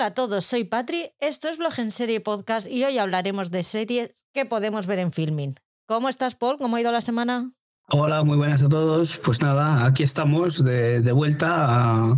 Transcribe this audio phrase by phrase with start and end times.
[0.00, 3.62] Hola a todos, soy Patri, esto es Blog en Serie Podcast y hoy hablaremos de
[3.62, 5.56] series que podemos ver en filming.
[5.84, 6.56] ¿Cómo estás, Paul?
[6.56, 7.52] ¿Cómo ha ido la semana?
[7.90, 9.18] Hola, muy buenas a todos.
[9.18, 12.16] Pues nada, aquí estamos de, vuelta a,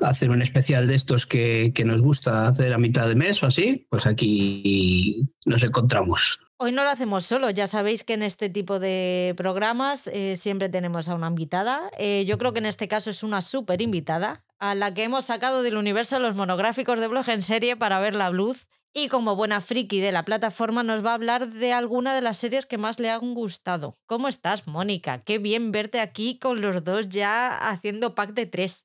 [0.00, 3.86] hacer un especial de estos que, nos gusta hacer a mitad de mes o así.
[3.90, 6.40] Pues aquí nos encontramos.
[6.62, 10.68] Hoy no lo hacemos solo, ya sabéis que en este tipo de programas eh, siempre
[10.68, 11.90] tenemos a una invitada.
[11.98, 15.24] Eh, yo creo que en este caso es una súper invitada, a la que hemos
[15.24, 19.36] sacado del universo los monográficos de blog en serie para ver la luz y como
[19.36, 22.76] buena friki de la plataforma nos va a hablar de alguna de las series que
[22.76, 23.94] más le han gustado.
[24.04, 25.22] ¿Cómo estás, Mónica?
[25.24, 28.84] Qué bien verte aquí con los dos ya haciendo pack de tres.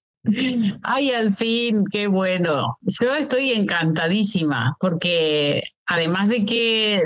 [0.82, 2.78] Ay, al fin, qué bueno.
[3.02, 7.02] Yo estoy encantadísima porque además de que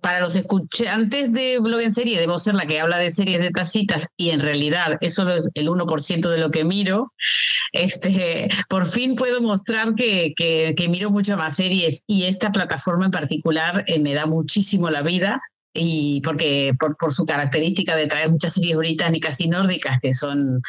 [0.00, 3.50] para los escuchantes de blog en serie, debo ser la que habla de series de
[3.50, 7.12] tacitas y en realidad eso es el 1% de lo que miro.
[7.72, 13.10] Este, por fin puedo mostrar que, que, miro mucho más series y esta plataforma en
[13.10, 15.40] particular eh, me da muchísimo la vida
[15.74, 20.62] y porque por, por, su característica de traer muchas series británicas y nórdicas, que son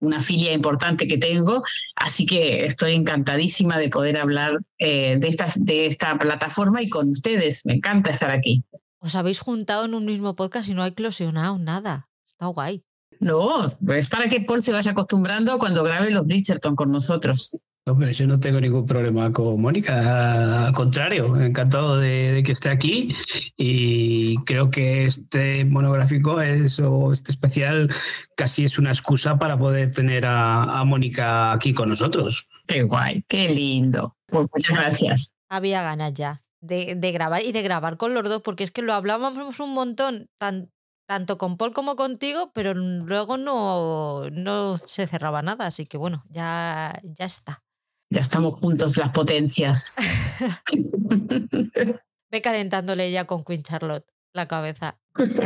[0.00, 1.62] una filia importante que tengo,
[1.96, 7.08] así que estoy encantadísima de poder hablar eh, de, esta, de esta plataforma y con
[7.08, 7.64] ustedes.
[7.64, 8.64] Me encanta estar aquí.
[8.98, 12.08] Os habéis juntado en un mismo podcast y no hay eclosionado nada.
[12.26, 12.84] Está guay.
[13.18, 17.54] No, es para que Paul se vaya acostumbrando cuando grabe los Bridgerton con nosotros.
[17.86, 23.16] Hombre, yo no tengo ningún problema con Mónica, al contrario, encantado de, que esté aquí
[23.56, 27.88] y creo que este monográfico es, o este especial
[28.36, 32.46] casi es una excusa para poder tener a, Mónica aquí con nosotros.
[32.66, 34.16] Qué guay, qué lindo.
[34.26, 35.32] Pues muchas gracias.
[35.48, 38.92] Había ganas ya de, grabar y de grabar con los dos, porque es que lo
[38.92, 45.66] hablábamos un montón, tanto con Paul como contigo, pero luego no, no se cerraba nada,
[45.66, 47.62] así que bueno, ya, ya está.
[48.10, 49.98] Ya estamos juntos las potencias.
[52.30, 54.98] Ve calentándole ya con Queen Charlotte la cabeza.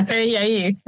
[0.09, 0.79] ahí, ahí.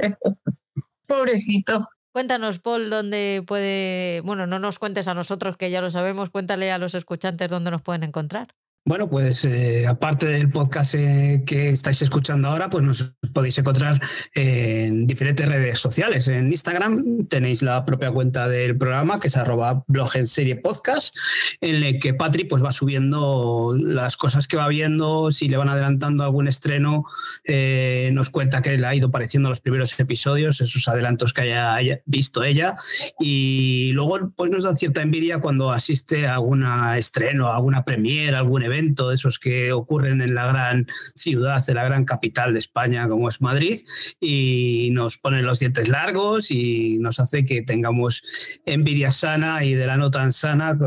[1.07, 1.87] Pobrecito.
[2.11, 4.21] Cuéntanos, Paul, dónde puede.
[4.21, 7.69] Bueno, no nos cuentes a nosotros, que ya lo sabemos, cuéntale a los escuchantes dónde
[7.69, 8.55] nos pueden encontrar.
[8.87, 13.99] Bueno, pues eh, aparte del podcast eh, que estáis escuchando ahora, pues nos podéis encontrar
[14.33, 16.29] en diferentes redes sociales.
[16.29, 21.13] En Instagram tenéis la propia cuenta del programa, que es arroba blog en serie podcast,
[21.59, 25.67] en el que Patri pues, va subiendo las cosas que va viendo, si le van
[25.67, 27.03] adelantando algún estreno,
[27.43, 32.01] eh, nos cuenta que le ha ido pareciendo los primeros episodios, esos adelantos que haya,
[32.05, 32.77] visto ella,
[33.19, 36.65] y luego pues nos da cierta envidia cuando asiste a algún
[36.95, 41.75] estreno, a alguna premiere, algún evento de esos que ocurren en la gran ciudad, en
[41.75, 43.81] la gran capital de España como es Madrid,
[44.19, 48.23] y nos ponen los dientes largos y nos hace que tengamos
[48.65, 50.77] envidia sana y de la no tan sana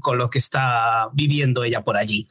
[0.00, 2.26] con lo que está viviendo ella por allí.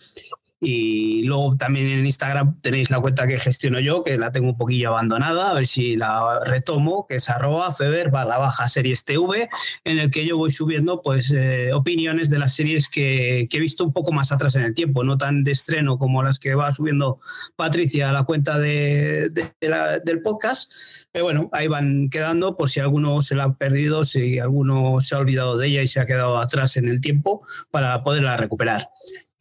[0.61, 4.57] Y luego también en Instagram tenéis la cuenta que gestiono yo, que la tengo un
[4.57, 9.49] poquillo abandonada, a ver si la retomo, que es arroba feber barra baja series TV,
[9.83, 13.83] en el que yo voy subiendo pues eh, opiniones de las series que, he visto
[13.83, 16.71] un poco más atrás en el tiempo, no tan de estreno como las que va
[16.71, 17.19] subiendo
[17.55, 20.71] Patricia a la cuenta de, del podcast.
[21.11, 25.15] Pero bueno, ahí van quedando por si alguno se la ha perdido, si alguno se
[25.15, 28.89] ha olvidado de ella y se ha quedado atrás en el tiempo para poderla recuperar.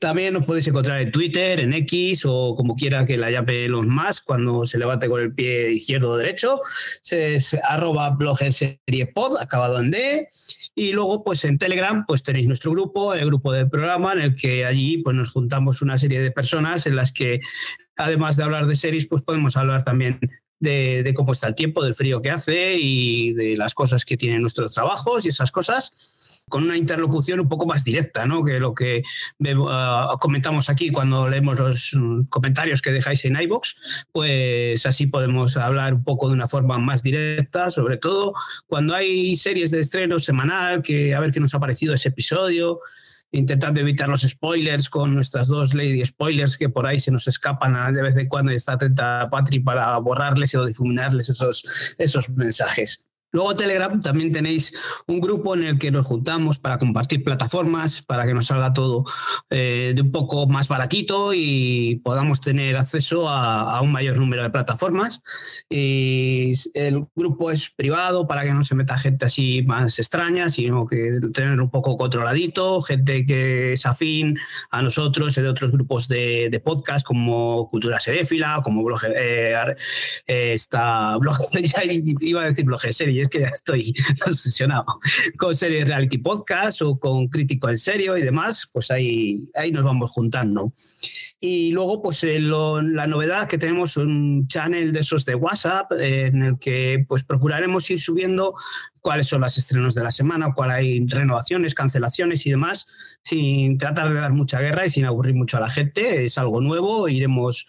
[0.01, 3.87] También nos podéis encontrar en Twitter, en X o como quiera que la llame los
[3.87, 6.61] más cuando se levante con el pie izquierdo o derecho.
[7.11, 10.29] Es arroba blog en serie acabado en D.
[10.75, 14.35] Y luego, pues en Telegram, pues tenéis nuestro grupo, el grupo del programa, en el
[14.35, 17.41] que allí pues nos juntamos una serie de personas en las que,
[17.97, 20.19] además de hablar de series, pues podemos hablar también
[20.59, 24.41] de, cómo está el tiempo, del frío que hace y de las cosas que tienen
[24.41, 28.45] nuestros trabajos y esas cosas con una interlocución un poco más directa, ¿no?
[28.45, 29.03] Que lo que
[29.69, 33.77] ah, comentamos aquí cuando leemos los mm, comentarios que dejáis en iBox,
[34.13, 38.35] pues así podemos hablar un poco de una forma más directa, sobre todo
[38.67, 42.81] cuando hay series de estreno semanal, que a ver qué nos ha parecido ese episodio,
[43.33, 47.93] intentando evitar los spoilers con nuestras dos lady spoilers que por ahí se nos escapan
[47.93, 53.07] de vez en cuando y está atenta Patri para borrarles o difuminarles esos, esos mensajes.
[53.35, 54.73] Luego Telegram también tenéis
[55.09, 59.05] un grupo en el que nos juntamos para compartir plataformas, para que nos salga todo
[59.51, 64.51] eh, de un poco más baratito y podamos tener acceso a, un mayor número de
[64.51, 65.21] plataformas.
[65.69, 70.87] Y el grupo es privado para que no se meta gente así más extraña, sino
[70.87, 74.39] que tener un poco controladito, gente que es afín
[74.71, 79.75] a nosotros, de otros grupos de, podcast como Cultura Seréfila, como eh,
[80.29, 80.57] eh,
[81.19, 81.37] blog,
[82.21, 83.93] iba a decir blog series que ya estoy
[84.27, 84.85] obsesionado
[85.39, 89.85] con series reality podcast o con crítico en serio y demás, pues ahí, ahí nos
[89.85, 90.73] vamos juntando.
[91.41, 96.27] Y luego, pues eh, la novedad que tenemos un channel de esos de WhatsApp eh,
[96.27, 98.55] en el que pues procuraremos ir subiendo
[99.01, 102.87] cuáles son los estrenos de la semana, cuál hay renovaciones, cancelaciones y demás,
[103.23, 106.25] sin tratar de dar mucha guerra y sin aburrir mucho a la gente.
[106.25, 107.67] Es algo nuevo, iremos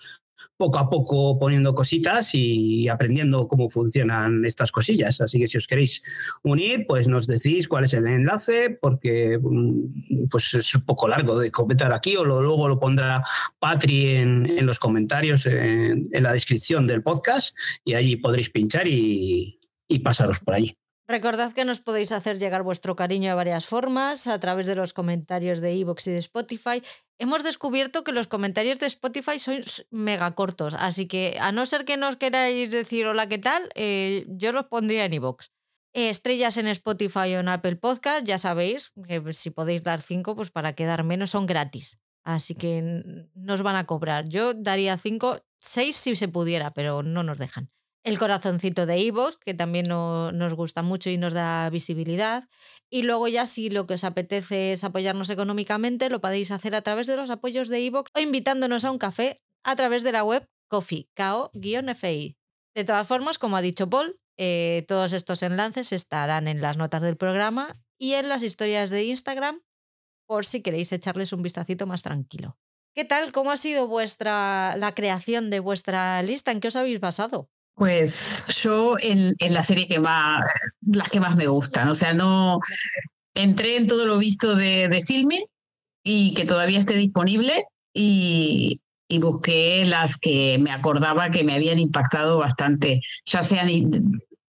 [0.58, 5.20] poco a poco poniendo cositas y aprendiendo cómo funcionan estas cosillas.
[5.22, 6.02] Así que si os queréis
[6.44, 11.38] unir, pues nos decís cuál es el enlace, porque mm, pues es un poco largo
[11.38, 13.24] de comentar aquí, o luego lo pondrá
[13.60, 20.00] Patri en, los comentarios, en, la descripción del podcast, y allí podréis pinchar y, y
[20.00, 20.76] pasaros por allí.
[21.08, 24.92] Recordad que nos podéis hacer llegar vuestro cariño de varias formas, a través de los
[24.92, 26.82] comentarios de iVoox y de Spotify.
[27.20, 29.62] Hemos descubierto que los comentarios de Spotify son
[29.92, 33.62] mega cortos, así que a no ser que nos queráis decir hola, ¿qué tal?
[33.76, 35.50] Eh, yo los pondría en iVoox.
[35.94, 40.50] estrellas en Spotify o en Apple Podcast, ya sabéis que si podéis dar cinco, pues
[40.50, 42.00] para quedar menos son gratis.
[42.24, 43.04] Así que
[43.36, 44.28] nos van a cobrar.
[44.28, 47.70] Yo daría cinco, seis si se pudiera, pero no nos dejan
[48.06, 52.48] el corazoncito de Evox, que también nos gusta mucho y nos da visibilidad.
[52.90, 56.84] Y luego ya si lo que os apetece es apoyarnos económicamente, lo podéis hacer a
[56.84, 60.24] través de los apoyos de Evox o invitándonos a un café a través de la
[60.24, 61.10] web Coffee,
[61.96, 62.38] fi
[62.76, 67.02] De todas formas, como ha dicho Paul, eh, todos estos enlaces estarán en las notas
[67.02, 69.62] del programa y en las historias de Instagram
[70.28, 72.58] por si queréis echarles un vistacito más tranquilo.
[72.94, 73.32] ¿Qué tal?
[73.32, 76.52] ¿Cómo ha sido vuestra la creación de vuestra lista?
[76.52, 77.50] ¿En qué os habéis basado?
[77.76, 80.44] Pues yo en, la serie que más,
[80.82, 82.60] las que más me gustan, o sea, no
[83.34, 85.44] entré en todo lo visto de, de filming
[86.04, 91.80] y que todavía esté disponible y, y busqué las que me acordaba que me habían
[91.80, 93.70] impactado bastante, ya sean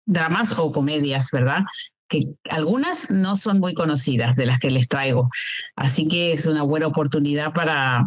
[0.07, 1.63] dramas o comedias, ¿verdad?
[2.09, 5.31] Que algunas no son muy conocidas de las que les traigo,
[5.77, 8.07] así que es una buena oportunidad para,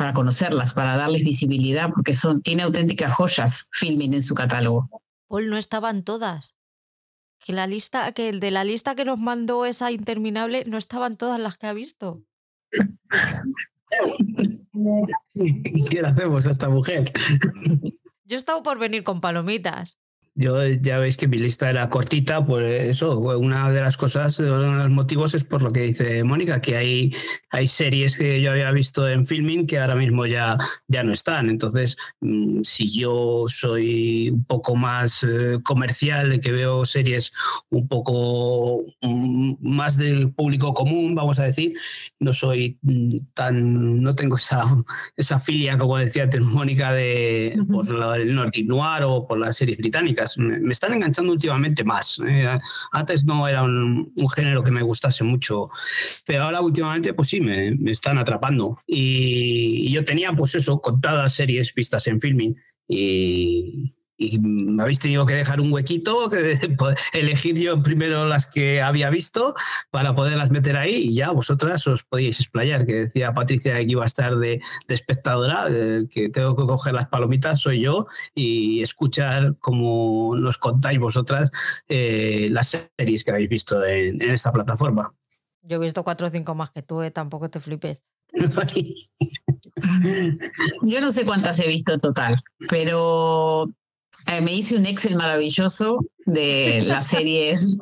[0.00, 4.88] para conocerlas, para darles visibilidad, porque son, tiene auténticas joyas filming en su catálogo.
[5.28, 6.56] Paul, no estaban todas.
[7.38, 11.18] Que la lista, que el de la lista que nos mandó esa interminable, no estaban
[11.18, 12.22] todas las que ha visto.
[15.34, 17.12] ¿Qué le hacemos a esta mujer?
[18.24, 19.98] Yo he estado por venir con palomitas.
[20.36, 24.60] Yo ya veis que mi lista era cortita, pues eso, una de las cosas, uno
[24.60, 27.14] de los motivos es por lo que dice Mónica, que hay,
[27.50, 30.56] hay series que yo había visto en filming que ahora mismo ya,
[30.86, 31.50] ya no están.
[31.50, 37.32] Entonces, mm, si yo soy un poco más eh, comercial, de que veo series
[37.68, 41.74] un poco mm, más del público común, vamos a decir,
[42.20, 44.64] no soy mm, tan, no tengo esa,
[45.16, 47.88] esa filia, como decía Mónica, de, por
[48.20, 52.20] el Nordic Noir o por las series británicas me, están enganchando últimamente más.
[52.26, 52.58] ¿eh?
[52.92, 55.70] Antes no era un, género que me gustase mucho,
[56.26, 58.76] pero ahora últimamente pues sí, me, están atrapando.
[58.86, 62.56] Y, yo tenía pues eso, contadas series vistas en filming
[62.88, 66.58] y, y me habéis tenido que dejar un huequito, que
[67.14, 69.54] elegir yo primero las que había visto
[69.90, 74.02] para poderlas meter ahí y ya vosotras os podíais explayar, que decía Patricia que iba
[74.02, 79.56] a estar de, espectadora, eh, que tengo que coger las palomitas, soy yo, y escuchar
[79.58, 81.50] cómo nos contáis vosotras
[81.88, 85.14] eh, las series que habéis visto en, esta plataforma.
[85.62, 88.02] Yo he visto cuatro o cinco más que tú, eh, tampoco te flipes.
[90.82, 92.36] Yo no sé cuántas he visto total,
[92.68, 93.72] pero
[94.30, 97.76] eh, me hice un Excel maravilloso de las series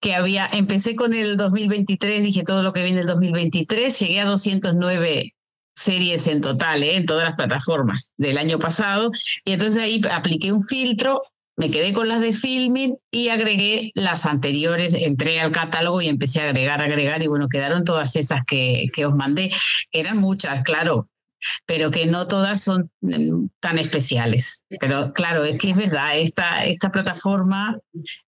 [0.00, 0.46] que había.
[0.52, 5.34] Empecé con el 2023, dije todo lo que viene el 2023, llegué a 209
[5.74, 6.96] series en total, ¿eh?
[6.96, 9.10] en todas las plataformas del año pasado.
[9.44, 11.22] Y entonces ahí apliqué un filtro,
[11.56, 16.40] me quedé con las de filming y agregué las anteriores, entré al catálogo y empecé
[16.40, 19.50] a agregar, agregar, y bueno, quedaron todas esas que, que os mandé.
[19.92, 21.08] Eran muchas, claro,
[21.66, 24.62] pero que no todas son mm, tan especiales.
[24.80, 27.78] Pero claro, es que es verdad, esta, esta plataforma,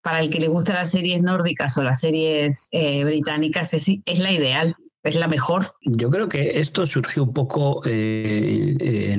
[0.03, 4.33] para el que le gusta las series nórdicas o las series eh, británicas, es, la
[4.33, 5.73] ideal es la mejor.
[5.83, 9.17] Yo creo que esto surgió un poco eh,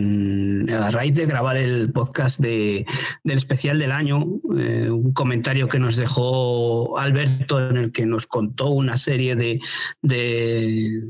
[0.69, 2.85] a raíz de grabar el podcast de,
[3.23, 4.25] del especial del año,
[4.57, 9.61] eh, un comentario que nos dejó Alberto en el que nos contó una serie de,
[10.01, 11.03] de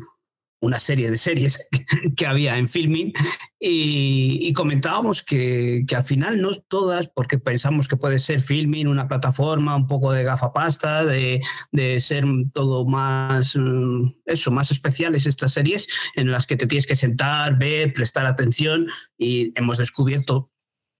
[0.59, 1.67] una serie de series
[2.15, 3.13] que había en filming
[3.59, 9.75] y, comentábamos que, al final no todas, porque pensamos que puede ser filming una plataforma
[9.75, 15.87] un poco de gafapasta, de, de ser todo más, mm, eso, más especiales estas series
[16.15, 18.87] en las que te tienes que sentar, ver, prestar atención
[19.17, 20.51] y hemos descubierto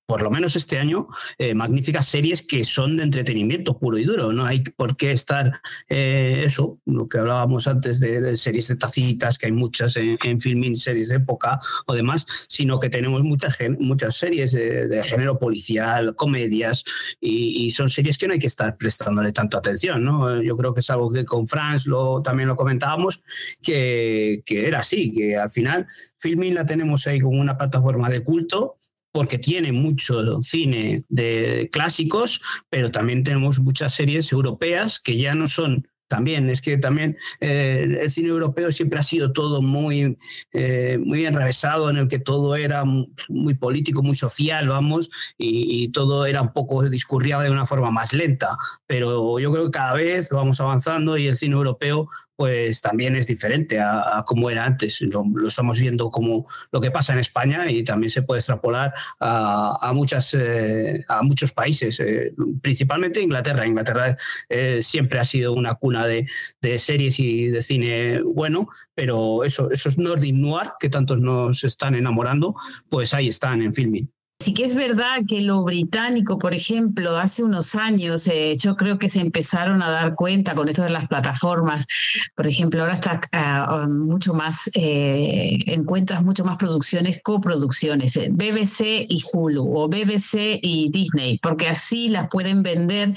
[0.08, 4.32] por lo menos este año, eh, magníficas series que son de entretenimiento puro y duro.
[4.32, 5.60] No hay por qué estar
[5.90, 10.78] eh, eso, lo que hablábamos antes de, series de tacitas, que hay muchas en, filming,
[10.78, 16.86] series de época o demás, sino que tenemos muchas, muchas series de, género policial, comedias,
[17.20, 20.06] y, son series que no hay que estar prestándole tanto atención.
[20.06, 20.42] ¿no?
[20.42, 23.22] Yo creo que es algo que con Franz lo, también lo comentábamos,
[23.62, 25.86] que, que era así, que al final
[26.18, 28.78] filming la tenemos ahí como una plataforma de culto
[29.18, 35.48] porque tiene mucho cine de clásicos, pero también tenemos muchas series europeas que ya no
[35.48, 40.20] son también, es que también eh, el cine europeo siempre ha sido todo muy,
[40.54, 46.28] eh, muy enrevesado, en el que todo era muy político, muy social, vamos, y, todo
[46.28, 48.56] era un poco discurría de una forma más lenta.
[48.86, 52.08] Pero yo creo que cada vez vamos avanzando y el cine europeo
[52.38, 55.02] pues también es diferente a, como era antes.
[55.02, 59.92] Lo, estamos viendo como lo que pasa en España y también se puede extrapolar a,
[59.94, 63.66] muchas, eh, a muchos países, eh, principalmente Inglaterra.
[63.66, 64.16] Inglaterra
[64.50, 66.28] eh, siempre ha sido una cuna de,
[66.62, 71.96] de, series y de cine bueno, pero eso, esos Nordic Noir que tantos nos están
[71.96, 72.54] enamorando,
[72.90, 74.17] pues ahí están en filming.
[74.40, 79.00] Sí que es verdad que lo británico, por ejemplo, hace unos años eh, yo creo
[79.00, 81.88] que se empezaron a dar cuenta con esto de las plataformas.
[82.36, 88.30] Por ejemplo, ahora está ah, um, mucho más, eh, encuentras mucho más producciones, coproducciones, eh,
[88.32, 93.16] BBC y Hulu o BBC y Disney, porque así las pueden vender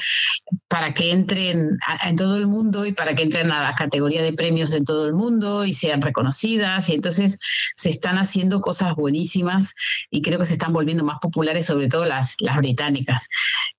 [0.69, 4.33] para que entren en todo el mundo y para que entren a la categoría de
[4.33, 6.89] premios en todo el mundo y sean reconocidas.
[6.89, 7.39] Y entonces
[7.75, 9.75] se están haciendo cosas buenísimas
[10.11, 13.29] y creo que se están volviendo más populares, sobre todo las, las británicas,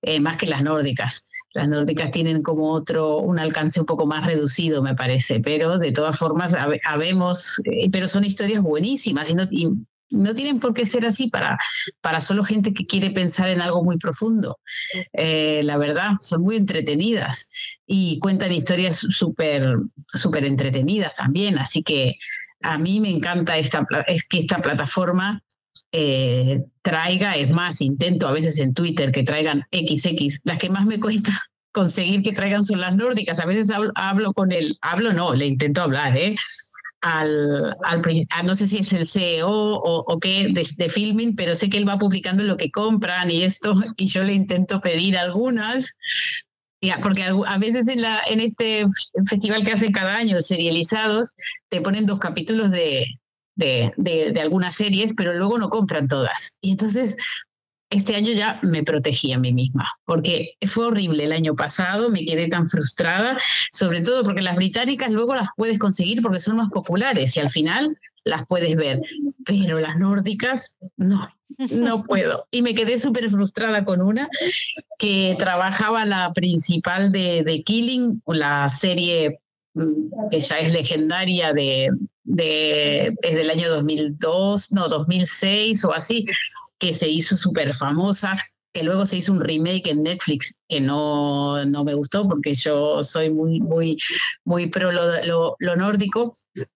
[0.02, 1.28] eh, más que las nórdicas.
[1.54, 5.92] Las nórdicas tienen como otro, un alcance un poco más reducido, me parece, pero de
[5.92, 9.46] todas formas, habemos, eh, pero son historias buenísimas y no,
[10.12, 11.58] no tienen por qué ser así para,
[12.00, 14.58] para solo gente que quiere pensar en algo muy profundo.
[15.12, 17.50] Eh, la verdad, son muy entretenidas
[17.86, 19.76] y cuentan historias súper
[20.12, 21.58] súper entretenidas también.
[21.58, 22.16] Así que
[22.62, 25.42] a mí me encanta esta, es que esta plataforma
[25.92, 30.86] eh, traiga, es más, intento a veces en Twitter que traigan XX, las que más
[30.86, 31.32] me cuesta
[31.72, 33.40] conseguir que traigan son las nórdicas.
[33.40, 36.36] A veces hablo, con él, hablo no, le intento hablar, ¿eh?
[37.02, 38.00] Al, al
[38.44, 41.76] no sé si es el CEO o, o qué de, de, filming, pero sé que
[41.76, 45.96] él va publicando lo que compran y esto, y yo le intento pedir algunas,
[47.02, 48.86] porque a veces en, la, en este
[49.26, 51.32] festival que hacen cada año, serializados,
[51.68, 53.06] te ponen dos capítulos de,
[53.62, 56.58] de, de, algunas series, pero luego no compran todas.
[56.60, 57.16] Y entonces
[57.92, 62.24] este año ya me protegí a mí misma, porque fue horrible el año pasado, me
[62.24, 63.36] quedé tan frustrada,
[63.70, 67.50] sobre todo porque las británicas luego las puedes conseguir porque son más populares y al
[67.50, 69.02] final las puedes ver,
[69.44, 71.28] pero las nórdicas no,
[71.58, 72.46] no puedo.
[72.50, 74.26] Y me quedé súper frustrada con una
[74.98, 79.41] que trabajaba la principal de, de Killing, la serie
[80.30, 81.90] que ya es legendaria de,
[82.24, 86.26] de, es del año 2002, no, 2006 o así,
[86.78, 88.38] que se hizo súper famosa,
[88.72, 93.04] que luego se hizo un remake en Netflix que no, no me gustó porque yo
[93.04, 93.98] soy muy, muy,
[94.44, 96.32] muy pro lo, lo, nórdico,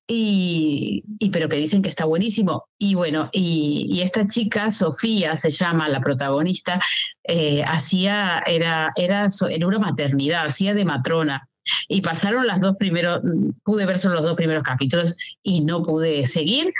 [0.06, 2.66] y, y, pero que dicen que está buenísimo.
[2.78, 6.80] Y bueno, y, y esta chica, Sofía se llama la protagonista,
[7.24, 11.48] eh, hacía, era, era, era una maternidad, hacía de matrona
[11.88, 15.82] y pasaron las dos primeros, mm, pude ver solo los dos primeros capítulos y no
[15.82, 16.72] pude seguir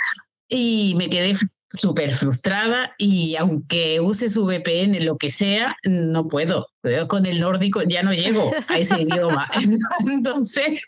[0.47, 1.35] y me quedé
[1.69, 6.67] súper frustrada y aunque use su VPN, lo que sea, no puedo.
[7.07, 9.49] Con el nórdico ya no llego a ese idioma.
[10.07, 10.83] Entonces,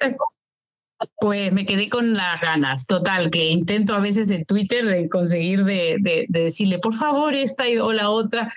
[1.17, 2.85] pues me quedé con las ganas.
[2.85, 7.33] Total, que intento a veces en Twitter de conseguir de, de, de decirle, por favor,
[7.33, 8.51] esta o la otra,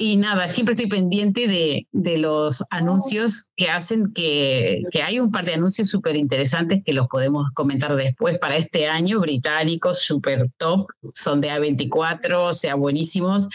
[0.00, 5.32] y nada, siempre estoy pendiente de, de los anuncios que hacen, que, que hay un
[5.32, 10.50] par de anuncios súper interesantes que los podemos comentar después para este año, británicos, súper
[10.56, 13.48] top, son de A24, o sea, buenísimos,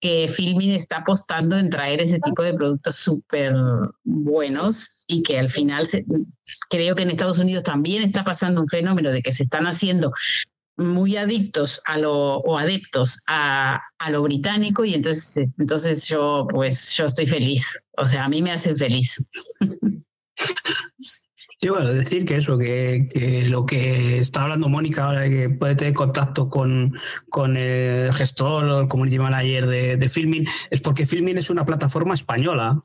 [0.00, 3.54] que Filmin está apostando en traer ese tipo de productos súper
[4.02, 5.86] buenos y que al final
[6.70, 10.10] creo que en Estados Unidos también está pasando un fenómeno de que se están haciendo
[10.76, 16.90] muy adictos a lo o adeptos a, a, lo británico y entonces entonces yo pues
[16.96, 17.80] yo estoy feliz.
[17.96, 19.24] O sea a mí me hacen feliz
[21.58, 25.74] Sí, bueno, decir que eso, que, lo que está hablando Mónica ahora de que puede
[25.74, 26.94] tener contacto con,
[27.30, 31.64] con el gestor o el community manager de, de Filmin, es porque Filmin es una
[31.64, 32.82] plataforma española.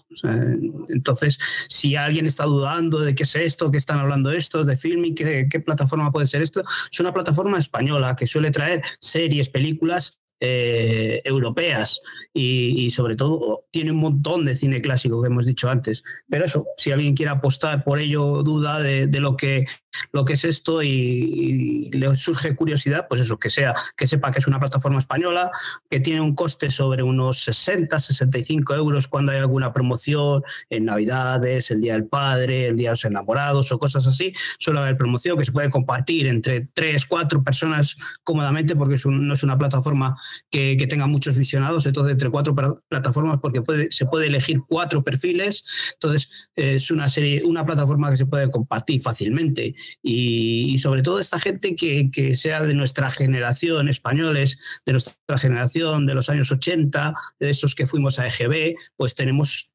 [0.88, 1.38] entonces,
[1.68, 5.48] si alguien está dudando de qué es esto, qué están hablando estos de Filmin, qué,
[5.52, 11.22] qué plataforma puede ser esto, es una plataforma española que suele traer series, películas eh,
[11.24, 12.02] europeas
[12.34, 16.04] y, sobre todo tiene un montón de cine clásico que hemos dicho antes.
[16.28, 19.68] Pero eso, si alguien quiere apostar por ello, duda de, lo, que,
[20.12, 24.40] lo que es esto y, le surge curiosidad, pues eso, que sea, que sepa que
[24.40, 25.52] es una plataforma española,
[25.90, 31.72] que tiene un coste sobre unos 60, 65 euros cuando hay alguna promoción en Navidades,
[31.72, 34.34] el Día del Padre, el Día de los Enamorados o cosas así.
[34.58, 39.44] Suele haber promoción que se puede compartir entre tres, cuatro personas cómodamente porque no es
[39.44, 40.18] una plataforma
[40.50, 42.56] que, que tenga muchos visionados, entonces entre cuatro
[42.88, 48.18] plataformas porque puede, se puede elegir cuatro perfiles, entonces es una serie, una plataforma que
[48.18, 53.90] se puede compartir fácilmente y, sobre todo esta gente que, que, sea de nuestra generación,
[53.90, 59.16] españoles, de nuestra generación de los años 80, de esos que fuimos a EGB, pues
[59.16, 59.72] tenemos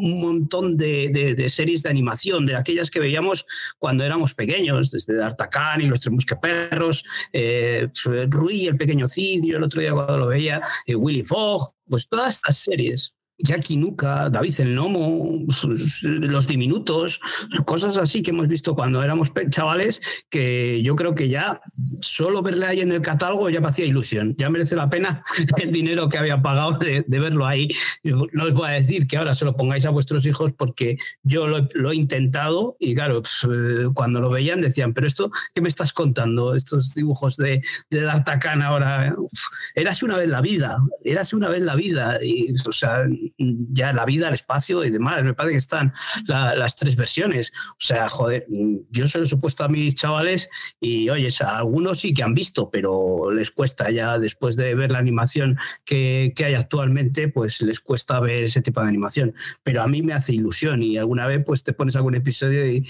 [0.00, 3.46] un montón de, series de animación, de aquellas que veíamos
[3.78, 7.88] cuando éramos pequeños, desde D'Artagnan y los tres mosqueperros, eh,
[8.28, 12.36] Rui, el pequeño Cidio, el otro día cuando lo veía, eh, Willy Fogg, pues todas
[12.36, 15.46] estas series Jackie Nuka, David el Nomo,
[16.04, 17.20] los diminutos,
[17.64, 21.60] cosas así que hemos visto cuando éramos chavales, que yo creo que ya
[22.00, 25.22] solo verle ahí en el catálogo ya me hacía ilusión, ya merece la pena
[25.56, 27.68] el dinero que había pagado de, verlo ahí.
[28.02, 31.46] No os voy a decir que ahora se lo pongáis a vuestros hijos porque yo
[31.46, 35.68] lo, he intentado y claro, pues, eh, cuando lo veían decían, pero esto, ¿qué me
[35.68, 36.54] estás contando?
[36.54, 39.14] Estos dibujos de, de D'Artagnan ahora,
[39.74, 42.18] érase una vez la vida, érase una vez la vida.
[42.22, 43.04] Y, o sea,
[43.38, 45.22] ya la vida, el espacio y demás.
[45.22, 45.92] Me parece que están
[46.26, 47.52] las tres versiones.
[47.72, 48.46] O sea, joder,
[48.90, 50.48] yo se lo he supuesto a mis chavales
[50.80, 54.98] y, oye, algunos sí que han visto, pero les cuesta ya después de ver la
[54.98, 59.34] animación que, hay actualmente, pues les cuesta ver ese tipo de animación.
[59.62, 62.86] Pero a mí me hace ilusión y alguna vez pues te pones algún episodio y,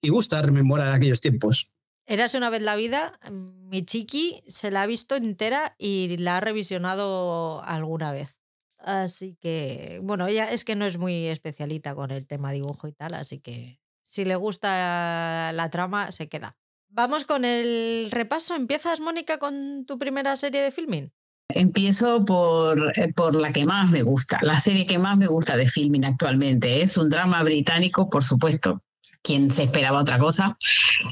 [0.00, 1.68] y gusta rememorar aquellos tiempos.
[2.06, 6.40] Érase una vez la vida, mi chiqui se la ha visto entera y la ha
[6.40, 8.43] revisionado alguna vez.
[8.84, 12.92] Así que, bueno, ella es que no es muy especialita con el tema dibujo y
[12.92, 16.58] tal, así que si le gusta la trama, se queda.
[16.90, 18.54] Vamos con el repaso.
[18.54, 21.10] ¿Empiezas, Mónica, con tu primera serie de filming?
[21.48, 25.56] Empiezo por, eh, por la que más me gusta, la serie que más me gusta
[25.56, 26.82] de filming actualmente.
[26.82, 28.82] Es un drama británico, por supuesto,
[29.24, 30.56] quien se esperaba otra cosa.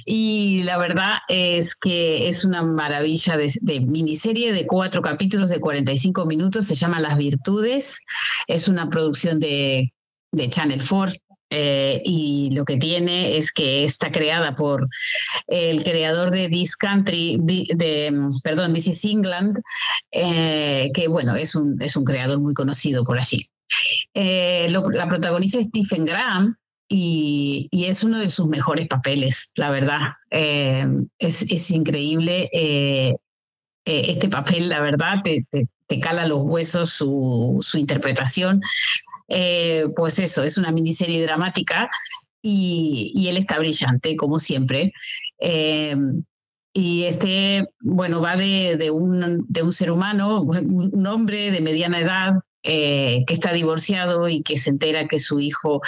[0.05, 6.27] Y la verdad es que es una maravilla de, miniserie de cuatro capítulos de 45
[6.27, 8.05] minutos, se llama Las Virtudes,
[8.46, 9.92] es una producción de,
[10.31, 11.16] de Channel 4.
[11.55, 14.88] Eh, y lo que tiene es que está creada por
[15.48, 18.11] el creador de This Country, de,
[18.42, 19.59] perdón, This is England,
[20.12, 23.51] eh, que bueno, es un, es un creador muy conocido por allí.
[24.14, 26.57] Eh, la protagonista es Stephen Graham,
[26.94, 30.00] y, es uno de sus mejores papeles, la verdad.
[30.31, 30.87] Eh,
[31.18, 33.16] es, increíble eh,
[33.87, 38.61] eh, este papel, la verdad, te, te, cala los huesos su, su interpretación.
[39.96, 41.88] pues eso, es una miniserie dramática
[42.42, 44.92] y, él está brillante, como siempre.
[46.74, 52.00] y este, bueno, va de, de, un, de un ser humano, un hombre de mediana
[52.00, 55.81] edad, eh, que está divorciado y que se entera que su hijo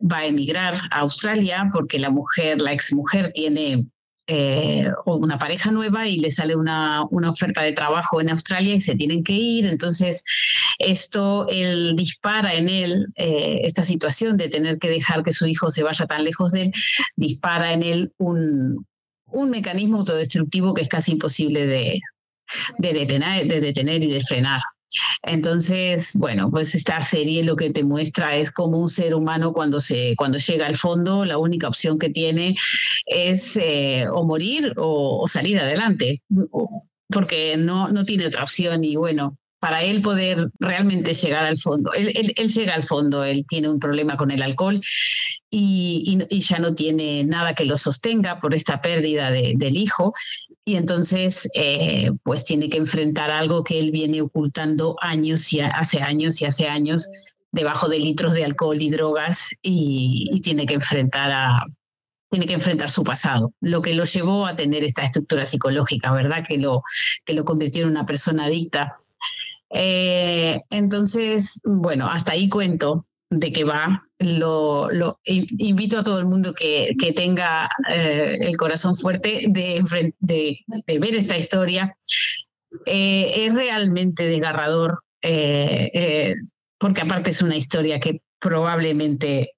[0.00, 3.86] va a emigrar a Australia porque la mujer, la exmujer, tiene
[4.32, 8.80] eh, una pareja nueva y le sale una, una, oferta de trabajo en Australia y
[8.80, 9.66] se tienen que ir.
[9.66, 10.24] Entonces,
[10.78, 15.72] esto él dispara en él, eh, esta situación de tener que dejar que su hijo
[15.72, 16.72] se vaya tan lejos de él,
[17.16, 18.86] dispara en él un,
[19.26, 22.00] un mecanismo autodestructivo que es casi imposible de,
[22.78, 24.60] de, detener, de detener y de frenar.
[25.22, 29.80] Entonces, bueno, pues esta serie lo que te muestra es como un ser humano cuando,
[29.80, 32.56] se, cuando llega al fondo, la única opción que tiene
[33.06, 36.22] es eh, o morir o, salir adelante,
[37.08, 41.92] porque no, no tiene otra opción y bueno, para él poder realmente llegar al fondo.
[41.92, 44.80] Él, llega al fondo, él tiene un problema con el alcohol
[45.50, 50.14] y, ya no tiene nada que lo sostenga por esta pérdida del hijo
[50.70, 56.00] y entonces eh, pues tiene que enfrentar algo que él viene ocultando años y hace
[56.00, 57.08] años y hace años
[57.50, 61.66] debajo de litros de alcohol y drogas y, tiene que enfrentar a
[62.30, 66.44] tiene que enfrentar su pasado, lo que lo llevó a tener esta estructura psicológica, ¿verdad?
[66.46, 66.84] Que lo,
[67.24, 68.92] que lo convirtió en una persona adicta.
[69.70, 74.02] Eh, entonces, bueno, hasta ahí cuento de qué va.
[74.18, 79.82] Lo, lo, invito a todo el mundo que, que tenga eh, el corazón fuerte de,
[80.18, 81.96] de, ver esta historia.
[82.84, 86.34] Eh, es realmente desgarrador, eh,
[86.78, 89.54] porque aparte es una historia que probablemente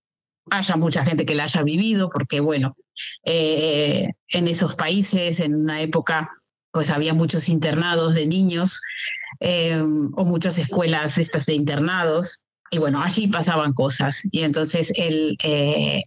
[0.51, 2.77] haya mucha gente que la haya vivido, porque bueno,
[3.25, 6.29] en esos países, en una época,
[6.73, 8.81] pues había muchos internados de niños
[9.41, 12.45] o muchas escuelas estas de internados.
[12.75, 14.27] Y bueno, allí pasaban cosas.
[14.33, 15.37] Y entonces él,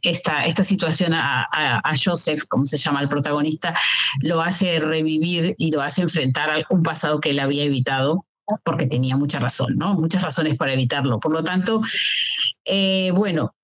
[0.01, 3.75] esta, esta situación a, a, Joseph, como se llama el protagonista,
[4.21, 8.25] lo hace revivir y lo hace enfrentar a un pasado que él había evitado
[8.63, 9.93] porque tenía mucha razón, ¿no?
[9.93, 11.19] Muchas razones para evitarlo.
[11.19, 11.81] Por lo tanto,
[12.65, 13.55] eh, bueno,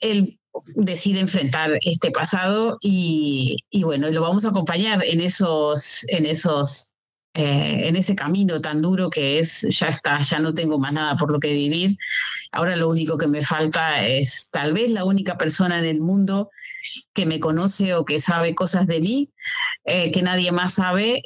[0.00, 0.38] él
[0.74, 6.91] decide enfrentar este pasado y, y, bueno, lo vamos a acompañar en esos, en esos,
[7.34, 11.16] eh, en ese camino tan duro que es, ya está, ya no tengo más nada
[11.16, 11.96] por lo que vivir.
[12.50, 16.50] Ahora lo único que me falta es tal vez la única persona en el mundo
[17.14, 19.30] que me conoce o que sabe cosas de mí
[19.84, 21.22] eh, que nadie más sabe,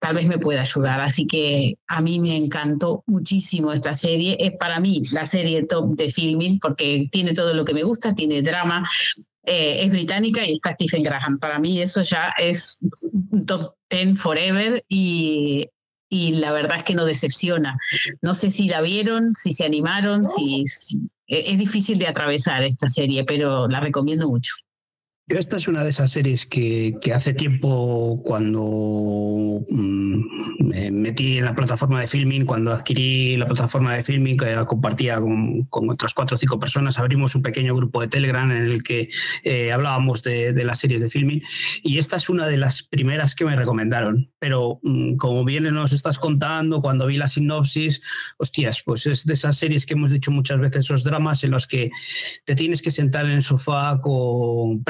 [0.00, 1.00] tal vez me pueda ayudar.
[1.00, 4.36] Así que a mí me encantó muchísimo esta serie.
[4.38, 8.14] Es para mí la serie top de filming porque tiene todo lo que me gusta,
[8.14, 8.84] tiene drama,
[9.46, 11.38] eh, es británica y está Stephen Graham.
[11.38, 12.78] Para mí eso ya es
[13.46, 15.68] top 10 forever y,
[16.08, 17.76] y la verdad es que no decepciona.
[18.22, 20.64] No sé si la vieron, si se animaron, si
[21.26, 24.54] es difícil de atravesar esta serie, pero la recomiendo mucho.
[25.26, 31.38] Yo esta es una de esas series que, que hace tiempo cuando mm, me metí
[31.38, 35.88] en la plataforma de filming, cuando adquirí la plataforma de filming que compartía con, con,
[35.88, 39.08] otras cuatro o cinco personas, abrimos un pequeño grupo de Telegram en el que
[39.44, 41.42] eh, hablábamos de, de, las series de filming
[41.82, 44.30] y esta es una de las primeras que me recomendaron.
[44.38, 48.02] Pero mm, como bien nos estás contando, cuando vi la sinopsis,
[48.36, 51.66] hostias, pues es de esas series que hemos dicho muchas veces, esos dramas en los
[51.66, 51.90] que
[52.44, 54.84] te tienes que sentar en el sofá con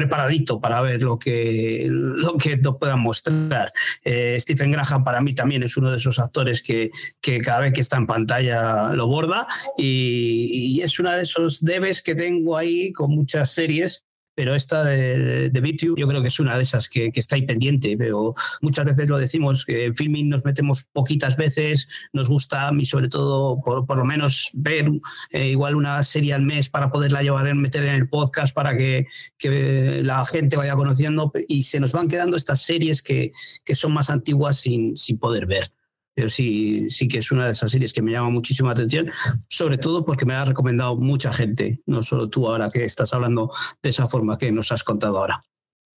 [0.60, 3.72] para ver lo que, lo que nos puedan mostrar.
[4.04, 7.72] Eh, Stephen Graham para mí también es uno de esos actores que, que cada vez
[7.72, 12.56] que está en pantalla lo borda y, y es uno de esos debes que tengo
[12.56, 14.03] ahí con muchas series
[14.34, 17.96] pero esta de, de yo creo que es una de esas que, está ahí pendiente,
[17.96, 22.72] pero muchas veces lo decimos, que en filming nos metemos poquitas veces, nos gusta a
[22.72, 24.90] mí sobre todo por, por lo menos ver
[25.30, 29.06] eh, igual una serie al mes para poderla llevar, meter en el podcast para que,
[29.38, 33.32] que, la gente vaya conociendo y se nos van quedando estas series que,
[33.64, 35.73] que son más antiguas sin, sin poder ver
[36.14, 39.10] pero sí, sí que es una de esas series que me llama muchísima atención,
[39.48, 43.12] sobre todo porque me la ha recomendado mucha gente, no solo tú ahora que estás
[43.12, 43.50] hablando
[43.82, 45.42] de esa forma que nos has contado ahora.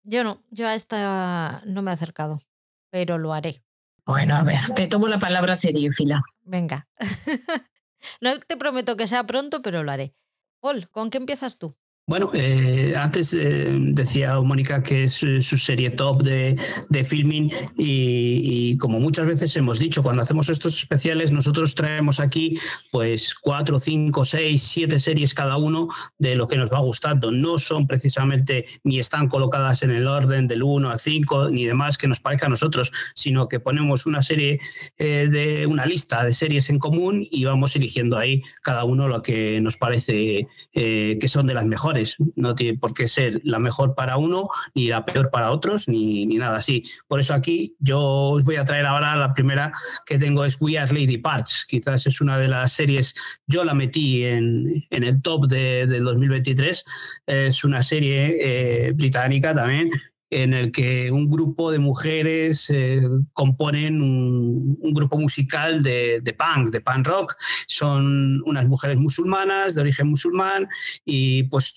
[0.04, 2.42] Yo no, yo a esta no me he acercado,
[2.90, 3.62] pero lo haré.
[4.06, 6.24] Bueno, a ver, te tomo la palabra seriéfila.
[6.44, 6.88] Venga.
[8.22, 10.16] no te prometo que sea pronto, pero lo haré.
[10.62, 11.76] Paul, ¿con qué empiezas tú?
[12.10, 17.52] Bueno, eh, antes eh, decía Mónica que es eh, su serie top de, de filming
[17.78, 22.58] y, como muchas veces hemos dicho, cuando hacemos estos especiales nosotros traemos aquí
[22.94, 27.30] pues cuatro, cinco, seis, siete series cada uno de lo que nos va gustando.
[27.30, 31.98] No son precisamente ni están colocadas en el orden del 1 al 5 ni demás
[31.98, 34.62] que nos parezca a nosotros, sino que ponemos una serie
[34.98, 39.22] eh, de una lista de series en común y vamos eligiendo ahí cada uno lo
[39.22, 41.97] que nos parece que son de las mejores
[42.36, 46.26] no tiene por qué ser la mejor para uno, ni la peor para otros, ni,
[46.26, 46.84] ni nada así.
[47.08, 49.72] Por eso aquí yo os voy a traer ahora la primera
[50.06, 51.66] que tengo es We Are Lady Parts.
[51.68, 56.04] Quizás es una de las series, yo la metí en, en el top de, del
[56.04, 56.86] 2023.
[57.26, 59.92] Es una serie eh, británica también
[60.30, 63.02] en el que un grupo de mujeres eh,
[63.34, 67.36] componen un, un, grupo musical de, de, punk, de punk rock.
[67.68, 70.68] Son unas mujeres musulmanas, de origen musulmán,
[71.06, 71.74] y pues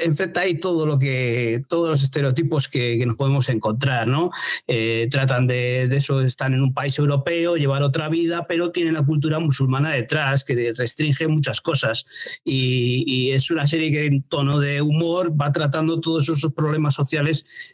[0.00, 4.30] enfrenta ahí todo lo que, todos los estereotipos que, que nos podemos encontrar, ¿no?
[4.68, 8.94] Eh, tratan de, de, eso, están en un país europeo, llevar otra vida, pero tienen
[8.94, 12.04] la cultura musulmana detrás, que restringe muchas cosas.
[12.44, 16.94] Y, y es una serie que en tono de humor va tratando todos esos problemas
[16.94, 17.23] sociales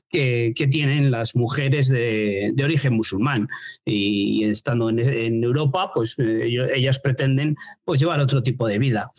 [0.08, 3.48] que, tienen las mujeres de, origen musulmán.
[3.84, 9.10] Y estando en, en Europa, pues eh, ellas pretenden pues, llevar otro tipo de vida.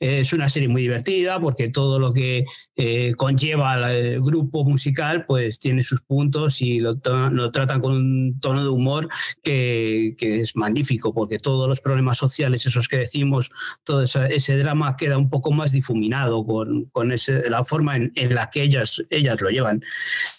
[0.00, 2.44] Es una serie muy divertida porque todo lo que
[2.76, 8.40] eh, conlleva el grupo musical pues tiene sus puntos y lo, lo tratan con un
[8.40, 9.08] tono de humor
[9.42, 13.50] que, que, es magnífico porque todos los problemas sociales, esos que decimos,
[13.84, 18.12] todo ese, ese drama queda un poco más difuminado con, con ese, la forma en,
[18.16, 19.82] en, la que ellas, ellas lo llevan.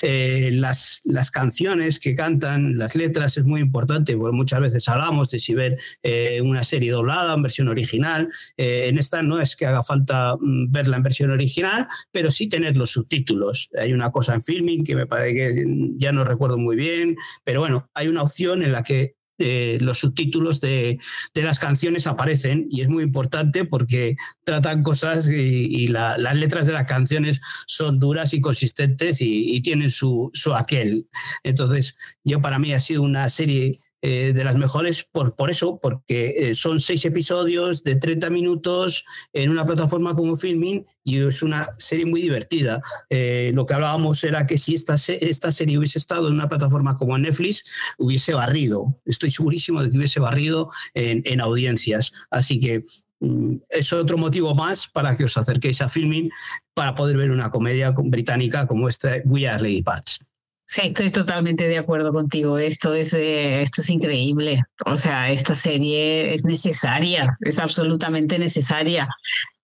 [0.01, 5.31] Eh, las, las canciones que cantan, las letras es muy importante porque muchas veces hablamos
[5.31, 8.29] de si ver eh, una serie doblada en versión original.
[8.57, 12.47] Eh, en esta no es que haga falta mm, verla en versión original, pero sí
[12.47, 13.69] tener los subtítulos.
[13.77, 15.65] Hay una cosa en filming que me parece que
[15.97, 19.99] ya no recuerdo muy bien, pero bueno, hay una opción en la que eh, los
[19.99, 20.97] subtítulos de,
[21.33, 26.37] de, las canciones aparecen y es muy importante porque tratan cosas y, y la, las
[26.37, 31.09] letras de las canciones son duras y consistentes y, y tienen su, su aquel.
[31.43, 35.79] Entonces, yo para mí ha sido una serie eh, de las mejores por, por eso,
[35.81, 41.41] porque eh, son seis episodios de 30 minutos en una plataforma como Filming y es
[41.41, 42.81] una serie muy divertida.
[43.09, 47.17] lo que hablábamos era que si esta, esta serie hubiese estado en una plataforma como
[47.17, 47.63] Netflix,
[47.97, 48.95] hubiese barrido.
[49.05, 52.11] Estoy segurísimo de que hubiese barrido en, en audiencias.
[52.31, 52.85] Así que
[53.19, 56.29] Mm, es otro motivo más para que os acerquéis a Filming
[56.73, 60.19] para poder ver una comedia británica como esta We Are Lady Parts.
[60.67, 62.57] Sí, estoy totalmente de acuerdo contigo.
[62.57, 64.63] Esto es, eh, esto es increíble.
[64.85, 69.07] O sea, esta serie es necesaria, es absolutamente necesaria.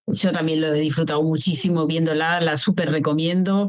[0.06, 3.68] Yo también lo he disfrutado muchísimo viéndola, la súper recomiendo.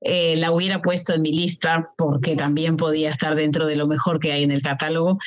[0.00, 4.20] Eh, la hubiera puesto en mi lista porque también podía estar dentro de lo mejor
[4.20, 5.18] que hay en el catálogo.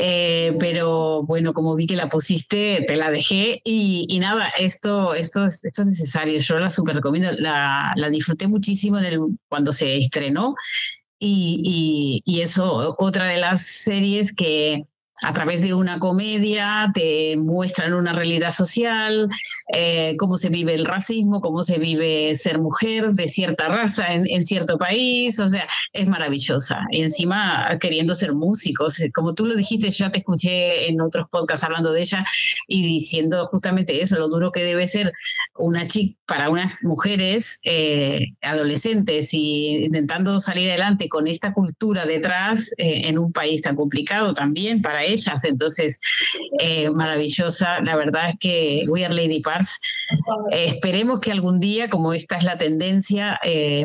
[0.00, 5.46] Eh, pero bueno, como vi que la pusiste, te la dejé y, nada, esto, esto,
[5.46, 6.38] es, esto es necesario.
[6.38, 7.32] Yo la súper recomiendo.
[7.32, 10.54] La, la disfruté muchísimo en el, cuando se estrenó
[11.18, 14.86] y, y, y eso, otra de las series que,
[15.22, 19.28] a través de una comedia te muestran una realidad social,
[19.72, 24.44] eh, cómo se vive el racismo, cómo se vive ser mujer de cierta raza en,
[24.44, 26.86] cierto país, o sea, es maravillosa.
[26.90, 31.64] Y encima queriendo ser músicos, como tú lo dijiste, ya te escuché en otros podcasts
[31.64, 32.24] hablando de ella
[32.66, 35.12] y diciendo justamente eso, lo duro que debe ser
[35.56, 42.72] una chica para unas mujeres eh, adolescentes y intentando salir adelante con esta cultura detrás
[42.76, 45.44] eh, en un país tan complicado también para ellas.
[45.44, 46.00] Entonces,
[46.58, 47.80] eh, maravillosa.
[47.80, 49.80] La verdad es que We Are Lady Parts.
[50.52, 53.84] Eh, esperemos que algún día, como esta es la tendencia, eh,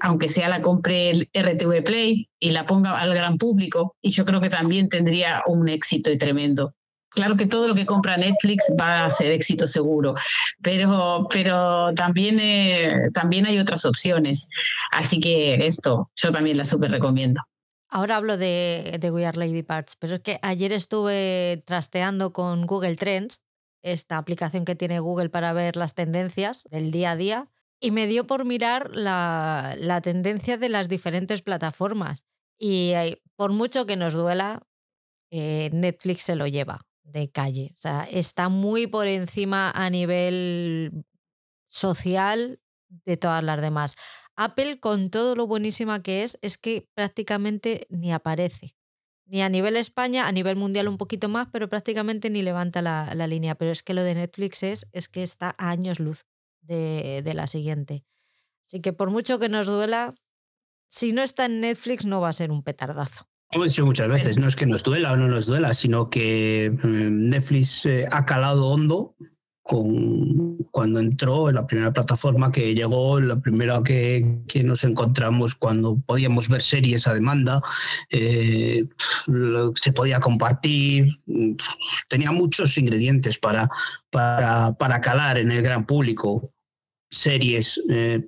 [0.00, 4.24] aunque sea la compre el RTV Play y la ponga al gran público, y yo
[4.24, 6.74] creo que también tendría un éxito tremendo.
[7.10, 10.14] Claro que todo lo que compra Netflix va a ser éxito seguro,
[10.60, 12.38] pero, pero también,
[13.14, 14.50] también hay otras opciones.
[14.92, 17.40] Así que esto yo también la súper recomiendo.
[17.88, 22.66] Ahora hablo de, de We Are Lady Parts, pero es que ayer estuve trasteando con
[22.66, 23.42] Google Trends,
[23.82, 28.06] esta aplicación que tiene Google para ver las tendencias del día a día, y me
[28.06, 32.24] dio por mirar la, la tendencia de las diferentes plataformas.
[32.58, 32.92] Y
[33.36, 34.66] por mucho que nos duela,
[35.30, 37.72] eh, Netflix se lo lleva de calle.
[37.74, 41.04] O sea, está muy por encima a nivel
[41.68, 43.96] social de todas las demás.
[44.36, 48.76] Apple, con todo lo buenísima que es, es que prácticamente ni aparece.
[49.24, 53.12] Ni a nivel España, a nivel mundial un poquito más, pero prácticamente ni levanta la,
[53.14, 53.56] la línea.
[53.56, 56.26] Pero es que lo de Netflix es, es que está a años luz
[56.60, 58.04] de, de la siguiente.
[58.66, 60.14] Así que por mucho que nos duela,
[60.88, 63.28] si no está en Netflix no va a ser un petardazo.
[63.52, 66.10] Como he dicho muchas veces, no es que nos duela o no nos duela, sino
[66.10, 69.14] que mm, Netflix eh, ha calado hondo
[69.66, 75.56] con, cuando entró en la primera plataforma que llegó, la primera que, que nos encontramos
[75.56, 77.60] cuando podíamos ver series a demanda,
[78.10, 78.86] eh,
[79.82, 81.08] se podía compartir,
[82.08, 83.68] tenía muchos ingredientes para,
[84.10, 86.52] para, para calar en el gran público
[87.10, 88.24] series, eh,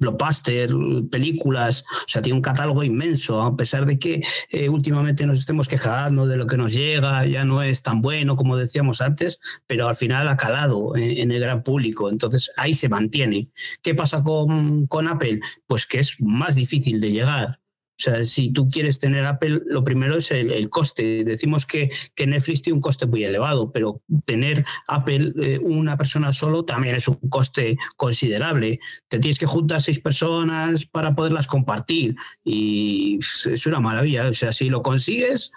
[1.10, 5.68] películas, o sea, tiene un catálogo inmenso, a pesar de que eh, últimamente nos estemos
[5.68, 9.88] quejando de lo que nos llega, ya no es tan bueno como decíamos antes, pero
[9.88, 13.48] al final ha calado en, en el gran público, entonces ahí se mantiene.
[13.82, 15.40] ¿Qué pasa con, con Apple?
[15.66, 17.60] Pues que es más difícil de llegar.
[17.98, 21.24] O sea, si tú quieres tener Apple, lo primero es el, coste.
[21.24, 26.32] Decimos que, que, Netflix tiene un coste muy elevado, pero tener Apple eh, una persona
[26.32, 28.78] solo también es un coste considerable.
[29.08, 34.28] Te tienes que juntar seis personas para poderlas compartir y es una maravilla.
[34.28, 35.50] O sea, si lo consigues,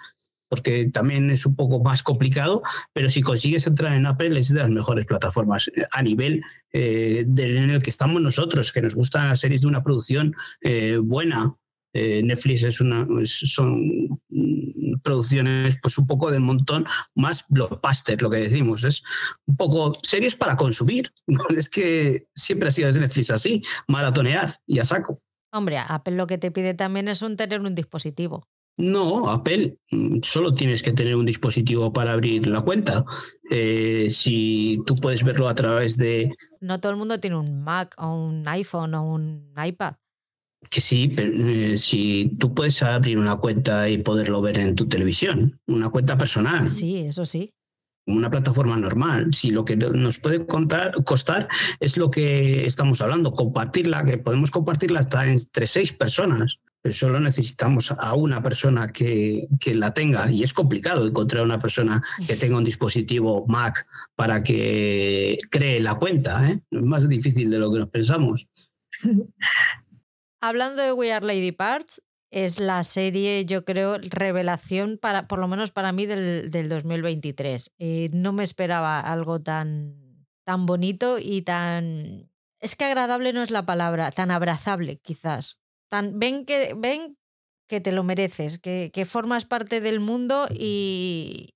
[0.52, 2.60] porque también es un poco más complicado,
[2.92, 6.42] pero si consigues entrar en Apple es de las mejores plataformas eh, a nivel
[6.74, 10.36] eh, de, en el que estamos nosotros, que nos gustan las series de una producción
[10.60, 11.56] eh, buena,
[11.92, 14.20] eh, Netflix es una, son
[15.02, 19.02] producciones pues un poco del montón más blockbuster, lo que decimos, es
[19.46, 21.12] un poco series para consumir.
[21.56, 25.20] Es que siempre ha sido desde Netflix así, maratonear y a saco.
[25.52, 28.48] Hombre, Apple lo que te pide también es un tener un dispositivo.
[28.78, 33.04] No, Apple, mm, solo tienes que tener un dispositivo para abrir la cuenta.
[33.50, 36.34] Eh, si tú puedes verlo a través de...
[36.60, 39.94] No todo el mundo tiene un Mac o un iPhone o un iPad.
[40.70, 44.88] Que sí, pero eh, si tú puedes abrir una cuenta y poderlo ver en tu
[44.88, 46.68] televisión, una cuenta personal.
[46.68, 47.50] Sí, eso sí.
[48.06, 49.32] Una plataforma normal.
[49.32, 51.48] Si lo que nos puede contar, costar
[51.78, 56.58] es lo que estamos hablando, compartirla, que podemos compartirla hasta entre seis personas.
[56.80, 61.60] Pero solo necesitamos a una persona que, que la tenga y es complicado encontrar una
[61.60, 66.50] persona que tenga un dispositivo Mac para que cree la cuenta.
[66.50, 66.60] ¿eh?
[66.72, 68.48] Es más difícil de lo que nos pensamos.
[70.44, 72.02] Hablando de We Are Lady Parts,
[72.32, 77.70] es la serie, yo creo, revelación, para, por lo menos para mí, del, del 2023.
[77.78, 82.28] Eh, no me esperaba algo tan, tan bonito y tan...
[82.58, 85.60] Es que agradable no es la palabra, tan abrazable quizás.
[85.88, 87.16] Tan, ven, que, ven
[87.68, 91.54] que te lo mereces, que, que formas parte del mundo y,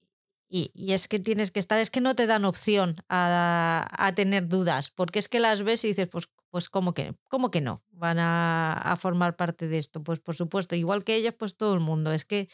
[0.49, 4.15] y, y, es que tienes que estar, es que no te dan opción a, a,
[4.15, 7.61] tener dudas, porque es que las ves y dices, pues, pues ¿cómo, que, ¿cómo que
[7.61, 7.85] no?
[7.91, 10.03] Van a, formar parte de esto.
[10.03, 12.13] Pues por supuesto, igual que ellas, pues todo el mundo.
[12.13, 12.49] Es que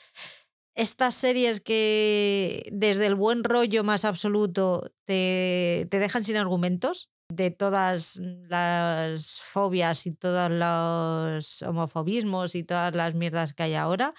[0.75, 7.53] estas series que desde el buen rollo más absoluto te, te dejan sin argumentos, de
[7.53, 8.17] todas
[8.49, 14.15] las fobias y todos los homofobismos y todas las mierdas que hay ahora,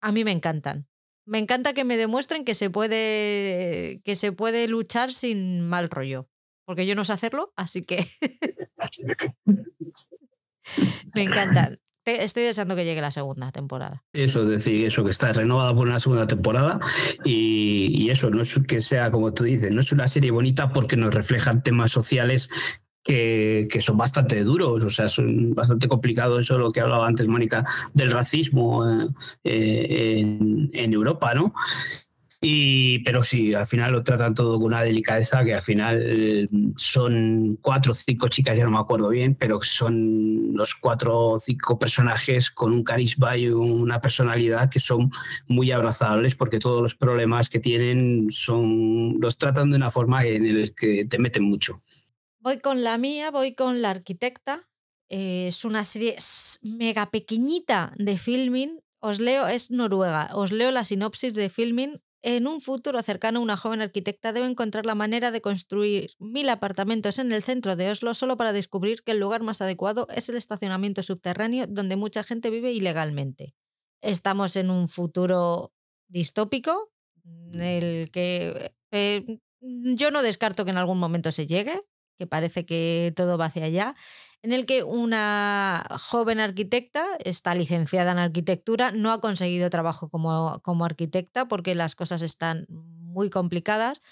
[0.00, 0.88] a mí me encantan.
[1.26, 6.26] Me encanta que me demuestren que se puede que se puede luchar sin mal rollo,
[6.66, 8.06] porque yo no sé hacerlo, así que
[11.14, 11.72] me encanta.
[12.04, 14.04] Estoy deseando que llegue la segunda temporada.
[14.12, 16.78] Eso, es decir, eso que está renovada por una segunda temporada
[17.24, 20.72] y, y, eso, no es que sea como tú dices, no es una serie bonita
[20.72, 22.48] porque nos reflejan temas sociales
[23.02, 27.26] que, que, son bastante duros, o sea, son bastante complicados, eso lo que hablaba antes
[27.26, 29.08] Mónica, del racismo eh,
[29.44, 31.52] eh, en, en, Europa, ¿no?
[32.48, 37.58] Y, pero sí, al final lo tratan todo con una delicadeza que al final son
[37.60, 41.76] cuatro o cinco chicas, ya no me acuerdo bien, pero son los cuatro o cinco
[41.76, 45.10] personajes con un carisma y una personalidad que son
[45.48, 50.60] muy abrazables porque todos los problemas que tienen son los tratan de una forma en
[50.60, 51.82] la que te meten mucho.
[52.38, 54.68] Voy con la mía, voy con la arquitecta.
[55.08, 56.14] Eh, es una serie
[56.62, 58.78] mega pequeñita de filming.
[59.00, 60.30] Os leo, es Noruega.
[60.32, 62.00] Os leo la sinopsis de filming.
[62.22, 67.18] En un futuro cercano, una joven arquitecta debe encontrar la manera de construir mil apartamentos
[67.18, 70.36] en el centro de Oslo solo para descubrir que el lugar más adecuado es el
[70.36, 73.54] estacionamiento subterráneo donde mucha gente vive ilegalmente.
[74.00, 75.72] Estamos en un futuro
[76.08, 76.90] distópico,
[77.52, 81.82] en el que eh, yo no descarto que en algún momento se llegue,
[82.18, 83.94] que parece que todo va hacia allá,
[84.46, 90.60] en el que una joven arquitecta está licenciada en arquitectura, no ha conseguido trabajo como,
[90.62, 94.02] como arquitecta porque las cosas están muy complicadas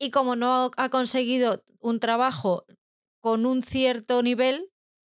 [0.00, 2.66] y como no ha conseguido un trabajo
[3.20, 4.68] con un cierto nivel,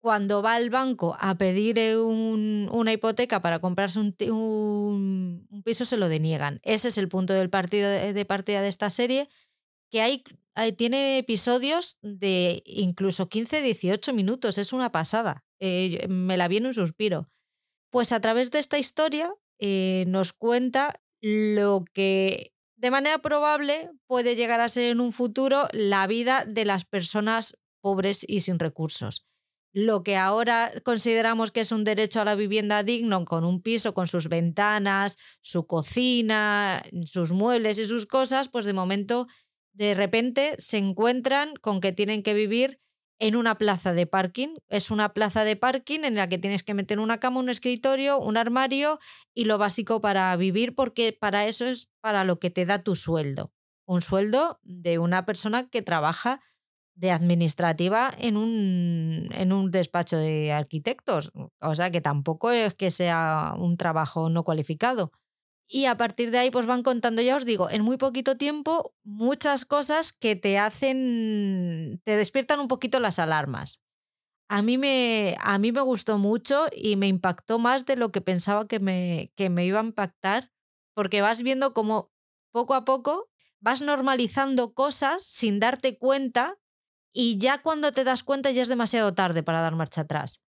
[0.02, 5.86] cuando va al banco a pedir un, una hipoteca para comprarse un, un, un, piso,
[5.86, 6.60] se lo deniegan.
[6.64, 9.30] Ese es el punto del partido de, de partida de esta serie,
[9.90, 10.26] que hay
[10.78, 15.44] tiene episodios de incluso 15, 18 minutos, es una pasada.
[15.60, 17.30] Eh, me la vi en un suspiro.
[17.90, 24.36] Pues a través de esta historia eh, nos cuenta lo que de manera probable puede
[24.36, 29.26] llegar a ser en un futuro la vida de las personas pobres y sin recursos.
[29.72, 33.94] Lo que ahora consideramos que es un derecho a la vivienda digno, con un piso,
[33.94, 39.28] con sus ventanas, su cocina, sus muebles y sus cosas, pues de momento
[39.74, 42.80] de repente se encuentran con que tienen que vivir
[43.20, 44.56] en una plaza de parking.
[44.68, 48.20] Es una plaza de parking en la que tienes que meter una cama, un escritorio,
[48.20, 49.00] un armario
[49.34, 52.96] y lo básico para vivir, porque para eso es para lo que te da tu
[52.96, 53.52] sueldo.
[53.86, 56.42] Un sueldo de una persona que trabaja
[56.96, 61.32] de administrativa en un, en un despacho de arquitectos.
[61.60, 65.12] O sea que tampoco es que sea un trabajo no cualificado.
[65.68, 68.94] Y a partir de ahí, pues van contando, ya os digo, en muy poquito tiempo,
[69.04, 73.82] muchas cosas que te hacen, te despiertan un poquito las alarmas.
[74.50, 78.22] A mí me, a mí me gustó mucho y me impactó más de lo que
[78.22, 80.52] pensaba que me, que me iba a impactar,
[80.96, 82.12] porque vas viendo como
[82.52, 83.30] poco a poco
[83.64, 86.60] vas normalizando cosas sin darte cuenta
[87.14, 90.44] y ya cuando te das cuenta ya es demasiado tarde para dar marcha atrás.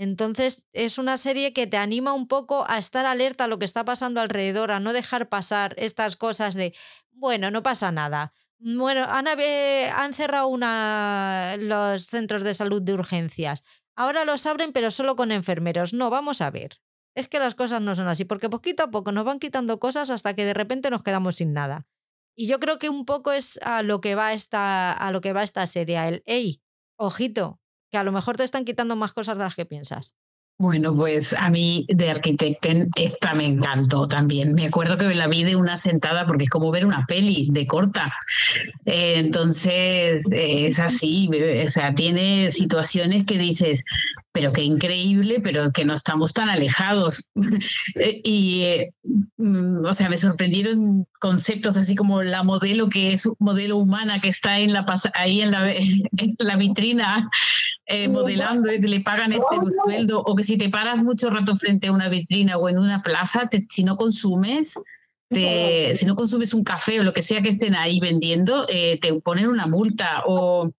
[0.00, 3.66] Entonces es una serie que te anima un poco a estar alerta a lo que
[3.66, 6.74] está pasando alrededor, a no dejar pasar estas cosas de,
[7.12, 8.32] bueno, no pasa nada.
[8.58, 13.62] Bueno, han, han cerrado una, los centros de salud de urgencias.
[13.94, 15.92] Ahora los abren, pero solo con enfermeros.
[15.92, 16.80] No, vamos a ver.
[17.14, 20.08] Es que las cosas no son así, porque poquito a poco nos van quitando cosas
[20.08, 21.86] hasta que de repente nos quedamos sin nada.
[22.34, 25.34] Y yo creo que un poco es a lo que va esta, a lo que
[25.34, 26.62] va esta serie, el, hey,
[26.96, 27.59] ojito,
[27.90, 30.14] que a lo mejor te están quitando más cosas de las que piensas.
[30.60, 34.52] Bueno, pues a mí de Arquitecten esta me encantó también.
[34.52, 37.66] Me acuerdo que la vi de una sentada porque es como ver una peli de
[37.66, 38.12] corta.
[38.84, 41.30] Eh, entonces eh, es así,
[41.64, 43.86] o sea, tiene situaciones que dices,
[44.32, 47.30] pero qué increíble, pero que no estamos tan alejados.
[47.96, 48.92] Eh, y, eh,
[49.36, 54.28] mm, o sea, me sorprendieron conceptos así como la modelo que es modelo humana que
[54.28, 57.28] está en la ahí en la, en la vitrina
[57.86, 61.56] eh, modelando y que le pagan este sueldo, o que si te paras mucho rato
[61.56, 64.78] frente a una vitrina o en una plaza, si no consumes,
[65.30, 69.14] si no consumes un café o lo que sea que estén ahí vendiendo, eh, te
[69.20, 70.22] ponen una multa.
[70.26, 70.70] O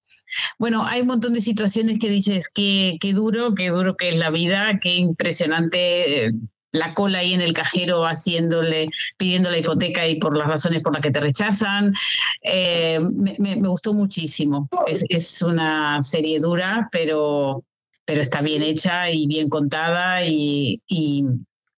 [0.59, 4.17] bueno, hay un montón de situaciones que dices que qué duro, qué duro que es
[4.17, 6.25] la vida, qué impresionante.
[6.25, 6.31] Eh,
[6.73, 10.93] la cola ahí en el cajero haciéndole, pidiendo la hipoteca y por las razones por
[10.93, 11.93] las que te rechazan.
[12.41, 14.69] Eh, me, gustó muchísimo.
[14.87, 17.65] Es, es, una serie dura, pero,
[18.05, 21.25] pero está bien hecha y bien contada y, y,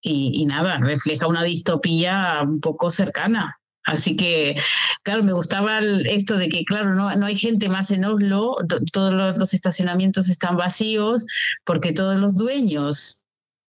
[0.04, 3.60] y, nada, refleja una distopía un poco cercana.
[3.86, 4.56] Así que,
[5.04, 8.56] claro, me gustaba esto de que, claro, no, no hay gente más en Oslo,
[8.91, 11.26] todos los, estacionamientos están vacíos
[11.66, 13.24] porque todos los dueños,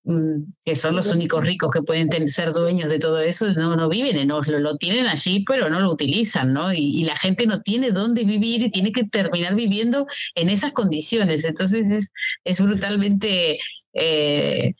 [0.04, 3.88] mm, que son los únicos ricos que pueden ser dueños de todo eso, no, no
[3.88, 6.72] viven en Oslo, lo tienen allí, pero no lo utilizan, ¿no?
[6.72, 10.06] Y, la gente no tiene dónde vivir y tiene que terminar viviendo
[10.36, 11.44] en esas condiciones.
[11.44, 12.08] Entonces es,
[12.44, 13.58] es brutalmente...
[13.94, 14.72] Eh,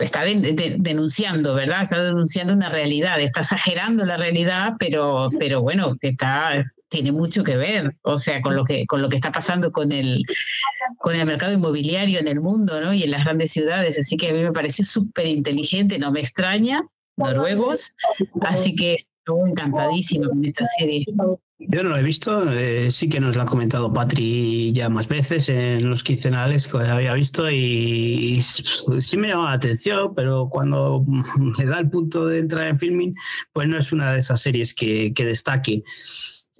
[0.00, 1.84] está denunciando, ¿verdad?
[1.84, 7.56] Está denunciando una realidad, está exagerando la realidad, pero, pero bueno, está tiene mucho que
[7.56, 10.22] ver, o sea, con lo que con lo que está pasando con el
[10.98, 12.92] con el mercado inmobiliario en el mundo, ¿no?
[12.92, 16.20] Y en las grandes ciudades, así que a mí me pareció súper inteligente, no me
[16.20, 16.82] extraña,
[17.16, 17.92] noruegos,
[18.40, 21.04] así que estoy encantadísima con esta serie.
[21.58, 25.08] Yo no lo he visto, eh, sí que nos lo ha comentado Patri ya más
[25.08, 31.04] veces en los quincenales que había visto y, sí me llama la atención, pero cuando
[31.58, 33.14] me da el punto de entrar en filming,
[33.52, 35.82] pues no es una de esas series que, que destaque.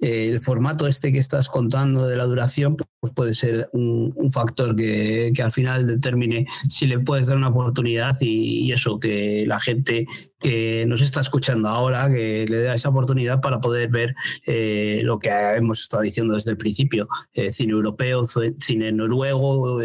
[0.01, 4.75] Eh, el formato este que estás contando de la duración pues puede ser un, factor
[4.75, 9.59] que, que, al final determine si le puedes dar una oportunidad y, eso, que la
[9.59, 10.05] gente
[10.39, 15.17] que nos está escuchando ahora, que le dé esa oportunidad para poder ver eh, lo
[15.17, 18.23] que hemos estado diciendo desde el principio, eh, cine europeo,
[18.59, 19.79] cine noruego,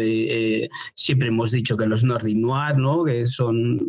[0.93, 3.03] siempre hemos dicho que los Nordic Noir, ¿no?
[3.03, 3.81] que son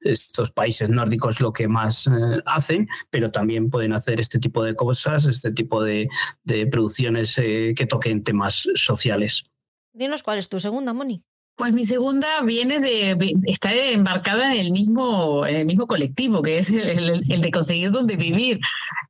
[0.00, 2.08] estos países nórdicos lo que más
[2.46, 6.08] hacen, pero también pueden hacer este tipo de cosas, este tipo de,
[6.44, 9.44] de producciones que toquen más sociales.
[9.92, 11.22] Dinos cuál es tu segunda, Moni.
[11.56, 16.72] Pues mi segunda viene de, está embarcada en el mismo, el mismo colectivo, que es
[16.72, 18.58] el, de conseguir dónde vivir,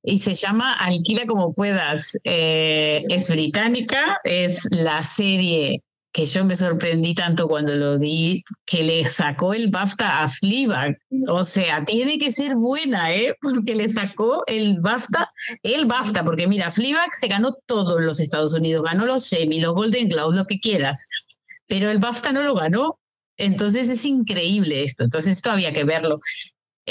[0.02, 2.18] y se llama Alquila como puedas.
[2.24, 8.82] Eh, es británica, es la serie que yo me sorprendí tanto cuando lo vi, que
[8.82, 10.98] le sacó el BAFTA a Fleabag.
[11.28, 13.34] O sea, tiene que ser buena, ¿eh?
[13.40, 15.30] Porque le sacó el BAFTA,
[15.62, 19.60] el BAFTA, porque mira, Fleabag se ganó todo en los Estados Unidos, ganó los Emmy,
[19.60, 21.08] los Golden Globes, lo que quieras,
[21.66, 22.98] pero el BAFTA no lo ganó.
[23.36, 26.20] Entonces es increíble esto, entonces esto había que verlo.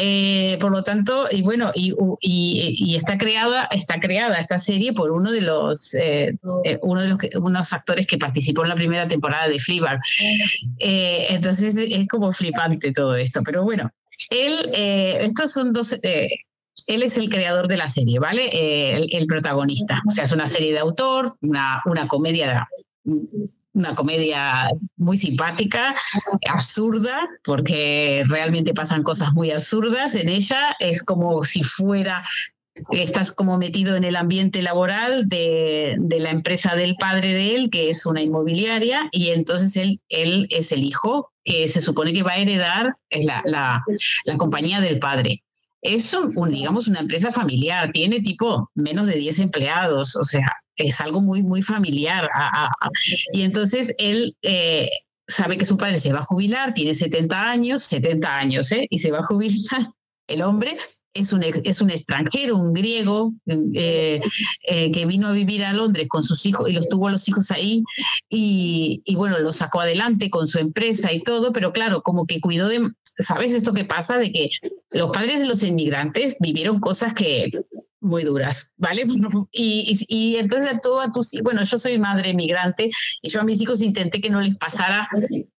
[0.01, 5.11] Eh, por lo tanto, y bueno, y, y, está creada, está creada esta serie por
[5.11, 9.59] uno de los, eh, eh, de unos actores que participó en la primera temporada de
[9.59, 9.99] Fleabag.
[10.79, 13.41] entonces es como flipante todo esto.
[13.43, 13.91] Pero bueno,
[14.29, 15.91] él, estos son dos.
[16.01, 18.49] él es el creador de la serie, ¿vale?
[18.53, 20.01] El, protagonista.
[20.07, 22.69] O sea, es una serie de autor, una, una comedia
[23.73, 24.67] una comedia
[24.97, 25.95] muy simpática,
[26.49, 30.75] absurda, porque realmente pasan cosas muy absurdas en ella.
[30.79, 32.23] Es como si fuera,
[32.91, 37.69] estás como metido en el ambiente laboral de, de la empresa del padre de él,
[37.69, 42.23] que es una inmobiliaria, y entonces él, él es el hijo que se supone que
[42.23, 43.83] va a heredar la, la,
[44.25, 45.43] la compañía del padre.
[45.81, 50.51] Es un, digamos, una empresa familiar, tiene tipo menos de 10 empleados, o sea,
[50.87, 52.29] es algo muy, muy familiar.
[53.33, 54.89] y entonces él eh,
[55.27, 58.87] sabe que su padre se va a jubilar, tiene 70 años, 70 años, ¿eh?
[58.89, 59.81] Y se va a jubilar.
[60.27, 60.77] El hombre
[61.15, 64.21] es un, es un extranjero, un griego, eh,
[64.67, 67.27] eh, que vino a vivir a Londres con sus hijos y los tuvo a los
[67.27, 67.81] hijos ahí
[68.29, 72.39] y, y, bueno, lo sacó adelante con su empresa y todo, pero claro, como que
[72.41, 74.17] cuidó de, ¿sabes esto que pasa?
[74.17, 74.49] De que
[74.91, 77.51] los padres de los inmigrantes vivieron cosas que
[78.01, 79.05] muy duras, ¿vale?
[79.51, 82.91] Y, y, entonces a a tus bueno, yo soy madre migrante
[83.21, 85.09] y yo a mis hijos intenté que no les pasara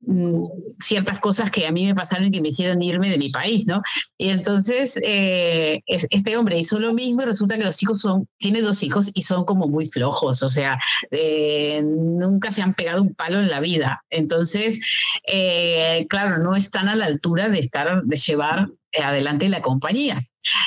[0.01, 0.45] mm,
[0.79, 3.67] ciertas cosas que a mí me pasaron y que me hicieron irme de mi país,
[3.67, 3.83] ¿no?
[4.17, 8.61] Y entonces eh, este hombre hizo lo mismo y resulta que los hijos son, tiene
[8.61, 10.79] dos hijos y son como muy flojos, o sea,
[11.11, 14.05] eh, nunca se han pegado un palo en la vida.
[14.11, 14.81] Entonces,
[15.27, 18.69] eh, claro, no están a la altura de estar, de llevar
[19.03, 20.23] adelante la compañía.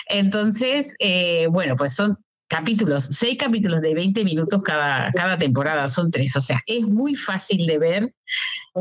[0.07, 2.17] Entonces, eh, bueno, pues son
[2.47, 7.15] capítulos, seis capítulos de 20 minutos cada, cada temporada, son tres, o sea, es muy
[7.15, 8.13] fácil de ver.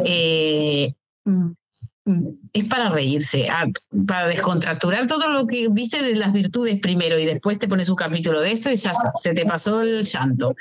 [0.05, 0.93] Eh,
[1.25, 1.53] mm,
[2.05, 3.67] mm, es para reírse, ah,
[4.07, 7.97] para descontracturar todo lo que viste de las virtudes primero y después te pones un
[7.97, 10.55] capítulo de esto y ya se te pasó el llanto.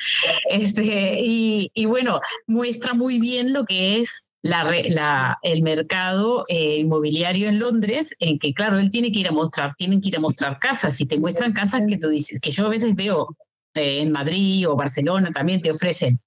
[0.50, 7.48] Este, y, y bueno, muestra muy bien lo que es la, el mercado eh, inmobiliario
[7.48, 10.22] en Londres, en que, claro, él tiene que ir a mostrar, tienen que ir a
[10.22, 10.96] mostrar casas.
[10.96, 13.36] Si te muestran casas que tú dices, que yo a veces veo
[13.74, 16.20] eh, en Madrid o Barcelona también te ofrecen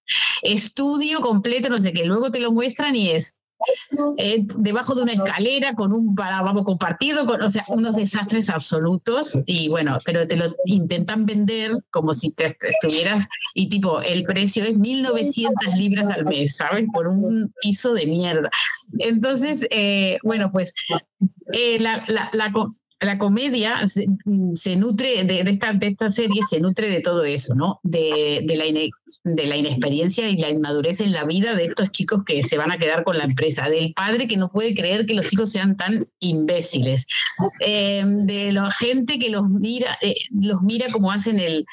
[0.43, 3.41] estudio completo, no sé qué, luego te lo muestran y es
[4.19, 9.39] eh, debajo de una escalera con un vamos compartido, con, o sea, unos desastres absolutos
[9.47, 14.65] y bueno, pero te lo intentan vender como si te estuvieras y tipo, el precio
[14.65, 16.87] es 1.900 libras al mes, ¿sabes?
[16.93, 18.51] Por un piso de mierda.
[18.99, 20.73] Entonces, eh, bueno, pues
[21.53, 22.53] eh, la, la, la,
[23.05, 27.81] la comedia se, mm, nutre de, esta, serie, se nutre de todo eso, ¿no?
[27.83, 28.45] De,
[29.25, 32.79] la inexperiencia y la inmadurez en la vida de estos chicos que se van a
[32.79, 36.07] quedar con la empresa, del padre que no puede creer que los hijos sean tan
[36.21, 37.07] imbéciles,
[37.61, 41.67] em, de la gente que los mira, eh, los mira como hacen el,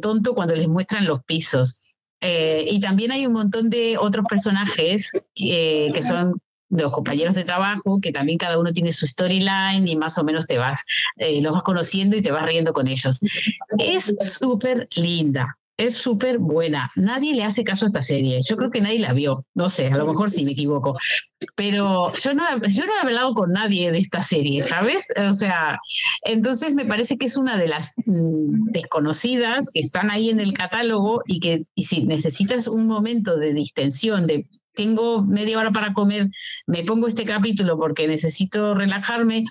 [0.00, 1.96] tonto cuando les muestran los pisos.
[2.20, 6.40] Eh, y también hay un montón de otros personajes eh, que son
[6.70, 10.46] los compañeros de trabajo, que también cada uno tiene su storyline y más o menos
[10.46, 10.84] te vas,
[11.16, 13.20] eh, los vas conociendo y te vas riendo con ellos.
[13.78, 16.92] Es súper linda, es súper buena.
[16.94, 18.40] Nadie le hace caso a esta serie.
[18.46, 19.44] Yo creo que nadie la vio.
[19.54, 20.96] No sé, a lo mejor sí me equivoco.
[21.56, 25.08] Pero yo no, yo no he hablado con nadie de esta serie, ¿sabes?
[25.28, 25.78] O sea,
[26.22, 30.52] entonces me parece que es una de las mm, desconocidas que están ahí en el
[30.52, 35.92] catálogo y que y si necesitas un momento de distensión, de tengo media hora para
[35.92, 36.30] comer,
[36.66, 39.44] me pongo este capítulo porque necesito relajarme,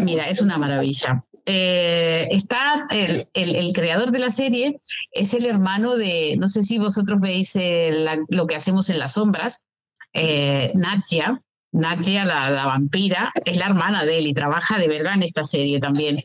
[0.00, 1.24] mira, es una maravilla.
[1.46, 4.78] Eh, está el, el, creador de la serie,
[5.10, 7.58] es el hermano de, no sé si vosotros veis
[8.28, 9.64] lo que hacemos en las sombras,
[10.12, 11.42] eh, Nadia,
[11.72, 15.78] Nadia, la, vampira, es la hermana de él y trabaja de verdad en esta serie
[15.78, 16.24] también.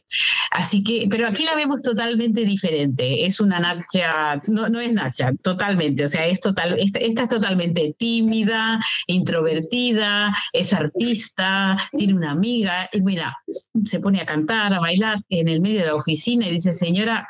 [0.51, 3.25] Así que, pero aquí la vemos totalmente diferente.
[3.25, 6.05] Es una Nadia, no, no es Nadia, totalmente.
[6.05, 13.01] O sea, es total, esta, es totalmente tímida, introvertida, es artista, tiene una amiga y
[13.01, 13.37] mira,
[13.85, 17.27] se pone a cantar, a bailar en el medio de la oficina y dice, señora,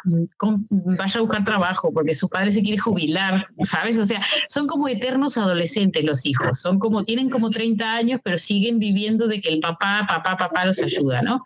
[0.70, 3.98] vaya a buscar trabajo porque su padre se quiere jubilar, ¿sabes?
[3.98, 8.38] O sea, son como eternos adolescentes los hijos, son como, tienen como 30 años pero
[8.38, 11.42] siguen viviendo de que el papá, papá, papá los ayuda, ¿no?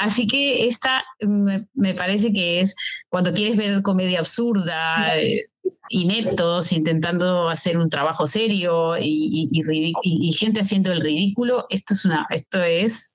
[0.00, 2.74] Así que esta me, parece que es
[3.08, 5.46] cuando quieres ver comedia absurda, eh,
[5.90, 12.26] ineptos, intentando hacer un trabajo serio y, y, gente haciendo el ridículo, esto es una,
[12.30, 13.14] esto es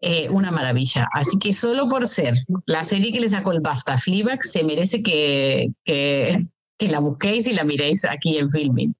[0.00, 1.08] eh, una maravilla.
[1.12, 2.34] Así que solo por ser
[2.66, 6.46] la serie que le sacó el BAFTA Fleabag, se merece que, que,
[6.78, 8.94] que la busquéis y la miréis aquí en Filming.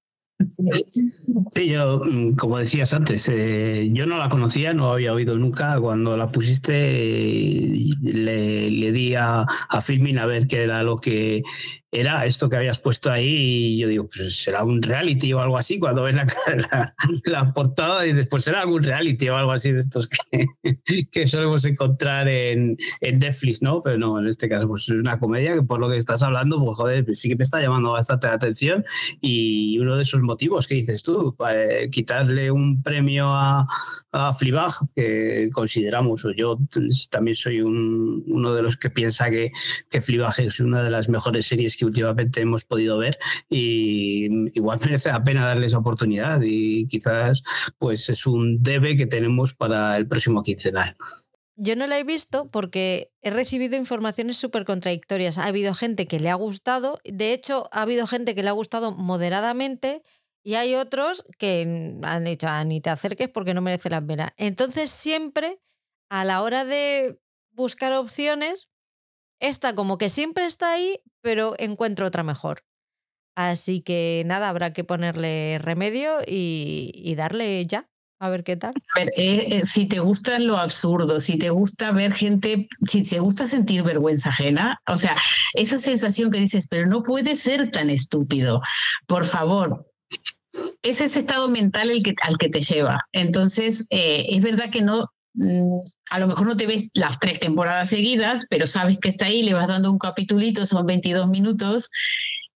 [1.55, 5.79] Sí, yo, mm, como decías antes, eh, yo no la conocía, no había oído nunca.
[5.81, 6.73] Cuando la pusiste,
[8.03, 11.43] le, le di a, a Filmin a ver qué era lo que
[11.95, 15.57] era esto que habías puesto ahí y yo digo, pues será un reality o algo
[15.57, 16.17] así, cuando ves
[17.25, 22.27] la, portada y después será algún reality o algo así de estos que, solemos encontrar
[22.29, 23.81] en, Netflix, ¿no?
[23.81, 26.63] Pero no, en este caso pues es una comedia que por lo que estás hablando,
[26.65, 28.85] pues joder, pues sí que te está llamando bastante la atención
[29.21, 33.69] y uno de esos motivos que dices tú, para quitarle un premio a,
[34.13, 34.37] a
[34.97, 36.59] que consideramos, o yo
[37.11, 39.53] también soy un, uno de los que piensa que,
[39.91, 43.19] que es una de las mejores series que últimamente hemos podido ver
[43.49, 44.27] y
[44.57, 47.43] igual merece la pena darle esa oportunidad y quizás
[47.79, 50.97] pues es un debe que tenemos para el próximo quincenal.
[51.57, 55.39] Yo no la he visto porque he recibido informaciones súper contradictorias.
[55.39, 58.53] Ha habido gente que le ha gustado, de hecho ha habido gente que le ha
[58.53, 60.03] gustado moderadamente
[60.43, 64.35] y hay otros que han dicho, ah, ni te acerques porque no merece la pena.
[64.37, 65.61] Entonces siempre
[66.11, 67.19] a la hora de
[67.53, 68.69] buscar opciones,
[69.41, 72.65] esta como que siempre está ahí, pero encuentro otra mejor.
[73.37, 77.89] Así que nada, habrá que ponerle remedio y, darle ya.
[78.21, 78.73] A ver qué tal.
[79.17, 83.45] Eh, eh, si te gusta lo absurdo, si te gusta ver gente, si te gusta
[83.45, 85.17] sentir vergüenza ajena, o sea,
[85.53, 88.63] esa sensación que dices, pero no puede ser tan estúpido,
[89.07, 89.85] por favor.
[90.83, 91.91] Es ese estado mental
[92.23, 93.01] al que te lleva.
[93.13, 95.09] Entonces, eh, es verdad que no,
[96.11, 99.43] a lo mejor no te ves las tres temporadas seguidas, pero sabes que está ahí,
[99.43, 101.91] le vas dando un capitulito, son 22 minutos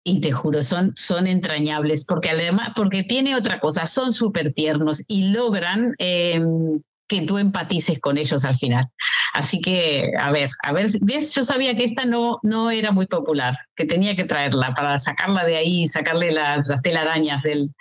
[0.04, 5.04] y te juro, son, son entrañables, porque además, porque tiene otra cosa, son súper tiernos
[5.08, 8.86] y logran em, que tú empatices con ellos al final.
[9.34, 13.08] Así que, a ver, a ver, ves, yo sabía que esta no, no era muy
[13.08, 17.74] popular, que tenía que traerla para sacarla de ahí y sacarle las, las telarañas del,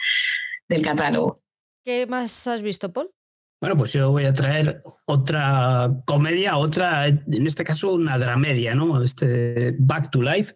[0.68, 1.38] del catálogo.
[1.84, 3.11] ¿Qué más has visto, Paul?
[3.61, 9.03] Bueno, pues yo voy a traer otra comedia, otra, en este caso una dramedia, ¿no?
[9.03, 10.55] Este Back to Life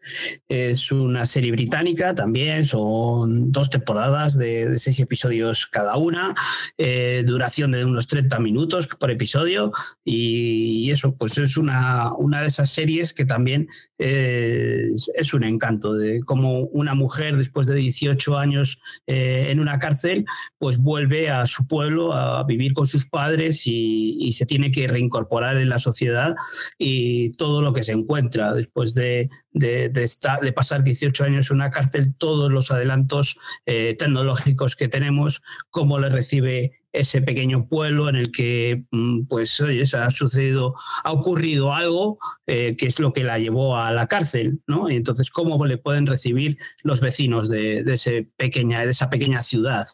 [0.49, 6.35] es una serie británica también, son dos temporadas de, seis episodios cada una,
[6.79, 9.73] eh, duración de unos 30 minutos por episodio
[10.05, 15.95] y, eso, pues es una, una de esas series que también es, es, un encanto
[15.95, 20.25] de cómo una mujer después de 18 años eh, en una cárcel,
[20.59, 25.59] pues vuelve a su pueblo a vivir con sus padres y, se tiene que reincorporar
[25.59, 26.34] en la sociedad
[26.78, 31.70] y todo lo que se encuentra después de, de, de pasar 18 años en una
[31.70, 33.36] cárcel, todos los adelantos
[33.66, 39.61] eh, tecnológicos que tenemos, cómo le recibe ese pequeño pueblo en el que mm, pues
[39.61, 40.74] oye, ha sucedido,
[41.05, 44.88] ha ocurrido algo eh, que es lo que la llevó a la cárcel, ¿no?
[44.88, 49.86] Y entonces, ¿cómo le pueden recibir los vecinos de, ese pequeña, de esa pequeña ciudad?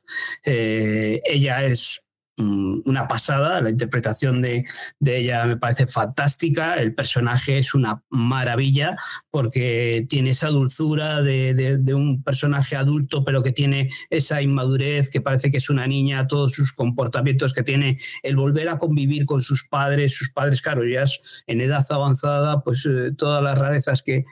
[0.45, 2.06] Eh, ella es
[2.39, 4.65] una pasada, la interpretación de,
[5.05, 8.97] ella me parece fantástica, el personaje es una maravilla
[9.31, 15.51] porque tiene esa dulzura de, un personaje adulto pero que tiene esa inmadurez, que parece
[15.51, 19.67] que es una niña, todos sus comportamientos que tiene, el volver a convivir con sus
[19.67, 21.05] padres, sus padres, claro, ya
[21.47, 24.25] en edad avanzada, pues eh, todas las rarezas que,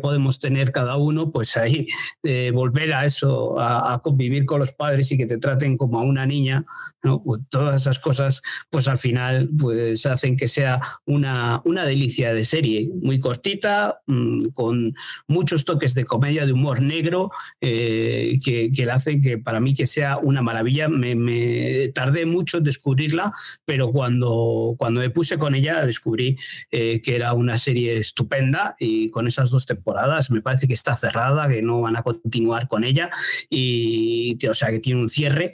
[0.00, 1.86] podemos tener cada uno, pues ahí
[2.22, 6.02] eh, volver a eso, a, convivir con los padres y que te traten como a
[6.02, 6.64] una niña,
[7.02, 7.22] ¿no?
[7.52, 8.40] Todas esas cosas,
[8.70, 14.46] pues al final pues hacen que sea una, una delicia de serie, muy cortita, mm,
[14.54, 14.94] con
[15.28, 17.30] muchos toques de comedia, de humor negro,
[17.60, 20.88] eh, que, que le hacen que para mí que sea una maravilla.
[20.88, 23.34] Me, tardé mucho en descubrirla,
[23.66, 26.38] pero cuando, cuando me puse con ella descubrí
[26.70, 30.94] eh, que era una serie estupenda y con esas dos temporadas me parece que está
[30.94, 33.10] cerrada, que no van a continuar con ella
[33.50, 35.52] y o sea que tiene un cierre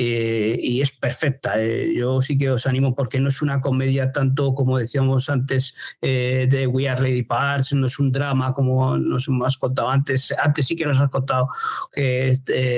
[0.00, 1.60] eh, y es perfecta.
[1.60, 1.92] Eh.
[1.96, 6.46] Yo sí que os animo porque no es una comedia tanto como decíamos antes eh,
[6.48, 10.32] de We Are Lady Parts, no es un drama como nos hemos contado antes.
[10.38, 11.48] Antes sí que nos has contado
[11.92, 12.32] que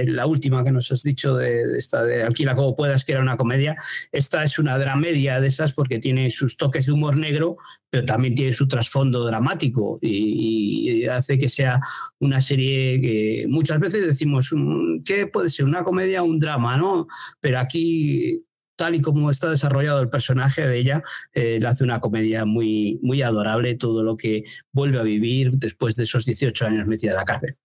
[0.06, 3.36] la última que nos has dicho de, esta de Alquila como puedas, que era una
[3.36, 3.76] comedia.
[4.12, 7.58] Esta es una dramedia de esas porque tiene sus toques de humor negro,
[7.90, 11.80] pero también tiene su trasfondo dramático y, hace que sea
[12.20, 16.76] una serie que muchas veces decimos mm, que puede ser una comedia o un drama,
[16.76, 17.06] ¿no?
[17.40, 18.44] Pero aquí
[18.76, 21.02] tal y como está desarrollado el personaje de ella,
[21.34, 25.96] eh, le hace una comedia muy, muy adorable todo lo que vuelve a vivir después
[25.96, 27.56] de esos 18 años metida en la cárcel.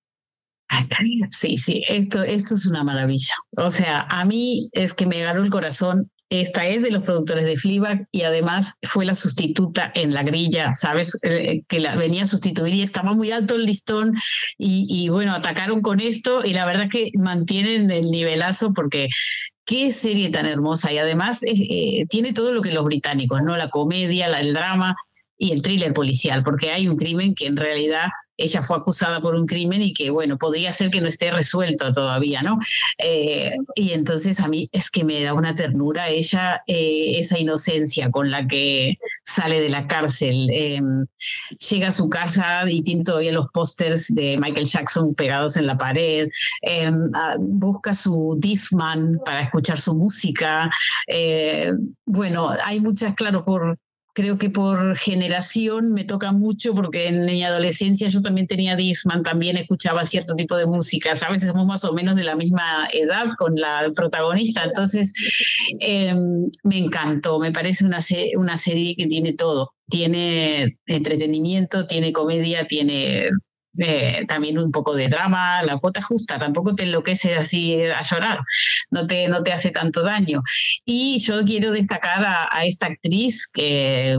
[1.31, 3.33] Sí, sí, esto, esto es una maravilla.
[3.51, 6.11] O sea, a mí es que me ganó el corazón
[6.41, 10.73] esta es de los productores de Fleabag y además fue la sustituta en la grilla,
[10.73, 11.17] ¿sabes?
[11.23, 14.13] Eh, que la venía a sustituir y estaba muy alto el listón
[14.57, 19.09] y, bueno, atacaron con esto y la verdad que mantienen el nivelazo porque
[19.65, 23.57] qué serie tan hermosa y además eh, eh, tiene todo lo que los británicos, ¿no?
[23.57, 24.95] La comedia, el drama
[25.37, 28.07] y el thriller policial, porque hay un crimen que en realidad
[28.37, 31.91] ella fue acusada por un crimen y que, bueno, podría ser que no esté resuelto
[31.93, 32.59] todavía, ¿no?
[32.97, 38.11] Eh, y entonces a mí es que me da una ternura ella, eh, esa inocencia
[38.11, 41.05] con la que sale de la cárcel, em,
[41.69, 45.77] llega a su casa y tiene todavía los pósters de Michael Jackson pegados en la
[45.77, 46.27] pared,
[46.61, 50.69] em, ah, busca su Disman para escuchar su música.
[51.07, 51.71] Eh,
[52.05, 53.77] bueno, hay muchas, claro, por
[54.15, 59.23] creo que por generación me toca mucho porque en mi adolescencia yo también tenía Disman,
[59.23, 63.27] también escuchaba cierto tipo de música, sabes, somos más o menos de la misma edad
[63.37, 65.11] con la protagonista, entonces
[65.81, 67.99] em, me encantó, me parece una,
[68.37, 73.29] una serie que tiene todo, tiene entretenimiento, tiene comedia, tiene
[73.77, 78.39] eh, también un poco de drama, la cuota justa, tampoco te enloquece así a llorar,
[78.91, 80.41] no te, no te hace tanto daño.
[80.85, 84.17] Y yo quiero destacar a, esta actriz que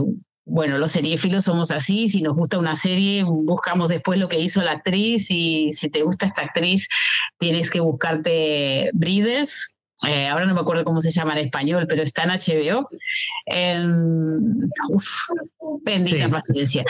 [0.49, 4.61] bueno, los seriéfilos somos así, si nos gusta una serie, buscamos después lo que hizo
[4.61, 6.87] la actriz y si te gusta esta actriz,
[7.37, 12.03] tienes que buscarte Breeders, eh, ahora no me acuerdo cómo se llama en español, pero
[12.03, 12.89] está en HBO.
[14.89, 15.07] uf,
[15.83, 16.83] bendita paciencia.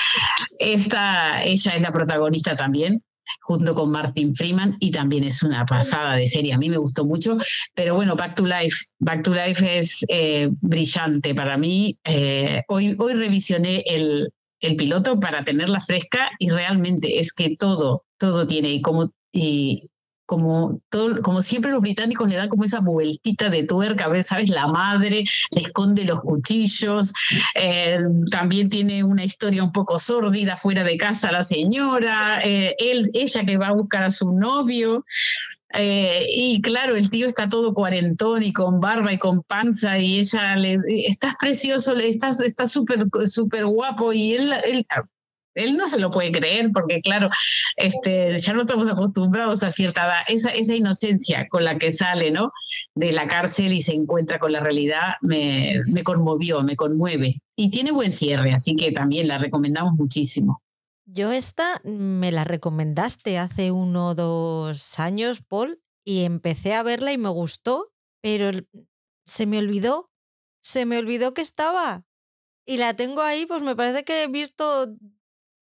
[0.59, 3.03] Esta, ella es la protagonista también,
[3.41, 6.53] junto con Martin Freeman, y también es una pasada de serie.
[6.53, 7.37] A mí me gustó mucho,
[7.73, 8.77] pero bueno, Back to Life.
[8.99, 11.97] Back to Life es eh, brillante para mí.
[12.03, 14.29] Eh, hoy, hoy revisioné el,
[14.59, 19.89] el piloto para tenerla fresca y realmente es que todo, todo tiene, y como y
[20.27, 20.81] como,
[21.23, 24.49] como siempre los británicos le dan como esa vueltita de tuerca, a veces, ¿sabes?
[24.49, 27.13] La madre le esconde los cuchillos,
[27.55, 27.97] eh,
[28.29, 33.45] también tiene una historia un poco sórdida fuera de casa la señora, eh, él, ella
[33.45, 35.05] que va a buscar a su novio.
[35.73, 40.19] Eh, y claro, el tío está todo cuarentón y con barba y con panza y
[40.19, 44.85] ella le, estás precioso, estás súper súper guapo y él, él
[45.57, 47.29] él no se lo puede creer porque, claro,
[47.75, 50.21] este, ya no estamos acostumbrados a cierta edad.
[50.27, 52.51] Esa, esa inocencia con la que sale ¿no?
[52.95, 57.41] de la cárcel y se encuentra con la realidad me, me conmovió, me conmueve.
[57.55, 60.61] Y tiene buen cierre, así que también la recomendamos muchísimo.
[61.05, 67.13] Yo esta me la recomendaste hace uno o dos años, Paul, y empecé a verla
[67.13, 68.51] y me gustó, pero
[69.25, 70.11] se me olvidó,
[70.61, 72.03] se me olvidó que estaba.
[72.65, 74.93] Y la tengo ahí, pues me parece que he visto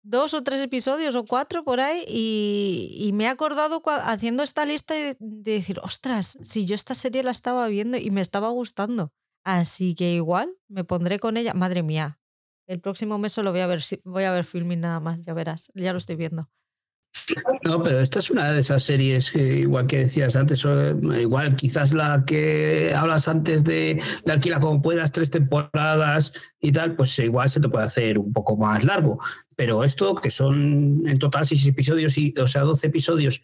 [0.05, 4.93] dos o tres episodios o cuatro por ahí y, me he acordado haciendo esta lista
[4.93, 9.11] de, decir, ostras, si yo esta serie la estaba viendo y me estaba gustando.
[9.43, 11.53] Así que igual me pondré con ella.
[11.53, 12.19] Madre mía,
[12.67, 15.71] el próximo mes solo voy a ver, voy a ver filming nada más, ya verás,
[15.73, 16.49] ya lo estoy viendo.
[17.63, 20.65] No, pero esta es una de esas series, igual que decías antes,
[21.19, 26.95] igual quizás la que hablas antes de, de Alquila como puedas, tres temporadas y tal,
[26.95, 29.19] pues igual se te puede hacer un poco más largo.
[29.55, 33.41] Pero esto, que son en total seis episodios, y, o sea, 12 episodios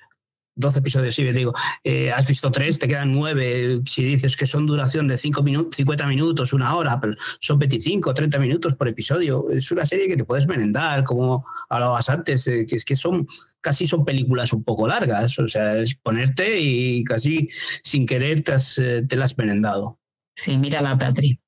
[0.56, 3.82] 12 episodios, sí, digo, eh, has visto tres, te quedan nueve.
[3.86, 8.14] Si dices que son duración de 5 minutos, 50 minutos, una hora, pero son 25,
[8.14, 9.50] 30 minutos por episodio.
[9.50, 13.28] Es una serie que te puedes merendar, como hablabas antes, eh, que es que son
[13.62, 15.38] casi son películas un poco largas.
[15.40, 17.50] O sea, es ponerte y casi
[17.84, 20.00] sin querer te, eh, te las has merendado.
[20.36, 21.40] Sí, mira la Patri.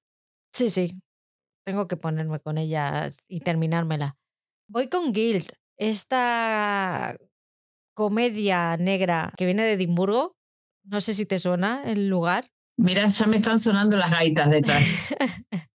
[0.54, 1.02] Sí, sí.
[1.66, 4.18] Tengo que ponerme con ellas y terminármela.
[4.68, 5.48] Voy con Guild.
[5.78, 7.18] Esta
[7.94, 10.36] comedia negra que viene de Edimburgo.
[10.84, 12.52] No sé si te suena el lugar.
[12.78, 14.96] Mira, ya me están sonando las gaitas detrás.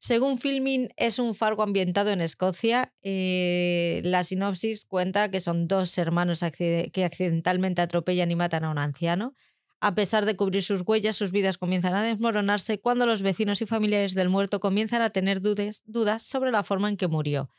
[0.00, 2.92] Según Filming, es un fargo ambientado en Escocia.
[3.02, 8.78] Eh, la sinopsis cuenta que son dos hermanos que accidentalmente atropellan y matan a un
[8.78, 9.34] anciano.
[9.80, 13.66] A pesar de cubrir sus huellas, sus vidas comienzan a desmoronarse cuando los vecinos y
[13.66, 17.50] familiares del muerto comienzan a tener dudas sobre la forma en que murió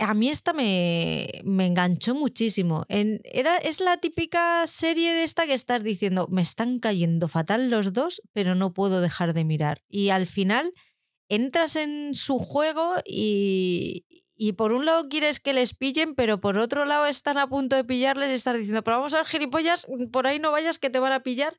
[0.00, 2.84] a mí esta me, me enganchó muchísimo.
[2.88, 7.70] En, era, es la típica serie de esta que estás diciendo, me están cayendo fatal
[7.70, 9.82] los dos, pero no puedo dejar de mirar.
[9.88, 10.72] Y al final
[11.28, 14.04] entras en su juego y,
[14.36, 17.74] y por un lado quieres que les pillen, pero por otro lado están a punto
[17.74, 20.90] de pillarles y estás diciendo, pero vamos a ver, gilipollas, por ahí no vayas que
[20.90, 21.56] te van a pillar.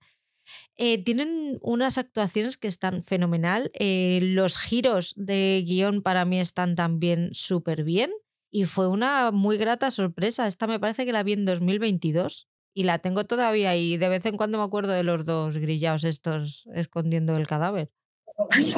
[0.76, 3.72] Eh, tienen unas actuaciones que están fenomenal.
[3.74, 8.12] Eh, los giros de guion para mí están también súper bien.
[8.52, 10.48] Y fue una muy grata sorpresa.
[10.48, 14.26] Esta me parece que la vi en 2022 y la tengo todavía y de vez
[14.26, 17.91] en cuando me acuerdo de los dos grillados estos escondiendo el cadáver.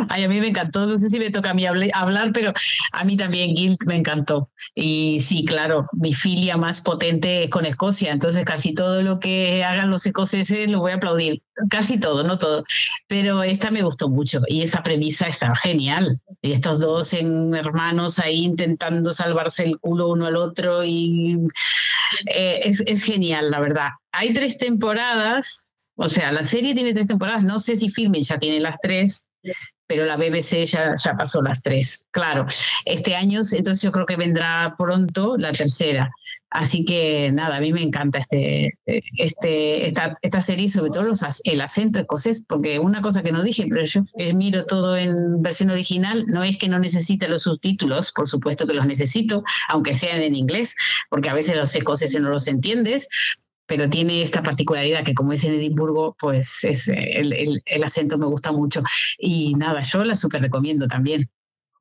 [0.10, 2.53] Ay, a mí me encantó, no sé si me toca a mí hablar, pero
[2.93, 4.49] a mí también Gil me encantó.
[4.74, 9.64] Y sí, claro, mi filia más potente es con Escocia, entonces casi todo lo que
[9.64, 12.64] hagan los escoceses lo voy a aplaudir, casi todo, no todo,
[13.07, 16.22] pero esta me gustó mucho y esa premisa está genial.
[16.41, 21.38] Y estos dos hermanos ahí intentando salvarse el culo uno al otro y
[22.28, 23.89] eh, es, genial, la verdad.
[24.12, 28.39] Hay tres temporadas, o sea, la serie tiene tres temporadas, no sé si Filming ya
[28.39, 29.28] tiene las tres,
[29.87, 32.05] pero la BBC ya, ya pasó las tres.
[32.11, 32.45] Claro,
[32.85, 36.11] este año, entonces yo creo que vendrá pronto la tercera.
[36.51, 41.23] Así que nada, a mí me encanta este, este, esta, esta serie, sobre todo los,
[41.43, 45.41] el acento escocés, porque una cosa que no dije, pero yo eh, miro todo en
[45.43, 49.93] versión original, no es que no necesite los subtítulos, por supuesto que los necesito, aunque
[49.93, 50.75] sean en inglés,
[51.09, 53.07] porque a veces los escoceses no los entiendes,
[53.70, 58.26] pero tiene esta particularidad que como es en Edimburgo, pues es, el, el acento me
[58.26, 58.82] gusta mucho.
[59.20, 61.30] Y nada, yo la súper recomiendo también.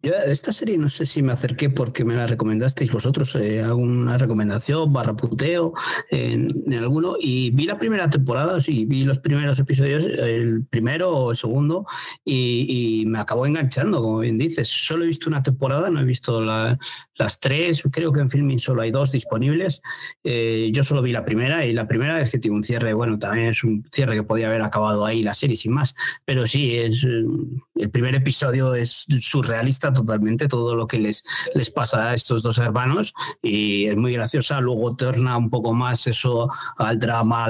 [0.00, 4.92] Esta serie no sé si me acerqué porque me la recomendasteis vosotros, eh, alguna recomendación,
[4.92, 5.72] barra puteo
[6.08, 11.30] en, alguno, y vi la primera temporada, sí, vi los primeros episodios, el primero o
[11.32, 11.84] el segundo,
[12.24, 14.68] y, me acabó enganchando, como bien dices.
[14.68, 18.82] Solo he visto una temporada, no he visto las tres, creo que en Filming solo
[18.82, 19.82] hay dos disponibles.
[20.22, 23.18] Eh, yo solo vi la primera, y la primera es que tiene un cierre, bueno,
[23.18, 26.76] también es un cierre que podía haber acabado ahí la serie sin más, pero sí,
[26.76, 31.22] es, el primer episodio es surrealista totalmente todo lo que les,
[31.54, 34.60] les pasa a estos dos hermanos y es muy graciosa.
[34.60, 37.46] Luego torna un poco más eso al drama,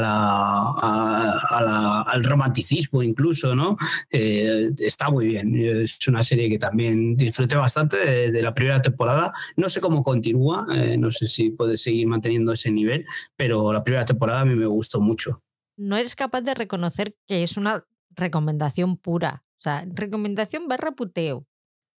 [2.07, 3.77] al romanticismo incluso, ¿no?
[4.11, 5.55] Eh, está muy bien.
[5.55, 9.33] Es una serie que también disfruté bastante de, la primera temporada.
[9.57, 13.05] No sé cómo continúa, eh, no sé si puede seguir manteniendo ese nivel,
[13.37, 15.43] pero la primera temporada a mí me gustó mucho.
[15.77, 19.45] No eres capaz de reconocer que es una recomendación pura.
[19.59, 21.47] O sea, recomendación barra puteo.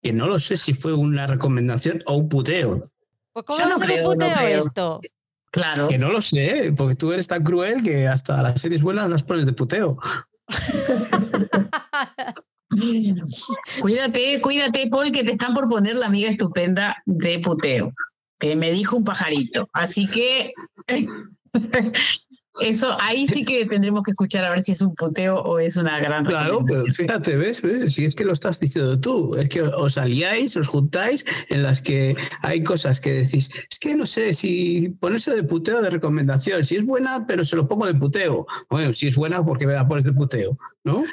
[0.02, 2.90] Que no lo sé si fue una recomendación o un puteo.
[3.34, 5.02] Pues ¿cómo va a ser un puteo esto?
[5.52, 5.88] Claro.
[5.88, 9.24] Que no lo sé, porque tú eres tan cruel que hasta las series buenas las
[9.24, 9.98] pones de puteo.
[13.82, 17.94] cuídate, cuídate, Paul, que te están por poner la amiga estupenda de puteo.
[18.40, 19.68] Que me dijo un pajarito.
[19.74, 20.54] Así que
[22.62, 25.78] Eso, ahí sí que tendremos que escuchar a ver si es un puteo o es
[25.78, 26.26] una gran.
[26.26, 27.62] Claro, pero fíjate, ¿ves?
[27.94, 31.82] Si es que lo estás diciendo tú, es que os aliáis, os juntáis, en las
[31.82, 36.66] que hay cosas que decís, es que no sé si ponerse de puteo de recomendación,
[36.66, 38.46] si es buena, pero se lo pongo de puteo.
[38.70, 41.06] Bueno, si es buena, porque me la pones de puteo, ¿no?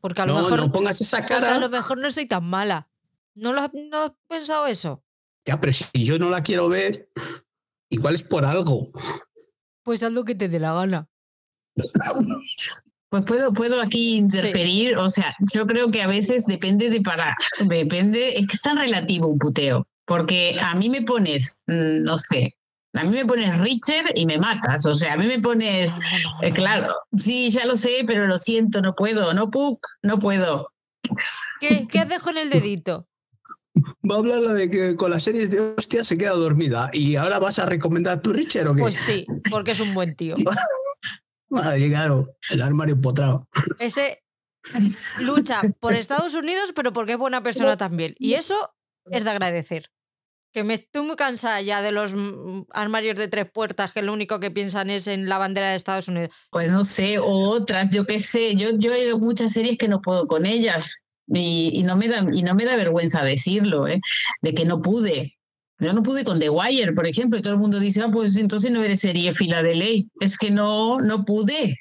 [0.00, 0.58] Porque a lo mejor.
[0.58, 1.56] No pongas esa cara.
[1.56, 2.88] A lo mejor no soy tan mala.
[3.34, 5.04] ¿No lo has, no has pensado eso?
[5.46, 7.08] Ya, pero si yo no la quiero ver,
[7.88, 8.90] igual es por algo.
[9.82, 11.08] Pues haz lo que te dé la gana.
[13.08, 17.36] Pues puedo, puedo aquí interferir, o sea, yo creo que a veces depende de para,
[17.60, 22.16] depende, es que es tan relativo un puteo, porque a mí me pones, mm, no
[22.16, 22.56] sé,
[22.94, 25.92] a mí me pones Richard y me matas, o sea, a mí me pones,
[26.40, 30.68] eh, claro, sí, ya lo sé, pero lo siento, no puedo, no Puck, no puedo.
[31.60, 33.06] ¿Qué, qué haces con el dedito?
[33.74, 36.90] Va a hablar la de que con las series de hostia se queda dormida.
[36.92, 38.82] ¿Y ahora vas a recomendar tu Richard o qué?
[38.82, 40.34] Pues sí, porque es un buen tío.
[41.48, 43.48] Madre, claro, el armario empotrado.
[43.78, 44.22] Ese
[45.20, 48.14] lucha por Estados Unidos, pero porque es buena persona también.
[48.18, 48.54] Y eso
[49.10, 49.90] es de agradecer.
[50.52, 52.14] Que me estoy muy cansada ya de los
[52.70, 56.08] armarios de tres puertas que lo único que piensan es en la bandera de Estados
[56.08, 56.30] Unidos.
[56.50, 58.54] Pues no sé, o otras, yo qué sé.
[58.56, 60.96] Yo, yo hay muchas series que no puedo con ellas.
[61.34, 64.00] Y, no me da, y no me da vergüenza decirlo, ¿eh?
[64.42, 65.38] de que no pude.
[65.78, 68.36] Yo no pude con The Wire, por ejemplo, y todo el mundo dice, ah, pues
[68.36, 70.08] entonces no eres serie fila de ley.
[70.20, 71.78] Es que no, no pude.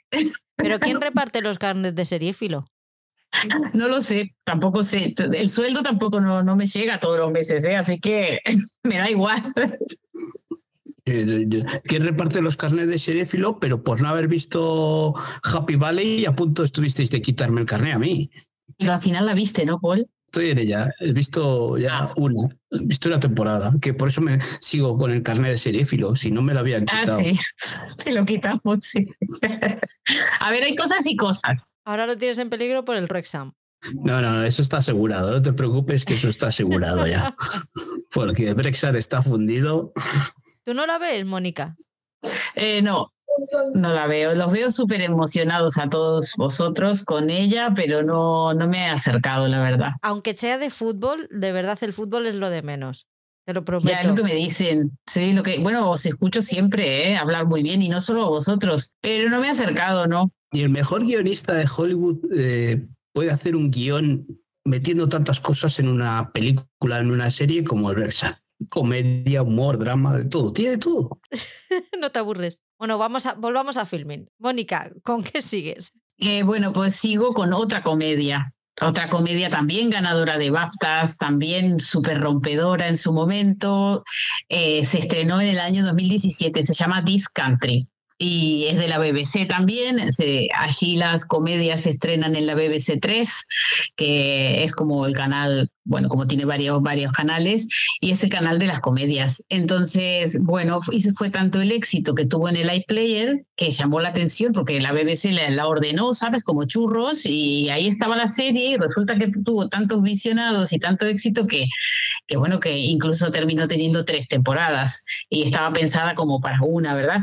[0.55, 2.65] ¿Pero quién reparte los carnes de seriéfilo?
[3.73, 5.13] No lo sé, tampoco sé.
[5.33, 7.75] El sueldo tampoco no, no me llega todos los meses, ¿eh?
[7.75, 8.39] así que
[8.83, 9.53] me da igual.
[11.03, 13.59] ¿Quién reparte los carnes de seriéfilo?
[13.59, 17.99] Pero por no haber visto Happy Valley, a punto estuvisteis de quitarme el carnet a
[17.99, 18.31] mí.
[18.81, 20.09] Pero al final la viste, ¿no, Paul?
[20.25, 22.13] Estoy en ella, he visto ya ah.
[22.15, 26.15] una, he visto una temporada, que por eso me sigo con el carnet de seréfilo,
[26.15, 27.19] si no me lo habían ah, quitado.
[27.19, 27.39] Ah, sí,
[28.03, 29.07] te lo quitamos, sí.
[30.39, 31.71] A ver, hay cosas y cosas.
[31.85, 33.53] Ahora lo tienes en peligro por el Rexam.
[33.93, 37.35] No, no, eso está asegurado, no te preocupes que eso está asegurado ya.
[38.11, 39.93] Porque Brexar está fundido.
[40.63, 41.75] ¿Tú no la ves, Mónica?
[42.55, 43.13] Eh, no,
[43.73, 48.67] no la veo, los veo súper emocionados a todos vosotros con ella, pero no, no
[48.67, 49.91] me he acercado, la verdad.
[50.01, 53.07] Aunque sea de fútbol, de verdad el fútbol es lo de menos.
[53.45, 53.89] Te lo prometo.
[53.89, 54.97] Ya es lo que me dicen.
[55.07, 57.17] Sí, lo que, bueno, os escucho siempre ¿eh?
[57.17, 60.31] hablar muy bien y no solo a vosotros, pero no me he acercado, ¿no?
[60.51, 64.27] Y el mejor guionista de Hollywood eh, puede hacer un guion
[64.63, 68.37] metiendo tantas cosas en una película, en una serie como el Versa
[68.69, 70.51] comedia, humor, drama, de todo.
[70.53, 71.19] Tiene de todo.
[71.99, 72.59] no te aburres.
[72.81, 74.27] Bueno, vamos a, volvamos a filming.
[74.39, 75.93] Mónica, ¿con qué sigues?
[76.17, 78.55] Eh, bueno, pues sigo con otra comedia.
[78.81, 84.03] Otra comedia también ganadora de BAFTAs, también súper rompedora en su momento.
[84.49, 88.99] Eh, se estrenó en el año 2017, se llama This Country y es de la
[88.99, 89.99] BBC también.
[90.57, 93.47] Allí las comedias se estrenan en la BBC 3,
[93.95, 97.67] que es como el canal bueno, como tiene varios, varios canales,
[97.99, 99.43] y es el canal de las comedias.
[99.49, 104.09] Entonces, bueno, y fue tanto el éxito que tuvo en el iPlayer que llamó la
[104.09, 106.45] atención porque la BBC la, ordenó, ¿sabes?
[106.45, 111.05] Como churros, y ahí estaba la serie, y resulta que tuvo tantos visionados y tanto
[111.05, 111.65] éxito que,
[112.25, 117.19] que bueno, que incluso terminó teniendo tres temporadas y estaba pensada como para una, ¿verdad?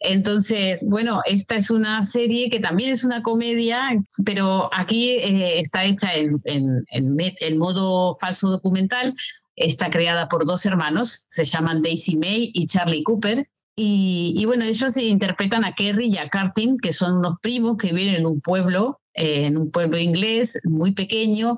[0.00, 3.88] Entonces, bueno, esta es una serie que también es una comedia,
[4.26, 9.14] pero aquí eh, está hecha en, en, en modo falso documental.
[9.56, 13.48] Está creada por dos hermanos, se llaman Daisy May y Charlie Cooper.
[13.82, 18.14] Y, bueno, ellos interpretan a Kerry y a Cartin, que son unos primos que viven
[18.14, 21.56] en un pueblo, eh, en un pueblo inglés muy pequeño,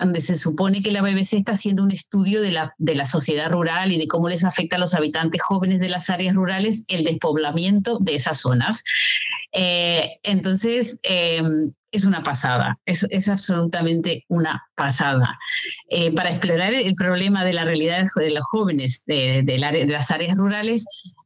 [0.00, 3.50] donde se supone que la BBC está haciendo un estudio de la, de la sociedad
[3.50, 7.04] rural y de cómo les afecta a los habitantes jóvenes de las áreas rurales el
[7.04, 8.82] despoblamiento de esas zonas.
[9.52, 15.38] Eh, entonces, em, es una pasada, es, es, absolutamente una pasada.
[15.88, 20.10] Eh, para explorar el problema de la realidad de los jóvenes de, de, de las
[20.12, 20.84] áreas rurales,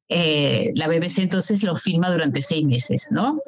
[0.09, 3.41] eh, la BBC entonces lo filma durante seis meses, ¿no?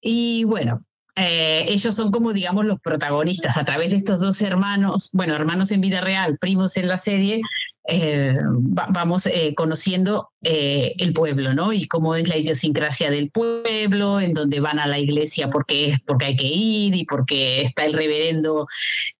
[0.00, 0.84] Y bueno,
[1.16, 5.70] eh, ellos son como, digamos, los protagonistas a través de estos dos hermanos, bueno, hermanos
[5.70, 7.40] en vida real, primos en la serie,
[7.86, 11.72] eh, vamos eh, conociendo el pueblo, ¿no?
[11.72, 16.26] Y cómo es la idiosincrasia del pueblo, en donde van a la iglesia porque, porque
[16.26, 18.66] hay que ir y porque está el reverendo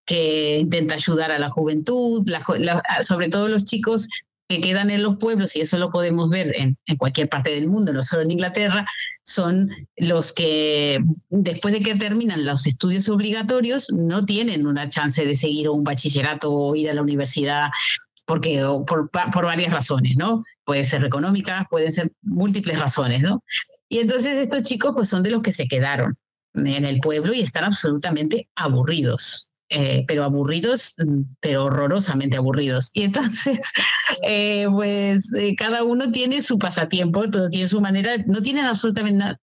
[0.04, 2.28] que intenta ayudar a la juventud,
[3.00, 4.08] sobre todo los chicos
[4.48, 7.92] que quedan en los pueblos, y eso lo podemos ver en, cualquier parte del mundo,
[7.92, 8.86] no solo en Inglaterra,
[9.22, 15.34] son los que después de que terminan los estudios obligatorios no tienen una chance de
[15.34, 17.70] seguir un bachillerato o ir a la universidad
[18.26, 20.42] porque por, por varias razones, ¿no?
[20.64, 23.42] Pueden ser económicas, pueden ser múltiples razones, ¿no?
[23.88, 26.16] Y entonces estos chicos pues son de los que se quedaron
[26.54, 29.50] en el pueblo y están absolutamente aburridos.
[29.76, 32.92] Eh, pero aburridos, mm, pero horrorosamente aburridos.
[32.94, 33.72] Y entonces,
[34.22, 39.36] eh, pues eh, cada uno tiene su pasatiempo, todo tiene su manera, no tienen absolutamente,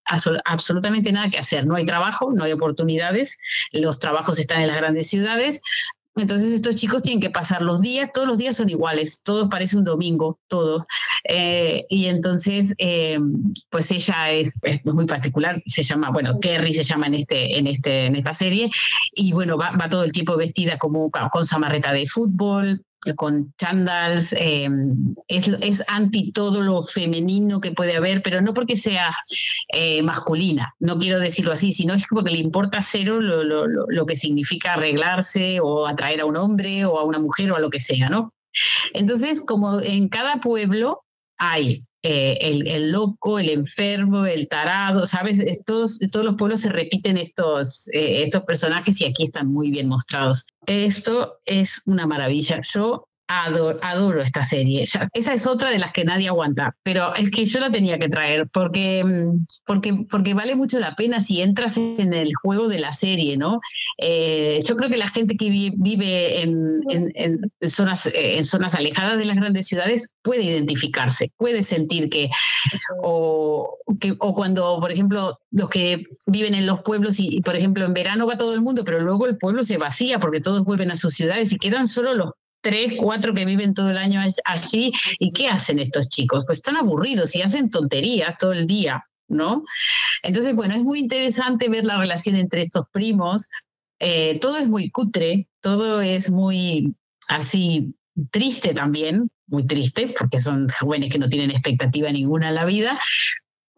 [0.45, 3.37] absolutamente nada que hacer, no hay trabajo, no hay oportunidades,
[3.73, 5.61] los trabajos están en las grandes ciudades,
[6.15, 9.77] entonces estos chicos tienen que pasar los días, todos los días son iguales, todos parece
[9.77, 10.85] un domingo, todos.
[11.23, 13.17] Eh, y entonces, eh,
[13.69, 14.51] pues ella es,
[14.83, 18.69] muy particular, se llama, bueno, Kerry se llama en, este, en, este, en esta serie,
[19.13, 22.83] y bueno, va, va todo el tiempo vestida como con samarreta de fútbol,
[23.15, 24.69] con chandals, eh,
[25.27, 29.15] es, es, anti todo lo femenino que puede haber, pero no porque sea
[29.69, 34.05] eh, masculina, no quiero decirlo así, sino es porque le importa cero lo, lo, lo,
[34.05, 37.69] que significa arreglarse o atraer a un hombre o a una mujer o a lo
[37.69, 38.33] que sea, ¿no?
[38.93, 41.03] Entonces, como en cada pueblo
[41.37, 45.43] hay eh, el, el, loco, el enfermo, el tarado, ¿sabes?
[45.65, 49.87] Todos, todos los pueblos se repiten estos, eh, estos personajes y aquí están muy bien
[49.87, 50.47] mostrados.
[50.65, 52.61] Esto es una maravilla.
[52.63, 54.85] Yo Adoro, adoro, esta serie.
[55.13, 58.09] Esa es otra de las que nadie aguanta, pero es que yo la tenía que
[58.09, 62.79] traer porque, mm, porque, porque vale mucho la pena si entras en el juego de
[62.79, 63.61] la serie, ¿no?
[63.97, 68.75] Eh, yo creo que la gente que vive en, en, en, zonas, eh, en zonas
[68.75, 72.29] alejadas de las grandes ciudades puede identificarse, puede sentir que
[73.01, 77.85] o, que, o cuando, por ejemplo, los que viven en los pueblos y, por ejemplo,
[77.85, 80.91] en verano va todo el mundo, pero luego el pueblo se vacía porque todos vuelven
[80.91, 82.31] a sus ciudades y quedan solo los
[82.61, 84.91] tres, cuatro que viven todo el año allí.
[85.19, 86.43] ¿Y qué hacen estos chicos?
[86.45, 89.63] Pues están aburridos y hacen tonterías todo el día, ¿no?
[90.23, 93.49] Entonces, bueno, es muy interesante ver la relación entre estos primos.
[93.99, 96.95] Eh, todo es muy cutre, todo es muy
[97.27, 97.95] así
[98.31, 102.99] triste también, muy triste, porque son jóvenes que no tienen expectativa ninguna en la vida,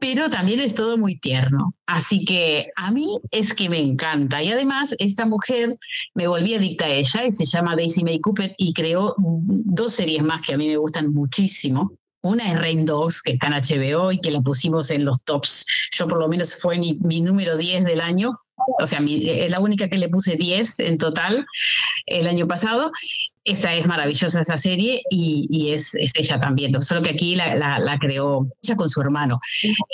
[0.04, 1.76] pero también es todo muy tierno.
[1.86, 4.44] Así que a mí es que me encanta.
[4.44, 5.78] Y además, esta mujer
[6.14, 10.22] me volví adicta a ella y se llama Daisy May Cooper y creó dos series
[10.22, 11.94] más que a mí me gustan muchísimo.
[12.22, 15.66] Una es Rain Dogs, que está en HBO y que la pusimos en los tops.
[15.94, 18.38] Yo por lo menos fue mi, número 10 del año.
[18.82, 21.46] O sea, es la única que le puse 10 en total
[22.08, 22.92] el año pasado.
[23.46, 27.56] Esa es maravillosa, esa serie, y, y es, es, ella también, solo que aquí la,
[27.56, 29.40] la, creó ella con su hermano.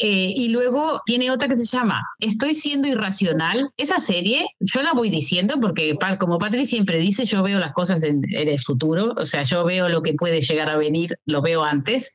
[0.01, 3.69] Eh, y luego tiene otra que se llama Estoy siendo irracional.
[3.77, 8.03] Esa serie, yo la voy diciendo porque, como Patri siempre dice, yo veo las cosas
[8.03, 11.41] en, en el futuro, o sea, yo veo lo que puede llegar a venir, lo
[11.41, 12.13] veo antes.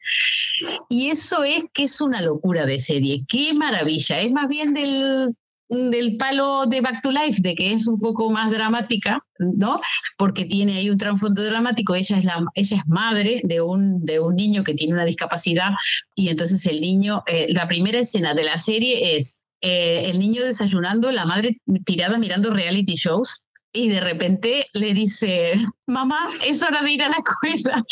[0.89, 3.24] Y eso es que es una locura de serie.
[3.28, 4.20] Qué maravilla.
[4.20, 5.35] Es más bien del
[5.68, 9.80] del palo de Back to Life, de que es un poco más dramática, ¿no?
[10.16, 11.94] Porque tiene ahí un trasfondo dramático.
[11.94, 15.70] Ella es, la, ella es madre de un, de un niño que tiene una discapacidad
[16.14, 20.42] y entonces el niño, eh, la primera escena de la serie es eh, el niño
[20.42, 25.54] desayunando, la madre tirada mirando reality shows y de repente le dice,
[25.86, 27.84] mamá, es hora de ir a la escuela.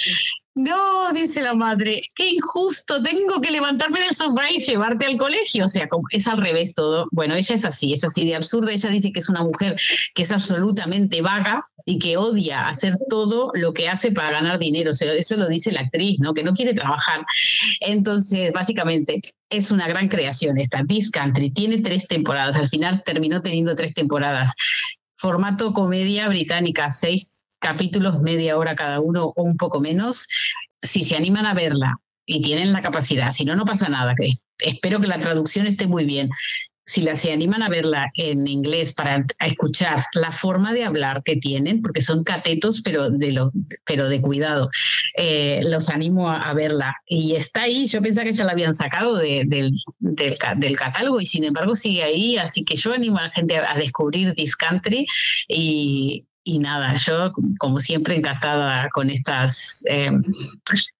[0.55, 5.65] No, dice la madre, qué injusto, tengo que levantarme del sofá y llevarte al colegio.
[5.65, 7.09] O sea, es al revés todo.
[7.11, 8.71] Bueno, ella es así, es así de absurda.
[8.71, 9.81] Ella dice que es una mujer
[10.15, 14.91] que es absolutamente vaga y que odia hacer todo lo que hace para ganar dinero.
[14.91, 16.35] O sea, eso lo dice la actriz, ¿no?
[16.35, 17.25] Que no quiere trabajar.
[17.81, 21.51] Entonces, básicamente, es una gran creación esta This Country.
[21.51, 22.57] Tiene tres temporadas.
[22.57, 24.55] Al final terminó teniendo tres temporadas.
[25.17, 30.27] Formato comedia británica, seis capítulos, media hora cada uno o un poco menos,
[30.83, 31.97] si se animan a verla
[32.27, 34.15] y tienen la capacidad, si no, no pasa nada.
[34.59, 36.29] Espero que la traducción esté muy bien.
[36.85, 41.37] si la, se animan a verla en inglés para escuchar la forma de hablar que
[41.37, 43.53] tienen, porque son catetos, pero de, lo,
[43.87, 44.69] pero de cuidado,
[45.17, 46.97] eh, los animo a, verla.
[47.07, 49.49] Y está ahí, yo pensaba que ya la habían sacado del,
[50.01, 53.75] del, catálogo y sin embargo sigue ahí, así que yo animo a la gente a,
[53.77, 55.07] descubrir This Country
[55.49, 60.11] y, y nada, yo como siempre encantada con estas eh,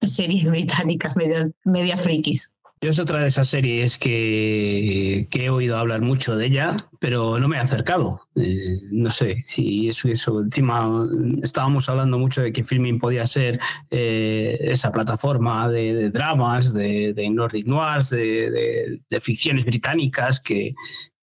[0.07, 2.55] series británicas media, media frikis.
[2.83, 7.47] Yo es otra de esas series que, he oído hablar mucho de ella, pero no
[7.47, 8.23] me he acercado.
[8.35, 10.41] Eh, no sé si eso, eso.
[10.41, 11.07] Encima
[11.45, 17.69] estábamos hablando mucho de que Filming podía ser eh, esa plataforma de, dramas, de, Nordic
[17.69, 20.75] Noirs, de, de, ficciones británicas que,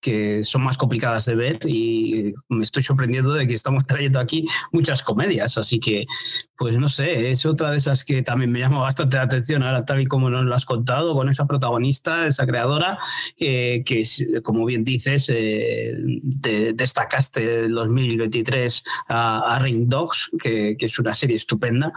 [0.01, 4.47] que son más complicadas de ver y me estoy sorprendiendo de que estamos trayendo aquí
[4.71, 6.05] muchas comedias, así que
[6.57, 9.85] pues no sé, es otra de esas que también me llama bastante la atención ahora
[9.85, 12.99] tal y como nos lo has contado con esa protagonista, esa creadora
[13.37, 13.83] que
[14.43, 15.93] como bien dices eh,
[16.73, 21.91] destacaste en 2023 a, a Ring Dogs que, es una serie estupenda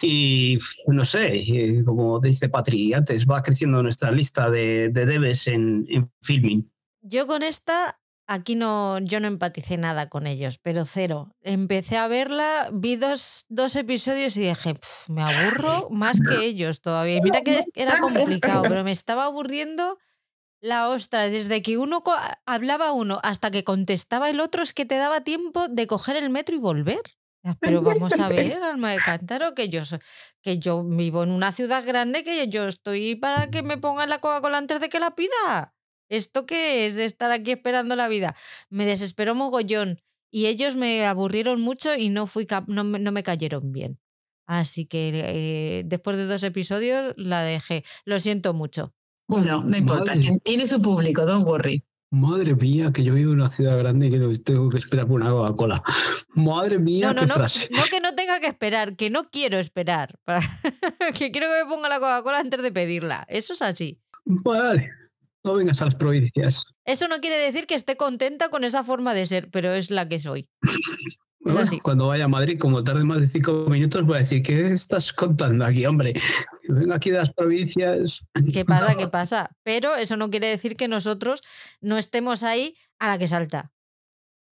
[0.00, 5.46] y no sé, eh, como dice Patri antes va creciendo nuestra lista de, de debes
[5.48, 6.68] en, en filming.
[7.08, 11.34] Yo con esta, aquí no, yo no empaticé nada con ellos, pero cero.
[11.40, 14.74] Empecé a verla, vi dos, dos episodios y dije,
[15.08, 17.20] me aburro más que ellos todavía.
[17.22, 19.98] Mira que era complicado, pero me estaba aburriendo
[20.60, 21.30] la ostra.
[21.30, 22.02] Desde que uno
[22.44, 26.28] hablaba uno hasta que contestaba el otro, es que te daba tiempo de coger el
[26.28, 27.00] metro y volver.
[27.60, 29.80] Pero vamos a ver, alma de cántaro, que yo,
[30.42, 34.18] que yo vivo en una ciudad grande, que yo estoy para que me pongan la
[34.18, 35.74] Coca-Cola antes de que la pida.
[36.08, 38.34] ¿Esto qué es de estar aquí esperando la vida?
[38.70, 40.00] Me desesperó mogollón
[40.30, 43.98] y ellos me aburrieron mucho y no, fui no, no me cayeron bien.
[44.46, 47.84] Así que eh, después de dos episodios la dejé.
[48.04, 48.94] Lo siento mucho.
[49.26, 50.14] Bueno, no importa.
[50.42, 51.84] Tiene su público, don't worry.
[52.10, 55.20] Madre mía, que yo vivo en una ciudad grande y que tengo que esperar por
[55.20, 55.82] una Coca-Cola.
[56.30, 57.68] Madre mía, no, qué no, frase.
[57.70, 60.18] No, que no tenga que esperar, que no quiero esperar.
[61.14, 63.26] que quiero que me ponga la Coca-Cola antes de pedirla.
[63.28, 64.00] Eso es así.
[64.24, 64.90] Vale.
[65.48, 66.66] No vengas a las provincias.
[66.84, 70.06] Eso no quiere decir que esté contenta con esa forma de ser, pero es la
[70.06, 70.46] que soy.
[71.82, 75.10] cuando vaya a Madrid, como tarde más de cinco minutos, voy a decir, ¿qué estás
[75.14, 76.12] contando aquí, hombre?
[76.68, 78.26] Vengo aquí de las provincias.
[78.52, 78.94] ¿Qué pasa?
[78.94, 79.50] ¿Qué pasa?
[79.62, 81.40] Pero eso no quiere decir que nosotros
[81.80, 83.72] no estemos ahí a la que salta.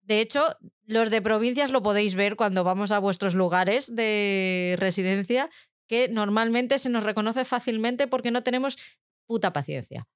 [0.01, 0.41] De hecho,
[0.87, 5.51] los de provincias lo podéis ver cuando vamos a vuestros lugares de residencia,
[5.89, 8.79] que normalmente se nos reconoce fácilmente porque no tenemos
[9.27, 10.07] puta paciencia.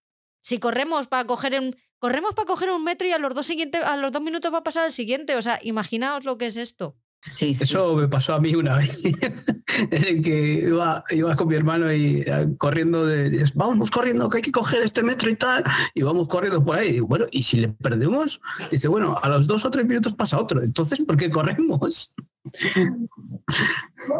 [0.40, 3.82] Si corremos para coger un, corremos para coger un metro y a los dos siguientes,
[3.82, 5.36] a los dos minutos va a pasar el siguiente.
[5.36, 6.96] O sea, imaginaos lo que es esto.
[7.22, 9.02] Sí, Eso me pasó a mí una vez,
[9.90, 14.38] en el que iba, iba con mi hermano y eh, corriendo de, vamos corriendo, que
[14.38, 15.62] hay que coger este metro y tal,
[15.92, 16.88] y vamos corriendo por ahí.
[16.88, 18.40] Y digo, bueno, ¿y si le perdemos?
[18.70, 22.14] Dice, bueno, a los dos o tres minutos pasa otro, entonces, ¿por qué corremos?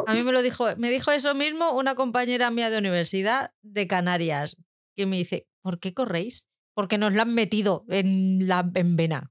[0.06, 3.86] A mí me lo dijo, me dijo eso mismo una compañera mía de universidad de
[3.86, 4.58] Canarias,
[4.94, 6.48] que me dice, ¿por qué corréis?
[6.74, 9.30] Porque nos lo han metido en la en vena.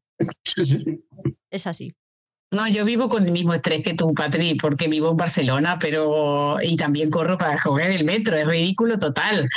[1.50, 1.94] Es así.
[2.52, 6.58] No, yo vivo con el mismo estrés que tú, Patri, porque vivo en Barcelona, pero
[6.62, 9.48] y también corro para jugar el metro, es ridículo total.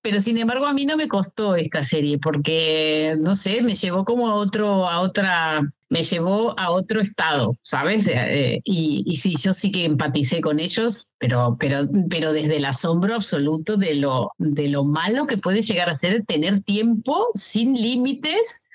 [0.00, 4.04] Pero sin embargo a mí no me costó esta serie porque no sé, me llevó
[4.04, 8.06] como a otro a otra me llevó a otro estado, ¿sabes?
[8.08, 12.66] Eh, y, y, sí, yo sí que empaticé con ellos, pero, pero, pero desde el
[12.66, 17.74] asombro absoluto de lo, de lo malo que puede llegar a ser tener tiempo sin
[17.74, 18.66] límites,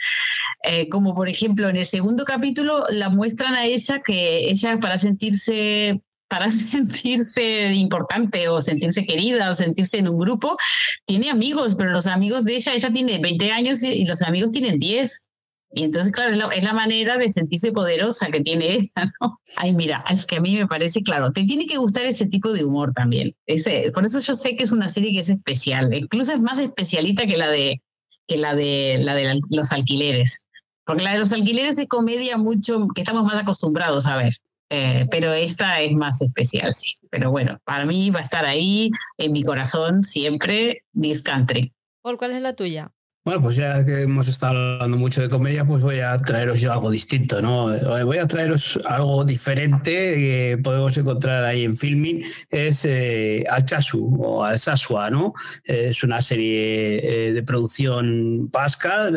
[0.63, 4.97] eh, como por ejemplo en el segundo capítulo la muestran a ella que ella para
[4.97, 6.01] sentirse
[6.33, 10.57] para sentirse importante o sentirse querida o sentirse en un grupo,
[11.05, 14.79] tiene amigos, pero los amigos de ella, ella tiene 20 años y los amigos tienen
[14.79, 15.29] 10.
[15.75, 18.89] Y entonces, claro, es la, manera de sentirse poderosa que tiene ella,
[19.21, 19.39] ¿no?
[19.57, 22.51] Ay, mira, es que a mí me parece, claro, te tiene que gustar ese tipo
[22.51, 23.35] de humor también.
[23.45, 26.57] Ese, por eso yo sé que es una serie que es especial, incluso es más
[26.57, 27.83] especialita que la de,
[28.27, 30.47] que la de, la de los alquileres.
[30.83, 34.33] Porque la de los alquileres es comedia mucho, que estamos más acostumbrados a ver.
[34.75, 36.95] Eh, pero esta es más especial, sí.
[37.11, 38.89] Pero bueno, para mí va a estar ahí
[39.19, 41.71] en mi corazón siempre This Country.
[42.01, 42.91] ¿Por cuál es la tuya?
[43.25, 46.73] Bueno, pues ya que hemos estado hablando mucho de comedia, pues voy a traeros yo
[46.73, 47.73] algo distinto, ¿no?
[47.73, 54.17] Eh, voy a traeros algo diferente que podemos encontrar ahí en Filming, es eh, Alchasu
[54.21, 55.33] o Alsasua, ¿no?
[55.63, 59.09] Es una serie eh, de producción vasca,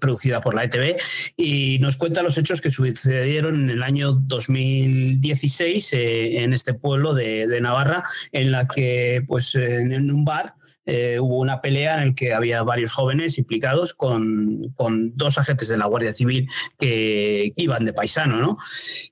[0.00, 0.96] producida por la ETV,
[1.36, 7.46] y nos cuenta los hechos que sucedieron en el año 2016 en este pueblo de,
[7.46, 12.14] de, Navarra, en la que, pues, en un bar, eh, hubo una pelea en la
[12.14, 16.48] que había varios jóvenes implicados con, con, dos agentes de la Guardia Civil
[16.78, 18.58] que iban de paisano, ¿no?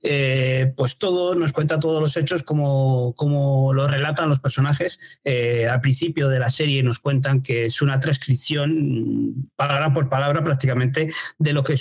[0.02, 5.20] Eh, pues todo nos cuenta todos los hechos como, como lo relatan los personajes.
[5.24, 10.44] Eh, al principio de la serie nos cuentan que es una transcripción palabra por palabra
[10.44, 11.74] prácticamente de lo que,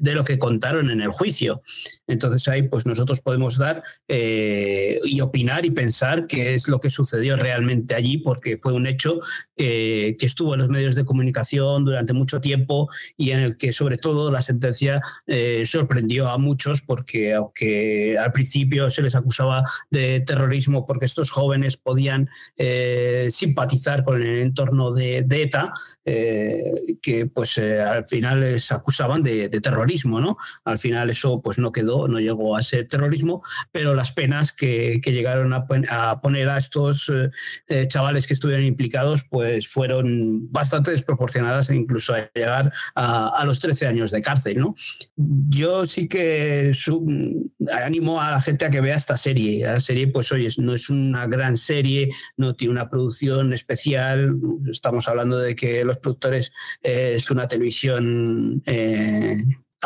[0.00, 1.62] de lo que contaron en el juicio.
[2.06, 7.36] Entonces ahí pues nosotros podemos dar y opinar y pensar qué es lo que sucedió
[7.36, 9.20] realmente allí porque fue un hecho
[9.56, 13.98] que estuvo en los medios de comunicación durante mucho tiempo y en el que sobre
[13.98, 20.20] todo la sentencia eh, sorprendió a muchos porque aunque al principio se les acusaba de
[20.20, 25.72] terrorismo porque estos jóvenes podían eh, simpatizar con el entorno de, ETA,
[26.04, 26.62] eh,
[27.02, 30.36] que pues al final les acusaban de, terrorismo, ¿no?
[30.64, 33.42] Al final eso pues no quedó, no llegó a ser terrorismo,
[33.72, 35.66] pero las penas que, llegaron a,
[36.20, 37.10] poner a estos
[37.88, 43.86] chavales que estuvieron implicados pues fueron bastante desproporcionadas e incluso a llegar a, los 13
[43.86, 44.58] años de cárcel.
[44.58, 44.74] ¿no?
[45.16, 46.72] Yo sí que
[47.72, 49.64] animo a la gente a que vea esta serie.
[49.64, 54.36] La serie, pues oye, no es una gran serie, no tiene una producción especial.
[54.68, 56.52] Estamos hablando de que los productores
[56.82, 59.36] eh, es una televisión eh,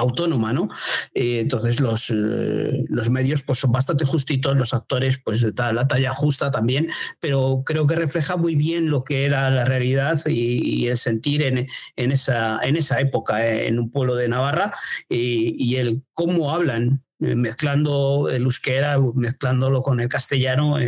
[0.00, 0.68] autónoma, ¿no?
[1.14, 6.12] Eh, entonces los, eh, los medios pues son bastante justitos, los actores pues la talla
[6.12, 6.90] justa también,
[7.20, 11.68] pero creo que refleja muy bien lo que era la realidad y, el sentir en,
[11.96, 14.74] en, esa, en esa época eh, en un pueblo de Navarra
[15.08, 20.78] y, el cómo hablan mezclando el euskera, mezclándolo con el castellano,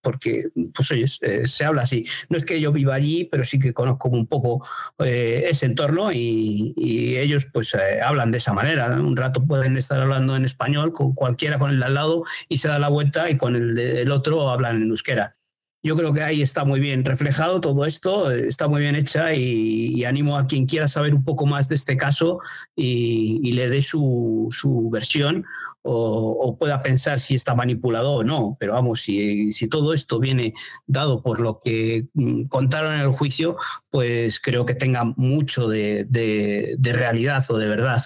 [0.00, 2.06] porque pues oye, se habla así.
[2.28, 4.66] No es que yo viva allí, pero sí que conozco un poco
[4.98, 6.74] eh, ese entorno y,
[7.18, 8.88] ellos pues eh, hablan de esa manera.
[9.00, 12.58] Un rato pueden estar hablando en español con cualquiera con el de al lado y
[12.58, 15.37] se da la vuelta y con el del otro hablan en euskera.
[15.82, 20.04] Yo creo que ahí está muy bien reflejado todo esto, está muy bien hecha y,
[20.04, 22.40] animo a quien quiera saber un poco más de este caso
[22.74, 25.44] y, le dé su, su versión
[25.82, 28.56] o, pueda pensar si está manipulado o no.
[28.58, 30.54] Pero vamos, si, si todo esto viene
[30.86, 33.56] dado por lo que mm, contaron en el juicio,
[33.90, 38.02] pues creo que tenga mucho de, de, realidad o de verdad.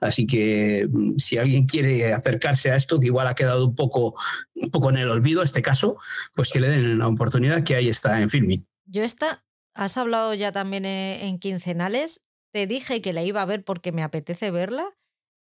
[0.00, 4.14] Así que mm, si alguien quiere acercarse a esto, que igual ha quedado un poco,
[4.54, 5.96] un poco en el olvido este caso,
[6.34, 8.66] pues que le den la oportunidad que ahí está en Filming.
[8.86, 9.44] Yo esta,
[9.74, 13.92] has hablado ya también eh, en quincenales, te dije que la iba a ver porque
[13.92, 14.84] me apetece verla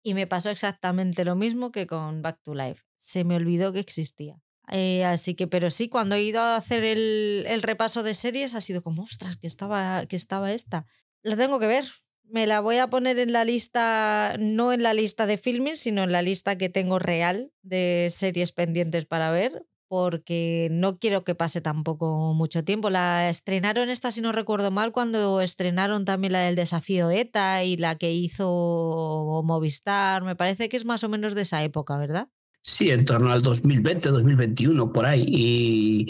[0.03, 2.83] y me pasó exactamente lo mismo que con Back to Life.
[2.95, 4.41] Se me olvidó que existía.
[4.71, 8.55] Eh, así que, pero sí, cuando he ido a hacer el, el, repaso de series
[8.55, 10.85] ha sido como, ostras, que estaba, que estaba esta.
[11.21, 11.85] La tengo que ver.
[12.33, 16.01] Me la voy a poner en la lista, no en la lista de filming, sino
[16.01, 21.35] en la lista que tengo real de series pendientes para ver, porque no quiero que
[21.35, 22.89] pase tampoco mucho tiempo.
[22.89, 27.77] La estrenaron esta, si no recuerdo mal, cuando estrenaron también la del desafío ETA y
[27.77, 30.23] la que hizo Movistar.
[30.23, 32.29] Me parece que es más o menos de esa época, ¿verdad?
[32.63, 35.23] Sí, en torno al 2020, 2021, por ahí.
[35.27, 36.07] Y,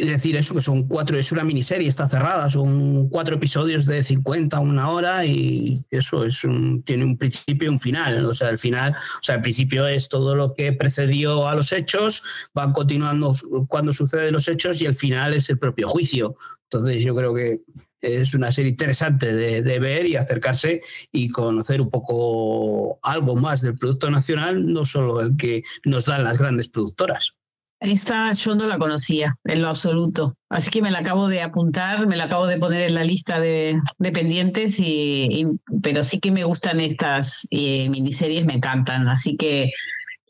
[0.00, 4.58] decir eso, que son cuatro, es una miniserie, está cerrada, son cuatro episodios de 50
[4.60, 8.24] una hora y eso es un, tiene un principio y un final.
[8.26, 11.72] O sea, el final, o sea, el principio es todo lo que precedió a los
[11.72, 12.22] hechos,
[12.54, 13.34] van continuando
[13.68, 16.36] cuando suceden los hechos y el final es el propio juicio.
[16.64, 17.60] Entonces yo creo que
[18.00, 23.60] es una serie interesante de, de, ver y acercarse y conocer un poco algo más
[23.60, 27.37] del producto nacional, no solo el que nos dan las grandes productoras.
[27.80, 32.08] Esta yo no la conocía en lo absoluto, así que me la acabo de apuntar,
[32.08, 33.80] me la acabo de poner en la lista de,
[34.12, 35.46] pendientes, y,
[35.80, 39.70] pero sí que me gustan estas eh, miniseries, me encantan, así que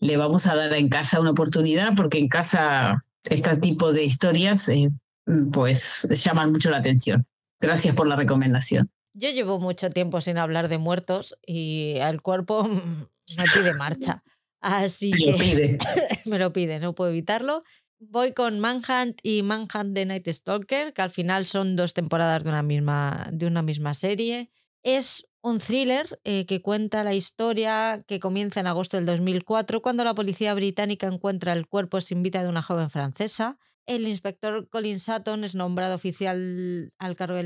[0.00, 4.68] le vamos a dar en casa una oportunidad porque en casa este tipo de historias
[4.68, 4.90] eh,
[5.52, 7.26] pues llaman mucho la atención.
[7.60, 8.90] Gracias por la recomendación.
[9.14, 14.22] Yo llevo mucho tiempo sin hablar de muertos y el cuerpo me pide marcha.
[14.60, 15.78] Así me que lo pide.
[16.26, 17.64] me lo pide, no puedo evitarlo.
[18.00, 22.50] Voy con Manhunt y Manhunt de Night Stalker, que al final son dos temporadas de
[22.50, 24.50] una misma, de una misma serie.
[24.84, 30.04] Es un thriller eh, que cuenta la historia que comienza en agosto del 2004, cuando
[30.04, 33.58] la policía británica encuentra el cuerpo sin vida de una joven francesa
[33.88, 37.42] el inspector Colin Sutton es nombrado oficial al cargo de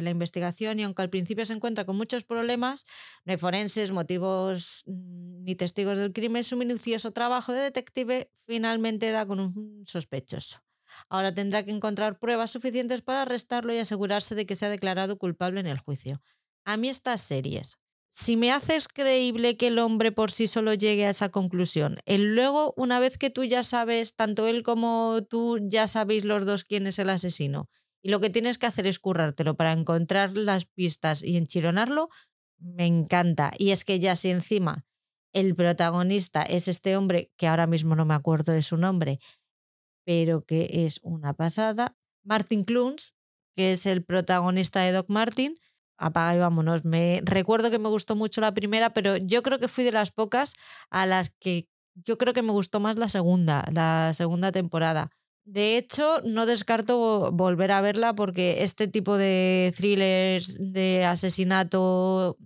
[0.00, 2.86] la, investigación y aunque al principio se encuentra con muchos problemas,
[3.26, 9.10] no hay forenses, motivos mm, ni testigos del crimen, su minucioso trabajo de detective finalmente
[9.10, 10.62] da con un sospechoso.
[11.10, 15.18] Ahora tendrá que encontrar pruebas suficientes para arrestarlo y asegurarse de que se ha declarado
[15.18, 16.22] culpable en el juicio.
[16.64, 17.78] A mí estas series,
[18.08, 22.34] si me haces creíble que el hombre por sí solo llegue a esa conclusión, el
[22.34, 26.64] luego, una vez que tú ya sabes, tanto él como tú ya sabéis los dos
[26.64, 27.68] quién es el asesino,
[28.02, 32.08] y lo que tienes que hacer es currártelo para encontrar las pistas y enchironarlo,
[32.58, 33.50] me encanta.
[33.58, 34.86] Y es que ya si encima
[35.32, 39.18] el protagonista es este hombre, que ahora mismo no me acuerdo de su nombre,
[40.04, 43.14] pero que es una pasada, Martin Clunes,
[43.56, 45.56] que es el protagonista de Doc Martin,
[45.98, 46.84] apaga y vámonos.
[46.84, 50.10] Me recuerdo que me gustó mucho la primera, pero yo creo que fui de las
[50.10, 50.54] pocas
[50.90, 51.68] a las que
[52.04, 55.10] yo creo que me gustó más la segunda, la segunda temporada.
[55.44, 62.36] De hecho, no descarto volver a verla porque este tipo de thrillers de asesinato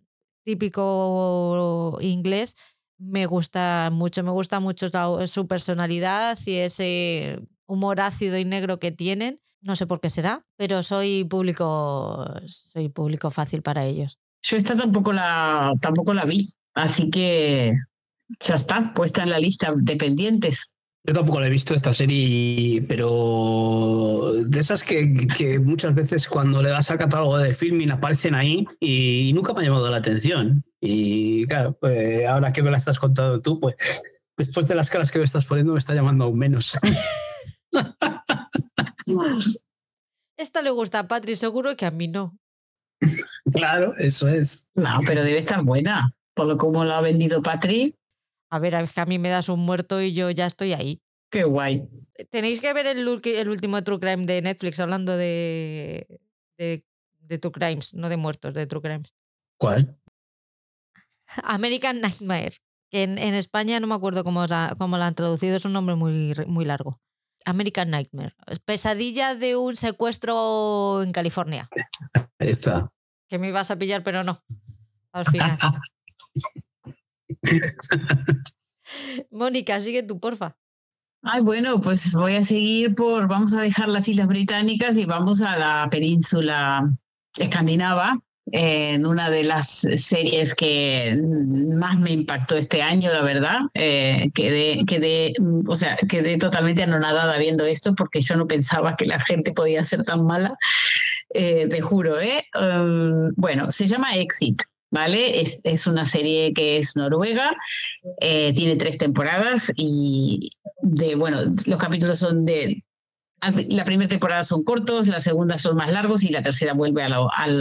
[0.44, 2.56] típico inglés
[2.98, 4.22] me gusta mucho.
[4.22, 4.88] Me gusta mucho
[5.26, 9.40] su personalidad y ese humor ácido y negro que tienen.
[9.62, 14.18] No sé por qué será, pero soy público, soy público fácil para ellos.
[14.42, 17.74] Yo esta tampoco la, tampoco la vi, así que
[18.40, 20.74] ya está, puesta en la lista de pendientes.
[21.04, 26.68] Yo tampoco la he visto esta serie, pero de esas que, muchas veces cuando le
[26.68, 30.62] das al catálogo de filming aparecen ahí y, nunca me ha llamado la atención.
[30.80, 33.76] Y claro, pues, ahora que me la estás contando tú, pues
[34.36, 36.78] después de las caras que me estás poniendo me está llamando aún menos.
[40.36, 42.38] Esta le gusta a Patri, seguro que a mí no.
[43.52, 44.68] claro, eso es.
[44.74, 47.94] No, pero debe estar buena, por lo como lo ha vendido Patri.
[48.50, 51.00] A ver, a, a mí me das un muerto y yo ya estoy ahí.
[51.30, 51.88] Qué guay.
[52.30, 56.20] Tenéis que ver el, el último True Crime de Netflix hablando de,
[56.58, 59.14] de, True Crimes, no de muertos, de True Crimes.
[59.56, 59.96] ¿Cuál?
[61.44, 62.56] American Nightmare,
[62.90, 65.94] que en, España no me acuerdo cómo la, cómo la han traducido, es un nombre
[65.94, 67.00] muy, muy largo.
[67.44, 68.34] American Nightmare.
[68.64, 71.68] Pesadilla de un secuestro en California.
[72.38, 72.90] Ahí está.
[73.28, 74.38] Que me ibas a pillar, pero no.
[75.12, 75.58] Al final.
[79.30, 80.56] Mónica, sigue tú, porfa.
[81.22, 85.42] Ay, bueno, pues voy a seguir por, vamos a dejar las Islas Británicas y vamos
[85.42, 86.90] a la península
[87.36, 88.18] escandinava,
[88.52, 91.16] en una de las series que
[91.76, 93.58] más me impactó este año, la verdad.
[93.74, 95.32] Eh, quedé, quedé,
[95.66, 99.84] o sea, quedé totalmente anonadada viendo esto porque yo no pensaba que la gente podía
[99.84, 100.56] ser tan mala.
[101.32, 102.44] Eh, te juro, ¿eh?
[102.54, 104.62] Um, bueno, se llama Exit.
[104.90, 105.40] ¿vale?
[105.40, 107.52] Es, es, una serie que es noruega,
[108.20, 110.50] eh, tiene tres temporadas y
[110.82, 112.82] de, bueno, los capítulos son de...
[113.68, 117.14] La primera temporada son cortos, la segunda son más largos y la tercera vuelve al,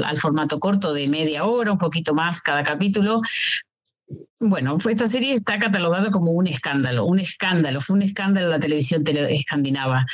[0.03, 3.21] al, formato corto de media hora, un poquito más cada capítulo.
[4.39, 9.03] Bueno, esta serie está catalogada como un escándalo, un escándalo, fue un escándalo la televisión
[9.05, 10.05] escandinava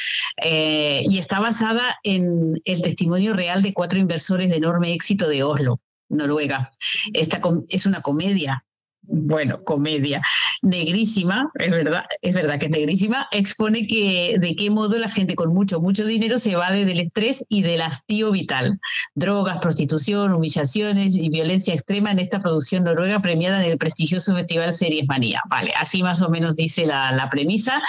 [0.43, 5.43] eh, y está basada en el testimonio real de cuatro inversores de enorme éxito de
[5.43, 5.79] Oslo.
[6.09, 6.69] Noruega.
[7.13, 8.65] Esta es una comedia,
[9.07, 10.21] bueno, comedia
[10.61, 15.35] negrísima, es verdad, es verdad que es negrísima, expone que de qué modo la gente
[15.35, 18.79] con mucho, mucho dinero se evade del estrés y del hastío vital.
[19.13, 24.73] Drogas, prostitución, humillaciones y violencia extrema en esta producción noruega premiada en el prestigioso festival
[24.73, 25.41] Series Manía.
[25.49, 27.81] Vale, así más o menos dice la, la premisa.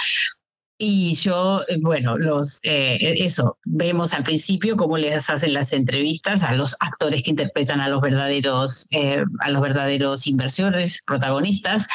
[0.79, 5.73] Y yo, eh, bueno, los, eh, e, eso, vemos al principio cómo les hacen las
[5.73, 11.87] entrevistas a los actores que interpretan a los verdaderos, eh, a los verdaderos inversores, protagonistas.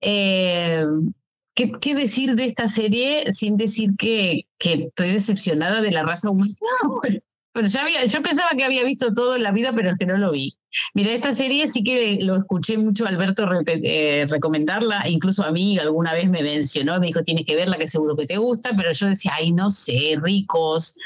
[0.00, 6.30] ¿qué, ¿qué, decir de esta serie sin decir que, que estoy decepcionada de la raza
[6.30, 6.52] humana?
[7.52, 10.04] Pero ya había, yo pensaba que había visto todo en la vida, pero es que
[10.04, 10.58] no lo vi.
[10.94, 15.78] Mira, esta serie sí que lo escuché mucho a Alberto eh, recomendarla, incluso a mí
[15.78, 18.92] alguna vez me mencionó, me dijo, tienes que verla, que seguro que te gusta, pero
[18.92, 20.96] yo decía, ay, no sé, ricos,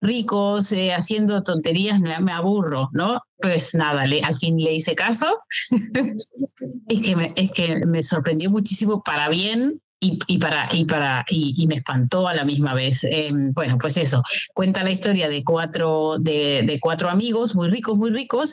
[0.00, 3.20] ricos, eh, haciendo tonterías, me, me, aburro, ¿no?
[3.38, 5.40] Pues nada, le, al fin le hice caso.
[6.88, 11.76] es, que es que me sorprendió muchísimo para bien y, para, y, para, y, me
[11.76, 13.04] espantó a la misma vez.
[13.04, 14.22] Em, bueno, pues eso,
[14.52, 18.52] cuenta la historia de cuatro, de, de, cuatro amigos muy ricos, muy ricos,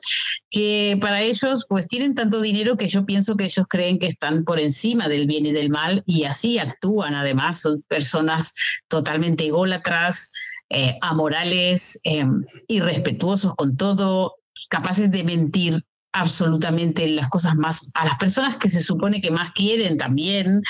[0.51, 4.43] que para ellos pues tienen tanto dinero que yo pienso que ellos creen que están
[4.43, 8.53] por encima del bien y del mal y así actúan además, son personas
[8.88, 10.31] totalmente ególatras,
[10.69, 12.26] eh, amorales, eh,
[12.67, 14.35] irrespetuosos con todo,
[14.69, 19.52] capaces de mentir absolutamente las cosas más, a las personas que se supone que más
[19.53, 20.61] quieren también,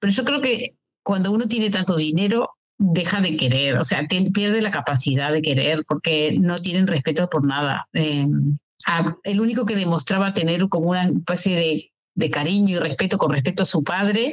[0.00, 4.60] pero yo creo que cuando uno tiene tanto dinero, deja de querer, o sea, pierde
[4.60, 7.88] la capacidad de querer porque no tienen respeto por nada.
[7.92, 8.26] Eh,
[9.24, 13.62] el único que demostraba tener como una especie de, de cariño y respeto con respecto
[13.62, 14.32] a su padre,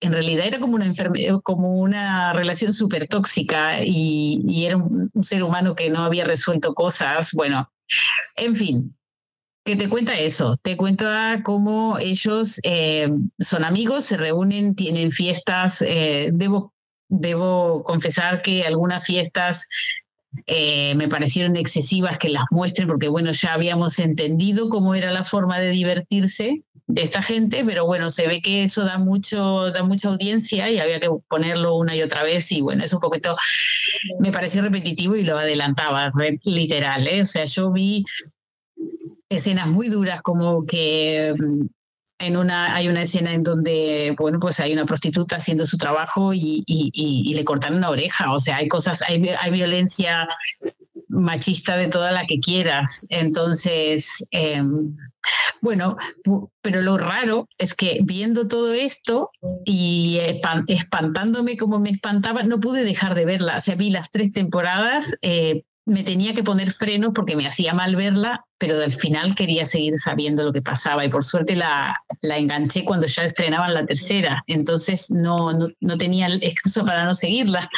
[0.00, 5.10] en realidad era como una enfermedad, como una relación súper tóxica y, y, era un,
[5.22, 7.32] ser humano que no había resuelto cosas.
[7.32, 7.70] Bueno,
[8.36, 8.96] en fin,
[9.76, 15.82] te cuenta eso, te cuenta cómo ellos eh, son amigos, se reúnen, tienen fiestas.
[15.82, 16.72] Eh, debo,
[17.08, 19.68] debo confesar que algunas fiestas
[20.46, 25.24] eh, me parecieron excesivas que las muestren, porque bueno, ya habíamos entendido cómo era la
[25.24, 29.82] forma de divertirse de esta gente, pero bueno, se ve que eso da mucho, da
[29.82, 33.36] mucha audiencia y había que ponerlo una y otra vez y bueno, es un poquito,
[34.18, 36.12] me pareció repetitivo y lo adelantaba,
[36.44, 38.04] literal, o sea, yo vi
[39.30, 41.66] escenas muy duras como que mm,
[42.20, 46.34] en una, hay una escena en donde, bueno, pues hay una prostituta haciendo su trabajo
[46.34, 48.32] y, y, le cortan una oreja.
[48.32, 50.28] O sea, hay cosas, hay, hay, violencia
[51.08, 53.06] machista de toda la que quieras.
[53.08, 54.94] Entonces, em,
[55.62, 55.96] bueno,
[56.60, 59.30] pero lo raro es que viendo todo esto
[59.64, 60.18] y
[60.68, 63.56] espantándome como me espantaba, no pude dejar de verla.
[63.56, 65.16] O sea, vi las tres temporadas.
[65.22, 69.66] Eh, me tenía que poner frenos porque me hacía mal verla, pero al final quería
[69.66, 73.84] seguir sabiendo lo que pasaba y por suerte la, la enganché cuando ya estrenaban la
[73.84, 77.68] tercera, entonces no, no, no tenía excusa para no seguirla.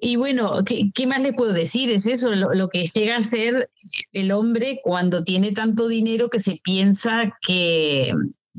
[0.00, 1.90] Y bueno, ¿qué, ¿qué, más le puedo decir?
[1.90, 3.68] Es eso, lo, lo, que llega a ser
[4.12, 8.12] el hombre cuando tiene tanto dinero que se piensa que,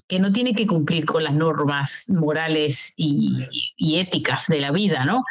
[0.07, 3.45] que no tiene que cumplir con las normas morales y,
[3.77, 5.23] y éticas de la vida, ¿no?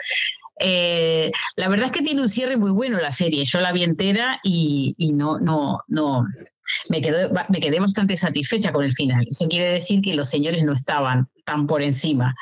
[0.60, 3.44] Eh, la verdad es que tiene un cierre muy bueno la serie.
[3.44, 6.26] Yo la vi entera y, y no, no, no.
[6.88, 9.24] Me quedé, me quedé bastante satisfecha con el final.
[9.28, 12.34] Eso quiere decir que los señores no estaban tan por encima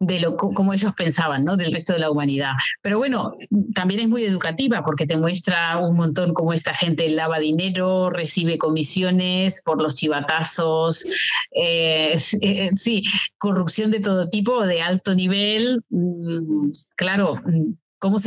[0.00, 1.56] de lo como ellos pensaban, ¿no?
[1.56, 2.52] Del resto de la humanidad.
[2.82, 3.34] Pero bueno,
[3.74, 8.58] también es muy educativa porque te muestra un montón cómo esta gente lava dinero, recibe
[8.58, 11.04] comisiones por los chivatazos,
[11.52, 13.02] eh, eh, sí,
[13.38, 15.82] corrupción de todo tipo, de alto nivel.
[15.90, 18.18] Mm, claro, mm, ¿cómo?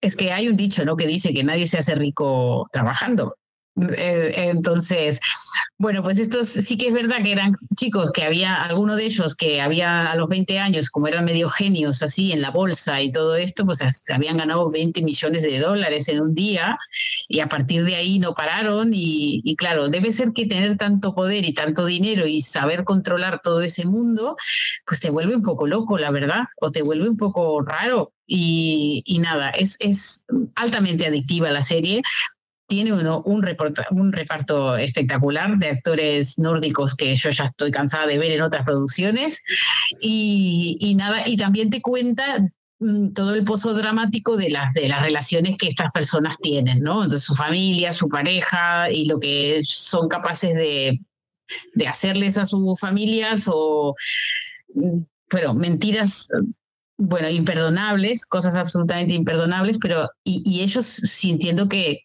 [0.00, 0.96] Es que hay un dicho, ¿no?
[0.96, 3.36] Que dice que nadie se hace rico trabajando.
[3.76, 5.18] Eh, entonces,
[5.78, 9.34] bueno, pues estos sí que es verdad que eran chicos que había, alguno de ellos
[9.34, 13.10] que había a los 20 años, como eran medio genios así en la bolsa y
[13.10, 13.80] todo esto, pues
[14.12, 16.78] habían ganado 20 millones de dólares en un día
[17.28, 21.14] y a partir de ahí no pararon y, y claro, debe ser que tener tanto
[21.14, 24.36] poder y tanto dinero y saber controlar todo ese mundo,
[24.86, 28.12] pues te vuelve un poco loco, la verdad, o te vuelve un poco raro.
[28.26, 30.24] Y, y, nada, es, es
[30.54, 32.02] altamente adictiva la serie
[32.66, 38.06] tiene uno, un, reparto, un reparto espectacular de actores nórdicos que yo ya estoy cansada
[38.06, 39.42] de ver en otras producciones.
[40.00, 42.40] Y, y nada, y también te cuenta
[42.78, 47.04] mm, todo el pozo dramático de las, de las relaciones que estas personas tienen, ¿no?
[47.04, 51.00] Entonces, su familia, su pareja y lo que son capaces de,
[51.74, 53.94] de hacerles a sus familias o,
[54.74, 56.28] mm, bueno, mentiras
[56.96, 62.03] bueno, imperdonables, cosas absolutamente imperdonables, pero y, y ellos sintiendo que,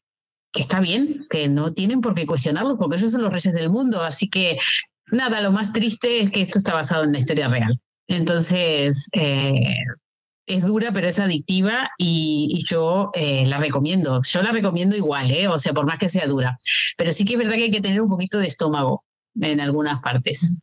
[0.52, 3.70] que está bien, que no tienen por qué cuestionarlo, porque ellos son los reyes del
[3.70, 4.02] mundo.
[4.02, 4.58] Así que,
[5.12, 7.80] nada, lo más triste es que esto está basado en la historia real.
[8.08, 9.76] Entonces, eh,
[10.48, 14.22] es dura, pero es adictiva y, yo eh, la recomiendo.
[14.24, 15.48] Yo la recomiendo igual, ¿eh?
[15.48, 16.58] o sea, por más que sea dura.
[16.98, 19.06] Pero sí que es verdad que hay que tener un poquito de estómago
[19.40, 20.60] en algunas partes.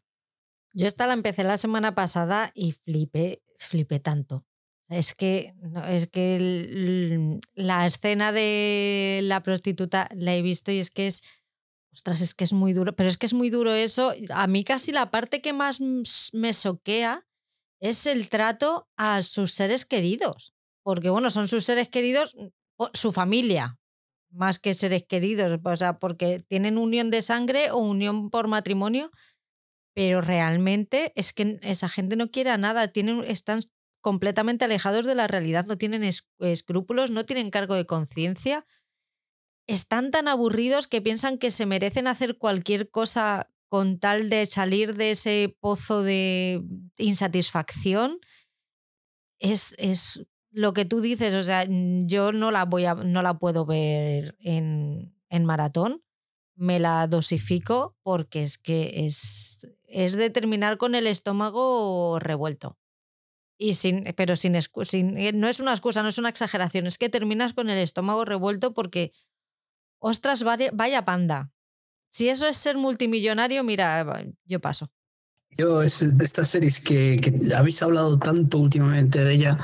[0.72, 4.44] Yo esta la empecé la semana pasada y flipé, flipé tanto.
[4.88, 5.52] Es que,
[5.88, 11.22] es que la escena de la prostituta la he visto y es que es,
[11.92, 14.14] ostras, es que es muy duro, pero es que es muy duro eso.
[14.30, 15.80] A mí casi la parte que más
[16.32, 17.26] me soquea
[17.80, 20.54] es el trato a sus seres queridos,
[20.84, 22.36] porque bueno, son sus seres queridos,
[22.94, 23.78] su familia,
[24.30, 29.10] más que seres queridos, o sea, porque tienen unión de sangre o unión por matrimonio,
[29.94, 33.62] pero realmente es que esa gente no quiere nada, tienen, están
[34.06, 36.08] completamente alejados de la realidad, no tienen
[36.38, 38.64] escrúpulos, no tienen cargo de conciencia,
[39.66, 44.94] están tan aburridos que piensan que se merecen hacer cualquier cosa con tal de salir
[44.94, 46.62] de ese pozo de
[46.98, 48.20] insatisfacción.
[49.40, 53.40] Es, es lo que tú dices, o sea, yo no la voy a, no la
[53.40, 56.04] puedo ver en, en maratón,
[56.54, 62.78] me la dosifico porque es que es, es de terminar con el estómago revuelto.
[63.58, 66.98] Y sin, pero sin, sin, eh, no es una excusa, no es una exageración, es
[66.98, 69.12] que terminas con el estómago revuelto porque,
[69.98, 71.50] ostras, vaya panda.
[72.10, 74.90] Si eso es ser multimillonario, mira, yo paso.
[75.58, 79.58] Yo, es de estas series que, que, habéis hablado tanto últimamente de ella,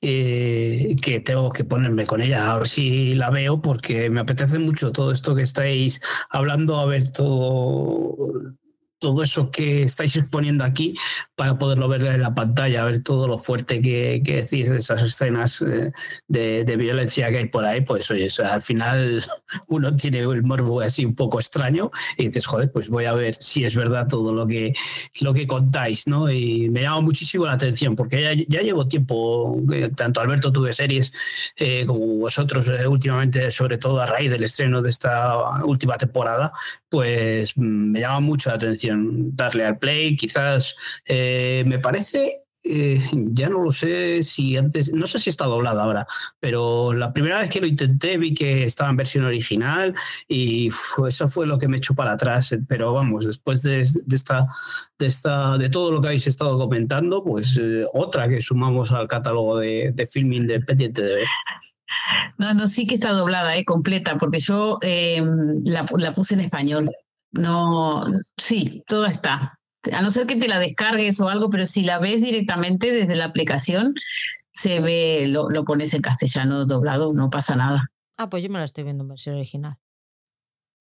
[0.00, 4.58] eh, que tengo que ponerme con ella, a ver si la veo, porque me apetece
[4.58, 6.00] mucho todo esto que estáis
[6.30, 8.56] hablando, a ver todo
[9.04, 10.96] todo eso que estáis exponiendo aquí
[11.34, 15.60] para poderlo ver en la pantalla, ver todo lo fuerte que, decís de esas escenas
[15.60, 15.92] eh,
[16.26, 19.22] de, violencia que hay por ahí, pues oye, al final
[19.66, 23.36] uno tiene el morbo así un poco extraño y dices, joder, pues voy a ver
[23.40, 24.72] si es verdad todo lo que,
[25.20, 26.30] lo que contáis, ¿no?
[26.30, 29.60] Y me llama muchísimo la atención porque ya, llevo tiempo,
[29.96, 31.12] tanto Alberto tuve series
[31.56, 36.54] eh, como vosotros eh, últimamente, sobre todo a raíz del estreno de esta última temporada,
[36.88, 38.93] pues mm, me llama mucho la atención
[39.36, 40.16] darle al play.
[40.16, 40.76] Quizás
[41.06, 45.84] eh, me parece eh, ya no lo sé si antes, no sé si está doblada
[45.84, 46.06] ahora,
[46.40, 49.94] pero la primera vez que lo intenté vi que estaba en versión original
[50.28, 50.70] y
[51.06, 52.56] eso fue lo que me echó para atrás.
[52.66, 54.46] Pero vamos, después de, esta,
[54.98, 59.08] de esta, de todo lo que habéis estado comentando, pues eh, otra que sumamos al
[59.08, 61.28] catálogo de, de film independiente de ver.
[62.38, 66.90] No, no, sí que está doblada, eh, completa, porque yo la, puse en español.
[67.34, 68.04] No,
[68.36, 69.58] sí, toda está.
[69.92, 73.16] A no ser que te la descargues o algo, pero si la ves directamente desde
[73.16, 73.94] la aplicación,
[74.52, 77.90] se ve, lo, lo pones en castellano doblado, no pasa nada.
[78.16, 79.76] Ah, pues yo me la estoy viendo en versión original.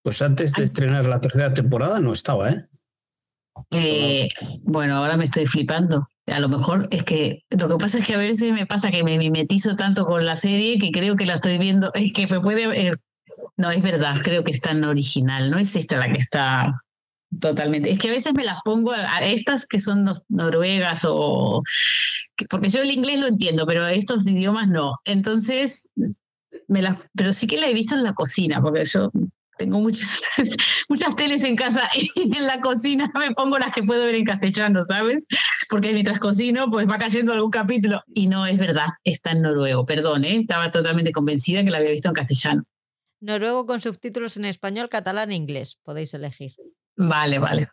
[0.03, 2.67] Pues antes de estrenar la tercera temporada no estaba, ¿eh?
[3.71, 4.29] Eh,
[4.61, 6.07] bueno, ahora me estoy flipando.
[6.27, 9.03] A lo mejor es que lo que pasa es que a veces me pasa que
[9.03, 11.91] me mimetizo tanto con la serie que creo que la estoy viendo.
[11.93, 12.91] Es que me puede.
[13.63, 15.49] No, es verdad, creo que está en original.
[15.49, 16.81] No es esta la que está
[17.39, 17.89] totalmente.
[17.89, 21.63] Es que a veces me las pongo a, estas que son noruegas o.
[22.49, 24.99] Porque yo el inglés lo entiendo, pero estos idiomas no.
[25.05, 25.89] Entonces.
[26.67, 29.09] Me las, pero sí que la he visto en la cocina, porque yo
[29.57, 30.21] tengo muchas,
[30.89, 34.25] muchas teles en casa y en la cocina me pongo las que puedo ver en
[34.25, 35.25] castellano, ¿sabes?
[35.67, 38.03] Porque mientras cocino, pues va cayendo algún capítulo.
[38.13, 39.85] Y no, es verdad, está en noruego.
[39.85, 40.35] Perdón, ¿eh?
[40.41, 42.63] estaba totalmente convencida que la había visto en castellano.
[43.23, 45.79] Noruego con subtítulos en español, catalán e inglés.
[45.81, 46.51] Podéis elegir.
[46.97, 47.69] Vale, vale.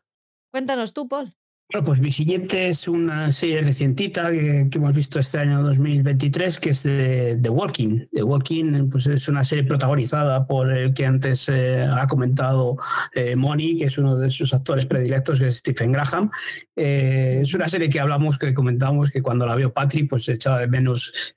[0.52, 1.34] Cuéntanos tú, Paul.
[1.72, 6.70] Bueno, pues mi siguiente es una serie recientita que, hemos visto este año 2023, que
[6.70, 8.08] es de The Walking.
[8.12, 12.76] The Walking pues es una serie protagonizada por el que antes eh, ha comentado
[13.14, 16.32] eh, Moni, que es uno de sus actores predilectos, que es Stephen Graham.
[16.74, 20.58] Eh, es una serie que hablamos, que comentamos que cuando la vio Patrick, pues echaba
[20.58, 21.36] de menos,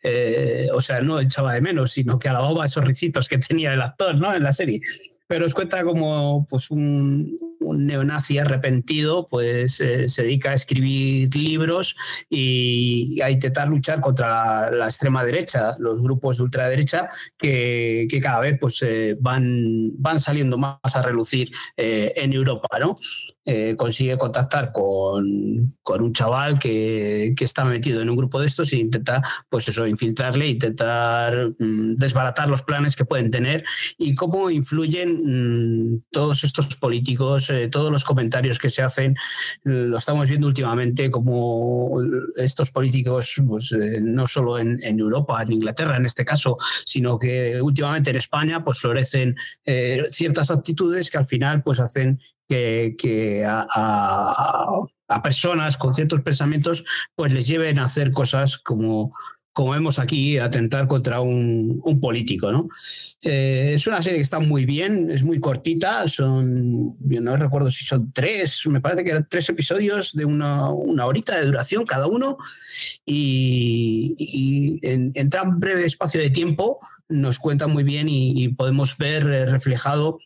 [0.74, 4.16] o sea, no echaba de menos, sino que alababa esos ricitos que tenía el actor
[4.16, 4.34] ¿no?
[4.34, 4.80] en la serie
[5.34, 11.96] pero os cuenta como pues, un, neonazi arrepentido pues eh, se dedica a escribir libros
[12.30, 18.42] y a intentar luchar contra la, extrema derecha, los grupos de ultraderecha que, que cada
[18.42, 22.68] vez pues, eh, van, van saliendo más a relucir eh, en Europa.
[22.80, 22.96] ¿no?
[23.78, 28.72] Consigue contactar con, con un chaval que, que, está metido en un grupo de estos
[28.72, 33.64] e intenta pues eso, infiltrarle, intentar mm, desbaratar los planes que pueden tener
[33.98, 39.16] y cómo influyen Mm, todos estos políticos, eh, todos los comentarios que se hacen,
[39.64, 42.02] lo estamos viendo últimamente como
[42.36, 47.62] estos políticos, pues, eh, no solo en, Europa, en Inglaterra en este caso, sino que
[47.62, 52.20] últimamente en España pues florecen eh, ciertas actitudes que al final pues hacen
[52.54, 54.86] que, a,
[55.24, 56.84] personas con ciertos pensamientos
[57.16, 59.14] pues les lleven a hacer cosas como
[59.54, 62.68] como vemos aquí, atentar contra un, político.
[63.22, 67.70] Eh, es una serie que está muy bien, es muy cortita, son, yo no recuerdo
[67.70, 71.86] si son tres, me parece que eran tres episodios de una, una horita de duración
[71.86, 72.40] cada uno,
[73.06, 79.46] y, en, tan breve espacio de tiempo nos cuenta muy bien y, podemos ver eh,
[79.46, 80.18] reflejado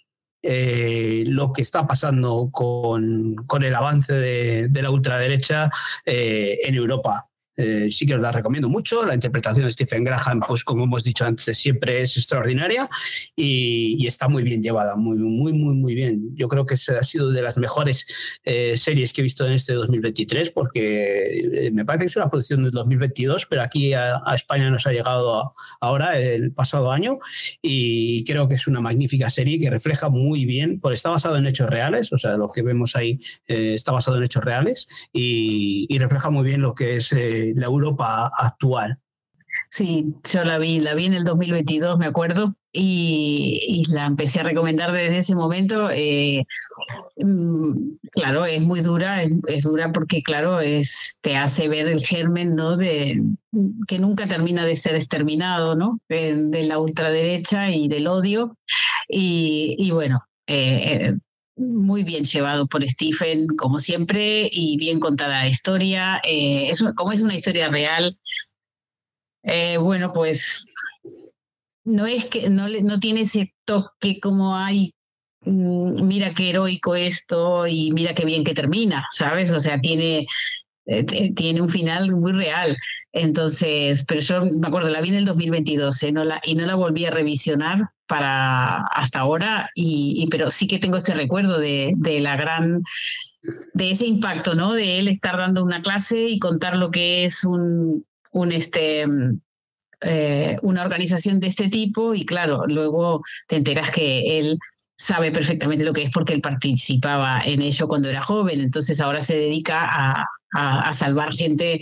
[0.42, 5.70] eh, lo que está pasando con, con el avance de, de la ultraderecha
[6.06, 7.27] en Europa.
[7.58, 9.04] Eh, sí que os la recomiendo mucho.
[9.04, 12.88] La interpretación de Stephen Graham, pues como hemos dicho antes, siempre es extraordinaria
[13.36, 16.34] y, está muy bien llevada, muy, muy, muy, muy bien.
[16.36, 19.74] Yo creo que ha sido de las mejores eh, series que he visto en este
[19.74, 24.70] 2023 porque eh, me parece que es una producción del 2022, pero aquí a, España
[24.70, 27.18] nos ha llegado ahora, el pasado año,
[27.62, 31.48] y creo que es una magnífica serie que refleja muy bien, porque está basado en
[31.48, 35.98] hechos reales, o sea, lo que vemos ahí está basado en hechos reales y, y
[35.98, 37.12] refleja muy bien lo que es
[37.56, 39.00] la Europa actual.
[39.70, 44.44] Sí, yo la vi, la vi en el 2022, me acuerdo, y, la empecé a
[44.44, 45.90] recomendar desde ese momento.
[45.92, 46.46] Eh,
[47.18, 52.56] mm, claro, es muy dura, es, dura porque, claro, es, te hace ver el germen,
[52.56, 52.78] ¿no?
[52.78, 53.22] De,
[53.88, 56.00] que nunca termina de ser exterminado, ¿no?
[56.08, 58.58] De, la ultraderecha y del odio.
[59.10, 61.18] Y, bueno, eh, eh,
[61.58, 66.22] muy bien llevado por Stephen, como siempre, y bien contada la historia.
[66.24, 68.16] Eh, como es una historia real,
[69.44, 70.66] eh, bueno, pues
[71.84, 74.94] no es que no, no tiene ese toque como hay
[75.42, 79.52] mm, mira qué heroico esto y mira qué bien que termina, ¿sabes?
[79.52, 80.28] O sea, tiene,
[81.36, 82.78] tiene un final muy real.
[83.12, 86.12] Entonces, pero yo me acuerdo, la vi en el 2022 ¿eh?
[86.12, 90.80] no la, y no la volví a revisionar para hasta ahora, y, pero sí que
[90.80, 92.84] tengo este recuerdo de, de la gran
[93.74, 94.74] de ese impacto, ¿no?
[94.74, 99.06] De él estar dando una clase y contar lo que es un, un este,
[100.02, 104.58] eh, una organización de este tipo y claro, luego te enteras que él
[104.96, 109.22] sabe perfectamente lo que es porque él participaba en ello cuando era joven, entonces ahora
[109.22, 110.26] se dedica a,
[110.58, 111.82] a, salvar gente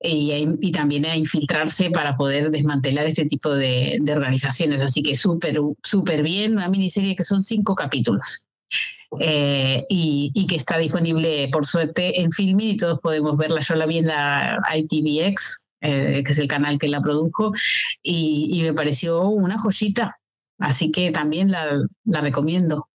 [0.00, 4.80] y, también a infiltrarse para poder desmantelar este tipo de, organizaciones.
[4.80, 8.44] Así que súper, súper bien, una miniserie que son cinco capítulos.
[9.20, 13.60] Eh, y, que está disponible por suerte en Filmin y todos podemos verla.
[13.60, 17.52] Yo la vi en la ITVX, eh, que es el canal que la produjo,
[18.02, 20.18] y, me pareció una joyita.
[20.58, 22.87] Así que también la recomiendo.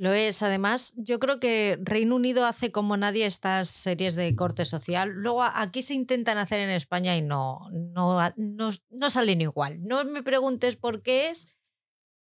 [0.00, 0.42] Lo es.
[0.42, 5.10] Además, yo creo que Reino Unido hace como nadie estas series de corte social.
[5.10, 9.86] Luego aquí se intentan hacer en España y no, no, no, no salen igual.
[9.86, 11.54] No me preguntes por qué es,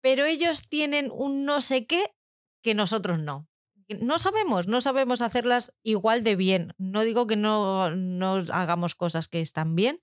[0.01, 2.15] pero ellos tienen un no sé qué
[2.62, 3.47] que nosotros no.
[4.01, 6.73] No sabemos, no sabemos hacerlas igual de bien.
[6.78, 10.01] No digo que no, no hagamos cosas que están bien,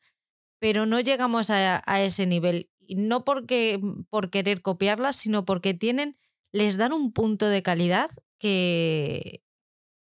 [0.60, 2.70] pero no llegamos a, a ese nivel.
[2.88, 3.82] No porque
[4.12, 6.16] por querer copiarlas, sino porque tienen
[6.58, 8.10] les dan un punto de calidad
[8.40, 9.44] que,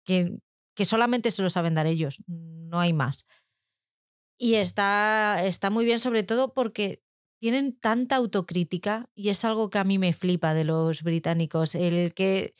[0.04, 3.26] que, solamente se lo saben dar ellos, no hay más.
[4.38, 7.02] Y está, está muy bien sobre todo porque
[7.38, 12.14] tienen tanta autocrítica y es algo que a mí me flipa de los británicos, el
[12.14, 12.54] que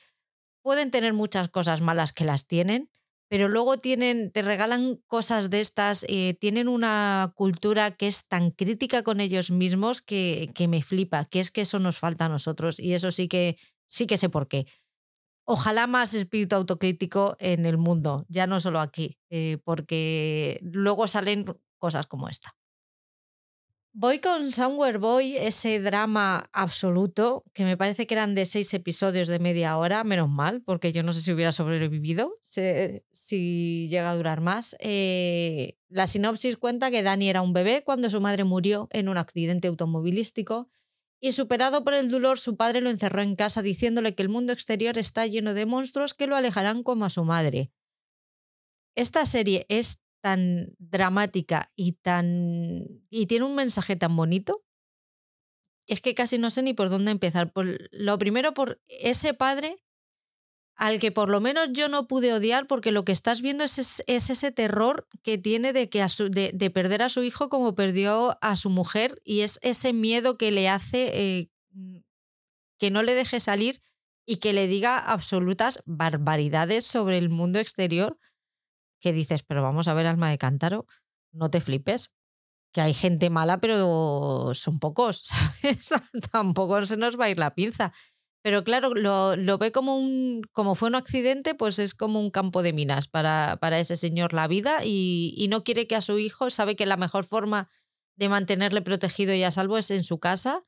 [0.63, 2.91] pueden tener muchas cosas malas que las tienen,
[3.29, 8.51] pero luego tienen, te regalan cosas de estas, eh, tienen una cultura que es tan
[8.51, 12.29] crítica con ellos mismos que, que me flipa, que es que eso nos falta a
[12.29, 13.57] nosotros y eso sí que
[13.87, 14.67] sí que sé por qué.
[15.45, 21.45] Ojalá más espíritu autocrítico en el mundo, ya no solo aquí, eh, porque luego salen
[21.79, 22.57] cosas como esta.
[23.99, 29.27] Voy con Somewhere Boy, ese drama absoluto, que me parece que eran de seis episodios
[29.27, 34.15] de media hora, menos mal, porque yo no sé si hubiera sobrevivido, si llega a
[34.15, 34.77] durar más.
[34.81, 39.17] Eh, la sinopsis cuenta que Dani era un bebé cuando su madre murió en un
[39.17, 40.69] accidente automovilístico
[41.21, 44.53] y superado por el dolor, su padre lo encerró en casa diciéndole que el mundo
[44.53, 47.73] exterior está lleno de monstruos que lo alejarán como a su madre.
[48.95, 54.67] Esta serie es tan dramática y tan y tiene un mensaje tan bonito
[55.87, 57.53] es que casi no sé ni por dónde empezar.
[57.53, 59.83] Por, lo primero por ese padre
[60.77, 64.03] al que por lo menos yo no pude odiar porque lo que estás viendo es,
[64.07, 68.57] es, ese terror que tiene de, que de, perder a su hijo como perdió a
[68.57, 71.51] su mujer y es ese miedo que le hace eh,
[72.79, 73.83] que no le deje salir
[74.27, 78.19] y que le diga absolutas barbaridades sobre el mundo exterior
[79.01, 80.87] que dices, pero vamos a ver, alma de cántaro,
[81.33, 82.15] no te flipes,
[82.73, 85.23] que hay gente mala, pero son pocos,
[85.63, 85.91] ¿sabes?
[86.33, 87.93] Tampoco se nos va a ir la pinza.
[88.47, 92.63] Pero claro, lo, ve como un, como fue un accidente, pues es como un campo
[92.63, 96.17] de minas para, para ese señor la vida y, y, no quiere que a su
[96.21, 97.69] hijo, sabe que la mejor forma
[98.15, 100.65] de mantenerle protegido y a salvo es en su casa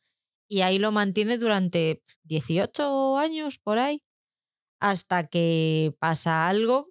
[0.49, 4.03] y ahí lo mantiene durante 18 años por ahí,
[4.81, 6.91] hasta que pasa algo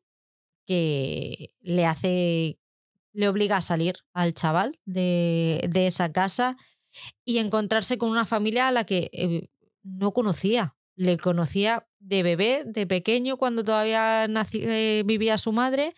[0.65, 2.61] que le hace,
[3.11, 6.55] le obliga a salir al chaval de, de esa casa
[7.25, 9.49] y encontrarse con una familia a la que eh,
[9.83, 15.93] no conocía le conocía de bebé, de pequeño, cuando todavía eh, vivía su madre,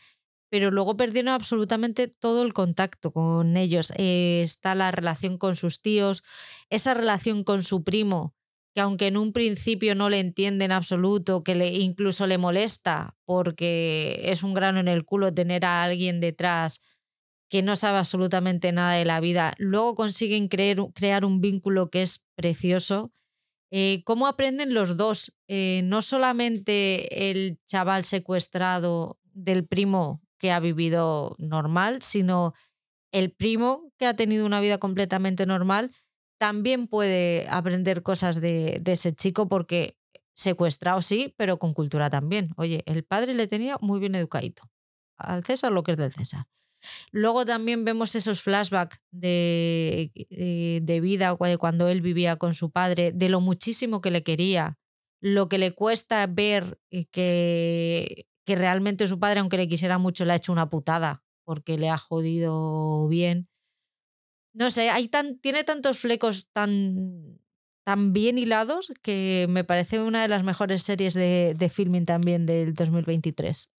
[0.49, 3.93] pero luego perdieron absolutamente todo el contacto con ellos.
[3.97, 6.23] Eh, está la relación con sus tíos,
[6.69, 8.35] esa relación con su primo,
[8.75, 13.15] que aunque en un principio no le entiende en absoluto, que le, incluso le molesta,
[13.25, 16.81] porque es un grano en el culo tener a alguien detrás
[17.49, 22.25] que no sabe absolutamente nada de la vida, luego consiguen crear un vínculo que es
[22.35, 23.11] precioso
[23.71, 25.31] eh, ¿Cómo aprenden los dos?
[25.47, 32.53] Eh, no solamente el chaval secuestrado del primo que ha vivido normal, sino
[33.11, 35.91] el primo que ha tenido una vida completamente normal,
[36.39, 39.97] también puede aprender cosas de, de ese chico porque
[40.33, 42.53] secuestrado sí, pero con cultura también.
[42.55, 44.63] Oye, el padre le tenía muy bien educadito.
[45.17, 46.45] Al César lo que es del César.
[47.11, 53.11] Luego también vemos esos flashbacks de, eh, de vida cuando él vivía con su padre,
[53.11, 54.77] de lo muchísimo que le quería,
[55.21, 60.25] lo que le cuesta ver eh, que, que realmente su padre, aunque le quisiera mucho,
[60.25, 63.49] le ha hecho una putada porque le ha jodido bien.
[64.53, 67.39] No sé, hay tan, tiene tantos flecos tan,
[67.83, 72.45] tan bien hilados que me parece una de las mejores series de, de filming también
[72.45, 73.71] del 2023.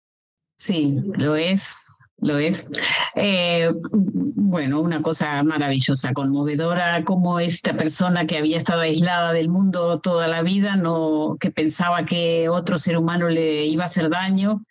[0.56, 1.76] Sí, lo es
[2.20, 2.68] lo es.
[3.14, 10.00] Eh, bueno, una cosa maravillosa, conmovedora, como esta persona que había estado aislada del mundo
[10.00, 14.64] toda la vida, no, que pensaba que otro ser humano le iba a hacer daño,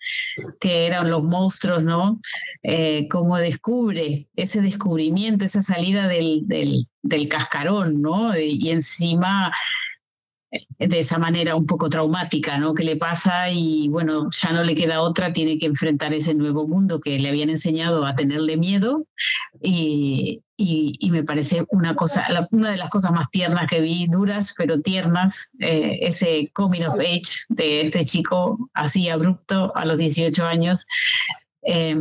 [0.60, 2.20] que eran los monstruos, ¿no?
[2.64, 8.38] Eh, como descubre ese descubrimiento, esa salida del, del, del cascarón, ¿no?
[8.38, 9.52] Y encima
[10.52, 12.74] de esa manera un poco traumática, ¿no?
[12.74, 16.68] Que le pasa y bueno, ya no le queda otra, tiene que enfrentar ese nuevo
[16.68, 19.06] mundo que le habían enseñado a tenerle miedo
[19.62, 24.54] y, y, me parece una cosa, una de las cosas más tiernas que vi, duras
[24.58, 30.46] pero tiernas, eh, ese coming of age de este chico así abrupto a los 18
[30.46, 30.86] años.
[31.72, 31.96] Eh,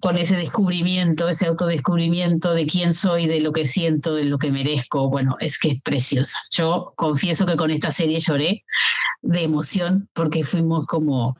[0.00, 4.50] con ese descubrimiento, ese autodescubrimiento de quién soy, de lo que siento, de lo que
[4.50, 5.08] merezco.
[5.08, 6.38] Bueno, es que es preciosa.
[6.50, 8.64] Yo confieso que con esta serie lloré
[9.22, 11.36] de emoción porque fuimos como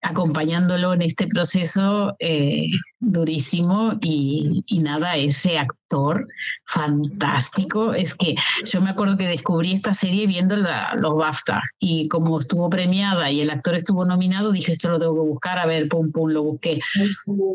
[0.00, 2.68] acompañándolo en este proceso eh,
[3.00, 6.26] durísimo y, nada, ese actor
[6.64, 7.94] fantástico.
[7.94, 8.34] Es que
[8.64, 13.40] yo me acuerdo que descubrí esta serie viendo los BAFTA y como estuvo premiada y
[13.40, 16.42] el actor estuvo nominado, dije esto lo tengo que buscar, a ver, pum, pum, lo
[16.42, 16.80] busqué.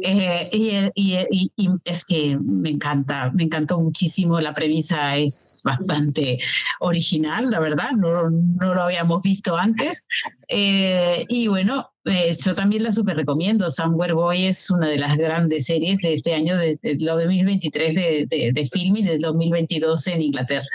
[0.03, 6.39] Eh, y, y, es que me encanta, me encantó muchísimo, la premisa es bastante
[6.79, 10.05] original, la verdad, no, no lo habíamos visto antes.
[10.47, 13.71] Eh, y bueno, eh, yo también la super recomiendo.
[13.71, 18.22] Somewhere Boy es una de las grandes series de este año, de, de, 2023 de,
[18.27, 20.67] de, de film y del 2022 en Inglaterra.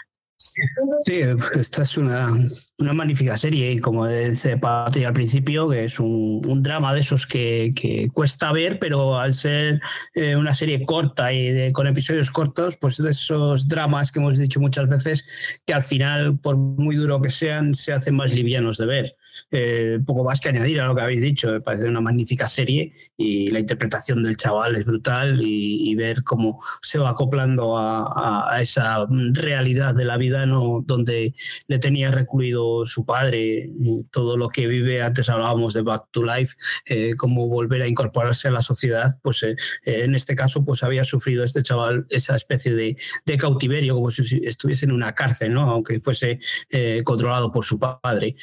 [1.05, 1.21] Sí,
[1.55, 2.33] esta es una,
[2.79, 7.27] una magnífica serie, como dice Patria al principio, que es un, un drama de esos
[7.27, 9.81] que, que, cuesta ver, pero al ser
[10.15, 14.39] eh, una serie corta y de, con episodios cortos, pues de esos dramas que hemos
[14.39, 18.79] dicho muchas veces, que al final, por muy duro que sean, se hacen más livianos
[18.79, 19.17] de ver.
[19.51, 22.93] Eh, poco más que añadir a lo que habéis dicho, me parece una magnífica serie
[23.17, 29.05] y la interpretación del chaval es brutal y, ver cómo se va acoplando a, esa
[29.33, 30.85] realidad de la vida ¿no?
[30.87, 31.35] donde
[31.67, 33.73] le tenía recluido su padre,
[34.13, 36.55] todo lo que vive, antes hablábamos de Back to Life,
[36.87, 41.05] eh, cómo volver a incorporarse a la sociedad, pues eh, en este caso pues había
[41.05, 42.97] sufrido este chaval esa especie de,
[43.27, 45.69] de cautiverio, como si estuviese en una cárcel, ¿no?
[45.71, 46.39] aunque fuese
[46.71, 48.37] eh, controlado por su padre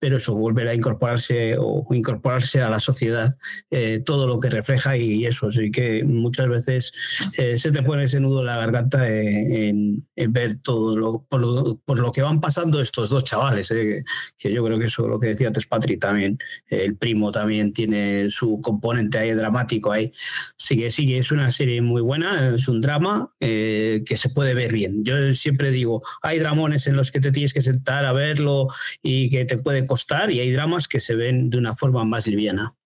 [0.00, 3.36] pero eso, volver a incorporarse o incorporarse a la sociedad,
[3.70, 6.92] eh, todo lo que refleja y eso, sí que muchas veces
[7.36, 11.42] eh, se te pone ese nudo en la garganta en, en ver todo lo por,
[11.42, 14.02] lo por, lo que van pasando estos dos chavales, eh,
[14.38, 18.30] que yo creo que eso, lo que decía antes Patri también, el primo también tiene
[18.30, 20.12] su componente ahí dramático ahí,
[20.56, 25.04] sigue, sigue, es una serie muy buena, es un drama que se puede ver bien.
[25.04, 28.68] Yo siempre digo, hay dramones en los que te tienes que sentar a verlo
[29.02, 32.28] y que te puede costar y hay dramas que se ven de una forma más
[32.28, 32.76] liviana.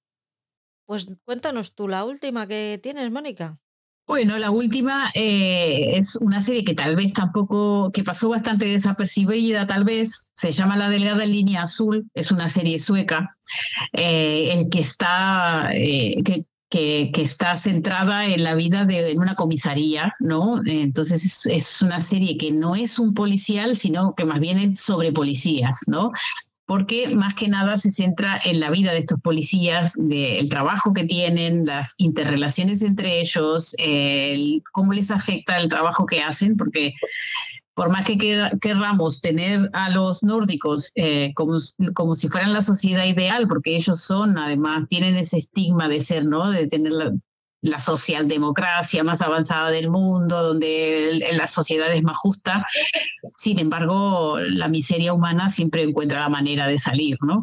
[0.86, 3.58] Pues cuéntanos tú la última que tienes, Mónica.
[4.06, 9.66] Bueno, la última eh, es una serie que tal vez tampoco, que pasó bastante desapercibida,
[9.66, 13.36] tal vez, se llama La Delgada Línea Azul, es una serie sueca,
[13.92, 19.36] eh, que está, eh, que, que, que, está centrada en la vida de en una
[19.36, 20.60] comisaría, ¿no?
[20.66, 24.80] Entonces es, es, una serie que no es un policial, sino que más bien es
[24.80, 26.12] sobre policías, ¿no?
[26.66, 31.04] Porque más que nada se centra en la vida de estos policías, del trabajo que
[31.04, 36.94] tienen, las interrelaciones entre ellos, el, cómo les afecta el trabajo que hacen, porque
[37.74, 38.16] por más que
[38.60, 41.58] querramos tener a los nórdicos eh, como,
[41.92, 46.24] como si fueran la sociedad ideal, porque ellos son, además, tienen ese estigma de ser,
[46.24, 46.50] ¿no?
[46.50, 47.12] De tener la,
[47.64, 52.64] la socialdemocracia más avanzada del mundo, donde la sociedad es más justa.
[53.36, 57.42] Sin embargo, la miseria humana siempre encuentra la manera de salir, ¿no?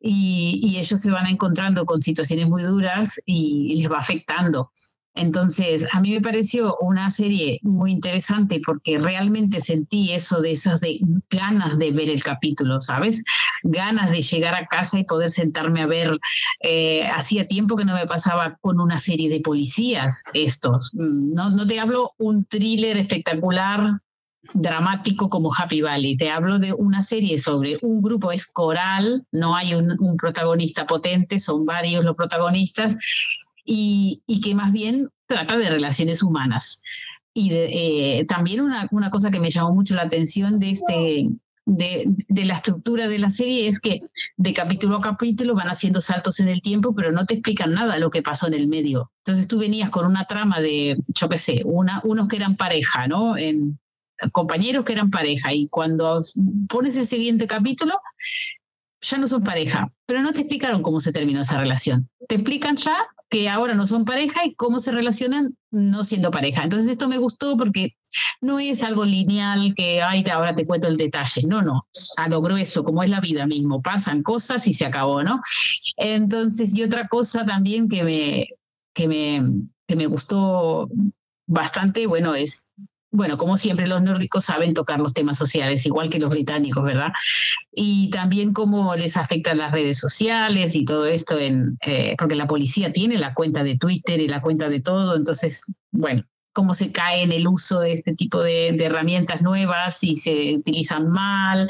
[0.00, 4.70] Y, y ellos se van encontrando con situaciones muy duras y les va afectando.
[5.14, 10.80] Entonces, a mí me pareció una serie muy interesante porque realmente sentí eso de esas
[10.80, 13.24] de ganas de ver el capítulo, ¿sabes?
[13.62, 16.18] Ganas de llegar a casa y poder sentarme a ver.
[16.60, 20.92] Eh, hacía tiempo que no me pasaba con una serie de policías estos.
[20.94, 24.00] Mm, no, no te hablo un thriller espectacular
[24.54, 26.16] dramático como Happy Valley.
[26.16, 30.86] Te hablo de una serie sobre un grupo, es coral, no hay un, un protagonista
[30.86, 32.96] potente, son varios los protagonistas
[33.64, 36.82] y, y que más bien trata de relaciones humanas.
[37.34, 37.68] Y de,
[38.20, 41.28] eh, también una, una, cosa que me llamó mucho la atención de, este,
[41.64, 44.00] de, de, la estructura de la serie es que
[44.36, 47.98] de capítulo a capítulo van haciendo saltos en el tiempo, pero no te explican nada
[47.98, 49.10] lo que pasó en el medio.
[49.24, 53.06] Entonces tú venías con una trama de, yo qué sé, una, unos que eran pareja,
[53.06, 53.38] ¿no?
[53.38, 53.78] En,
[54.30, 56.20] compañeros que eran pareja y cuando
[56.68, 57.98] pones el siguiente capítulo,
[59.00, 62.08] ya no son pareja, pero no te explicaron cómo se terminó esa relación.
[62.28, 62.96] Te explican ya
[63.32, 66.64] que ahora no son pareja y cómo se relacionan no siendo pareja.
[66.64, 67.96] Entonces esto me gustó porque
[68.42, 71.46] no es algo lineal que, ay, ahora te cuento el detalle.
[71.46, 71.86] No, no,
[72.18, 73.80] a lo grueso, como es la vida mismo.
[73.80, 75.40] Pasan cosas y se acabó, ¿no?
[75.96, 78.48] Entonces, y otra cosa también que me,
[78.92, 79.42] que me,
[79.86, 80.90] que me gustó
[81.46, 82.74] bastante, bueno, es
[83.12, 87.12] bueno, como siempre, los nórdicos saben tocar los temas sociales, igual que los británicos, ¿verdad?
[87.70, 92.48] Y también cómo les afectan las redes sociales y todo esto, en, eh, porque la
[92.48, 96.24] policía tiene la cuenta de Twitter y la cuenta de todo, entonces, bueno,
[96.54, 101.08] cómo se cae en el uso de este tipo de, herramientas nuevas y se utilizan
[101.10, 101.68] mal.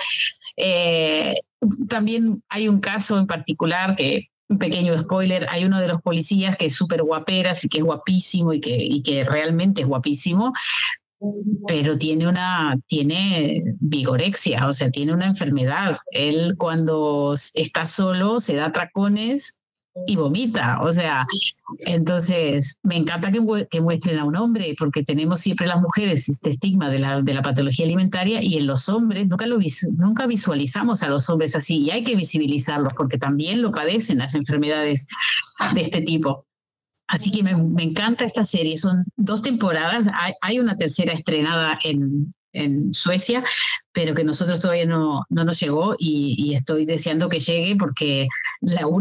[0.57, 1.35] Eh,
[1.89, 6.57] también hay un caso en particular que un pequeño spoiler, hay uno de los policías
[6.57, 10.53] que es súper guaperas y que es guapísimo y que, y que realmente es guapísimo,
[11.67, 15.97] pero tiene una, tiene vigorexia, o sea, tiene una enfermedad.
[16.11, 19.61] Él cuando está solo se da tracones
[20.07, 21.27] y vomita, o sea,
[21.81, 26.89] entonces me encanta que, muestren a un hombre, porque tenemos siempre las mujeres este estigma
[26.89, 29.59] de la, de la patología alimentaria y en los hombres nunca, lo,
[29.99, 34.35] nunca visualizamos a los hombres así y hay que visibilizarlos porque también lo padecen las
[34.35, 35.07] enfermedades
[35.75, 36.47] de este tipo.
[37.13, 38.79] Así que me, encanta esta serie.
[38.79, 40.07] Son dos temporadas.
[40.41, 43.45] Hay, una tercera estrenada en, en, Suecia,
[43.93, 48.29] pero que nosotros todavía no, no nos llegó y, estoy deseando que llegue porque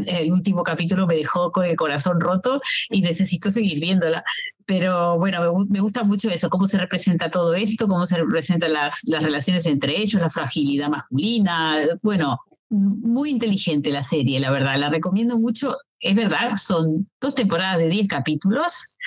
[0.08, 2.60] el último capítulo me dejó con el corazón roto
[2.90, 4.26] y necesito seguir viéndola.
[4.66, 8.74] Pero bueno, me, me gusta mucho eso, cómo se representa todo esto, cómo se representan
[8.74, 11.78] las, las relaciones entre ellos, la fragilidad masculina.
[12.02, 14.78] Bueno, muy inteligente la serie, la verdad.
[14.78, 18.98] La recomiendo mucho es verdad, son dos temporadas de 10 capítulos,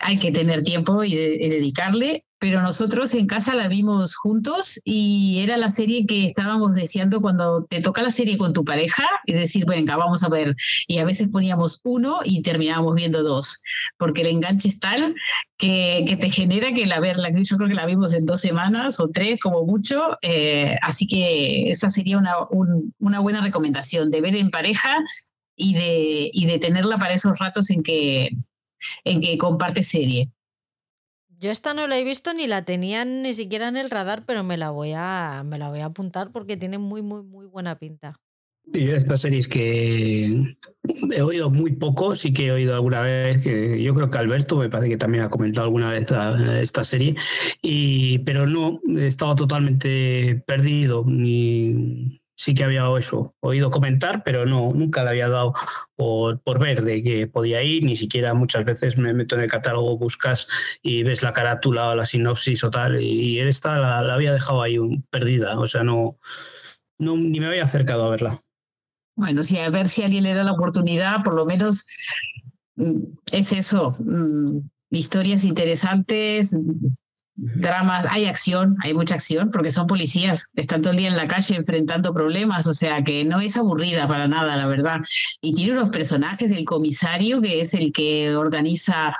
[0.00, 5.58] hay que tener tiempo y, dedicarle, pero nosotros en casa la vimos juntos y era
[5.58, 9.66] la serie que estábamos deseando cuando te toca la serie con tu pareja y decir,
[9.66, 10.56] venga, vamos a ver.
[10.88, 13.62] Y a veces poníamos uno y terminábamos viendo dos,
[13.98, 15.14] porque el enganche es tal
[15.58, 19.00] que, que te genera que la verla, yo creo que la vimos en dos semanas
[19.00, 22.32] o tres como mucho, eh, así que esa sería una,
[22.98, 24.96] una buena recomendación de ver en pareja
[25.56, 28.30] y de, y de tenerla para esos ratos en que,
[29.04, 30.28] en que comparte serie.
[31.38, 34.44] Yo esta no la he visto ni la tenía ni siquiera en el radar, pero
[34.44, 37.78] me la voy a, me la voy a apuntar porque tiene muy, muy, muy buena
[37.78, 38.20] pinta.
[38.72, 40.54] Sí, esta serie es que
[41.12, 44.58] he oído muy poco, sí que he oído alguna vez, que yo creo que Alberto
[44.58, 46.06] me parece que también ha comentado alguna vez
[46.60, 47.16] esta serie,
[47.62, 54.46] y, pero no, he estado totalmente perdido, ni, sí que había eso, oído comentar, pero
[54.46, 55.52] no, nunca le había dado
[55.94, 59.50] por, por, ver de que podía ir, ni siquiera muchas veces me meto en el
[59.50, 60.48] catálogo, buscas
[60.80, 64.78] y ves la carátula o la sinopsis o tal, y esta la, había dejado ahí
[65.10, 66.18] perdida, o sea, no,
[66.96, 68.40] no, ni me había acercado a verla.
[69.16, 71.84] Bueno, sí, a ver si alguien le da la oportunidad, por lo menos
[72.76, 73.02] mm,
[73.32, 76.58] es eso, mm, historias interesantes,
[77.42, 81.26] dramas, hay acción, hay mucha acción, porque son policías, están todo el día en la
[81.26, 85.00] calle enfrentando problemas, o sea que no es aburrida para nada, la verdad.
[85.40, 89.14] Y tiene unos personajes, el comisario, que es el que organiza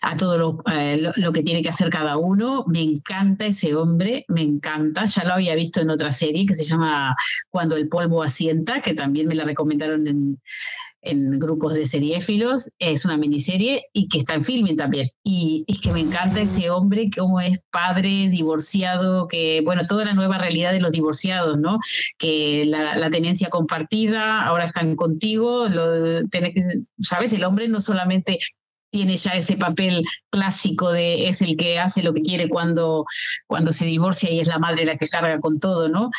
[0.00, 2.64] a todo lo, eh, lo, que tiene que hacer cada uno.
[2.66, 5.04] Me encanta ese hombre, me encanta.
[5.04, 7.14] Ya lo había visto en otra serie que se llama
[7.50, 10.40] Cuando el polvo asienta, que también me la recomendaron en,
[11.06, 15.08] en grupos de seriéfilos, es una miniserie y que está en filming también.
[15.22, 20.14] Y es que me encanta ese hombre, como es padre, divorciado, que, bueno, toda la
[20.14, 21.78] nueva realidad de los divorciados, ¿no?
[22.18, 26.22] Que la, tenencia compartida, ahora están contigo, lo,
[27.00, 27.32] ¿sabes?
[27.32, 28.40] El hombre no solamente
[28.90, 33.04] tiene ya ese papel clásico de es el que hace lo que quiere cuando,
[33.46, 36.10] cuando se divorcia y es la madre la que carga con todo, ¿no?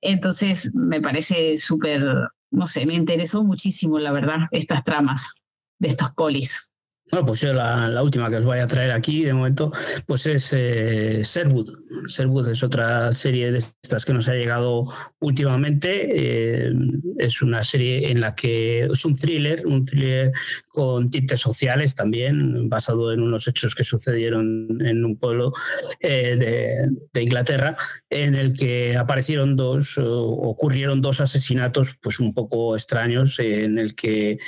[0.00, 2.02] Entonces me parece súper
[2.50, 5.42] no sé, me interesó muchísimo, la verdad, estas tramas
[5.78, 6.70] de estos polis.
[7.08, 9.70] Bueno, pues yo la, última que os voy a traer aquí de momento,
[10.06, 11.68] pues es eh, Sherwood.
[12.08, 14.86] Sherwood es otra serie de estas que nos ha llegado
[15.20, 16.08] últimamente.
[16.10, 16.72] Eh,
[17.18, 20.32] es una serie en la que es un thriller, un thriller
[20.68, 25.52] con tintes sociales también, basado en unos hechos que sucedieron en un pueblo
[26.00, 27.76] eh, de, Inglaterra,
[28.24, 34.38] en el que aparecieron dos, ocurrieron dos asesinatos pues un poco extraños, en el que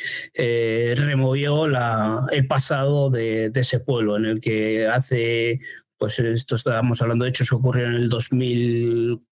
[0.97, 5.61] removió la, el pasado de, ese pueblo, en el que hace,
[5.97, 9.28] pues esto estábamos hablando de hechos que ocurrieron en el 2000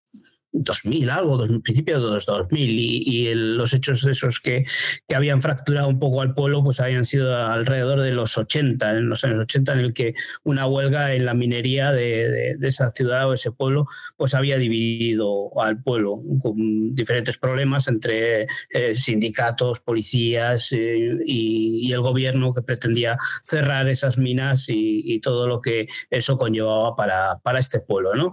[0.62, 4.64] 2000 algo, dos, principios de los 2000 y, y los hechos esos que,
[5.06, 9.08] que, habían fracturado un poco al pueblo pues habían sido alrededor de los 80, en
[9.08, 10.14] los años 80 en el que
[10.44, 15.50] una huelga en la minería de, de, esa ciudad o ese pueblo pues había dividido
[15.60, 22.62] al pueblo con diferentes problemas entre eh, sindicatos, policías eh, y, y, el gobierno que
[22.62, 28.14] pretendía cerrar esas minas y, y todo lo que eso conllevaba para, para este pueblo.
[28.14, 28.32] ¿no?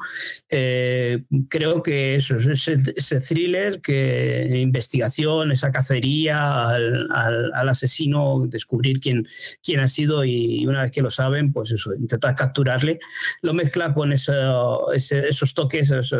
[0.49, 8.45] Eh, creo que eso, ese, ese thriller, que investigación, esa cacería al, al, al, asesino,
[8.47, 9.27] descubrir quién,
[9.63, 12.99] quién ha sido y una vez que lo saben, pues eso, intentar capturarle,
[13.41, 16.15] lo mezcla con eso, ese, esos toques, esos,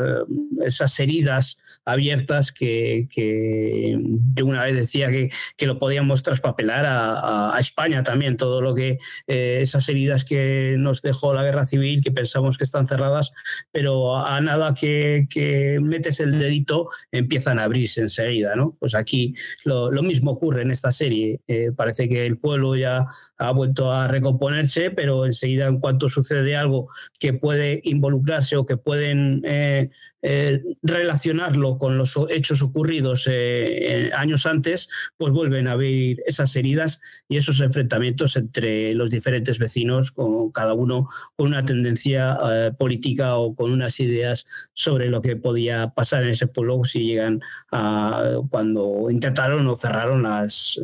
[0.65, 3.97] esas heridas abiertas que, que,
[4.35, 8.75] yo una vez decía que, que lo podíamos traspapelar a, a, España también, todo lo
[8.75, 13.31] que eh, esas heridas que nos dejó la guerra civil, que pensamos que están cerradas,
[13.71, 18.75] pero a nada que, que metes el dedito, empiezan a abrirse enseguida, ¿no?
[18.79, 19.33] Pues aquí
[19.65, 21.39] lo, mismo ocurre en esta serie.
[21.47, 23.07] Eh, parece que el pueblo ya
[23.37, 26.89] ha vuelto a recomponerse, pero enseguida en cuanto sucede algo
[27.19, 29.89] que puede involucrarse o que pueden eh,
[30.25, 34.87] eh, relacionarlo con los hechos ocurridos eh, años antes,
[35.17, 40.75] pues vuelven a abrir esas heridas y esos enfrentamientos entre los diferentes vecinos, con cada
[40.75, 46.23] uno con una tendencia eh, política o con unas ideas sobre lo que podía pasar
[46.23, 47.41] en ese pueblo si llegan
[47.71, 50.79] a cuando intentaron o cerraron las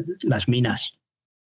[0.47, 0.99] minas.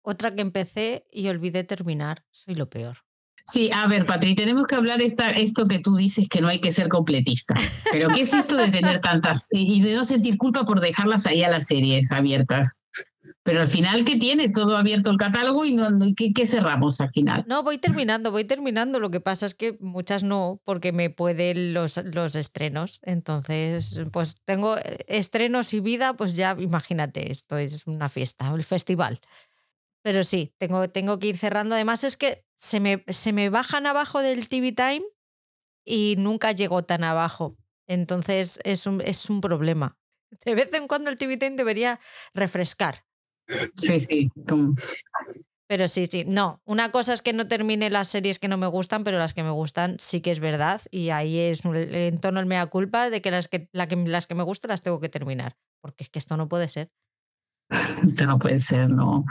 [0.02, 3.07] Otra que empecé y olvidé terminar, soy lo peor.
[3.50, 6.60] Sí, a ver, Patri, tenemos que hablar esta, esto que tú dices que no hay
[6.60, 7.54] que ser completista.
[7.92, 11.44] Pero ¿qué es esto de tener tantas y de no sentir culpa por dejarlas ahí
[11.44, 12.82] a las series abiertas?
[13.48, 14.52] Pero al final, ¿qué tienes?
[14.52, 15.88] Todo abierto el catálogo y no,
[16.18, 17.46] ¿qué, ¿qué, cerramos al final?
[17.48, 19.00] No, voy terminando, voy terminando.
[19.00, 23.00] Lo que pasa es que muchas no, porque me pueden los, los estrenos.
[23.04, 24.76] Entonces, pues tengo
[25.08, 29.22] estrenos y vida, pues ya imagínate, esto es una fiesta, el festival.
[30.08, 31.76] Pero sí, tengo, tengo que ir cerrando.
[31.76, 35.04] Además es que se me, se me bajan abajo del TV Time
[35.86, 37.58] y nunca llego tan abajo.
[37.88, 39.98] Entonces es un, es un problema.
[40.46, 42.00] De vez en cuando el TV Time debería
[42.34, 43.04] refrescar.
[43.76, 44.32] Sí, sí.
[45.68, 46.24] Pero sí, sí.
[46.26, 49.34] No, una cosa es que no termine las series que no me gustan, pero las
[49.34, 50.80] que me gustan sí que es verdad.
[50.90, 54.26] Y ahí es en tono el mea culpa de que las que, la que las
[54.26, 55.58] que me gustan las tengo que terminar.
[55.82, 56.92] Porque es que esto no puede ser.
[58.26, 59.26] No puede ser, no.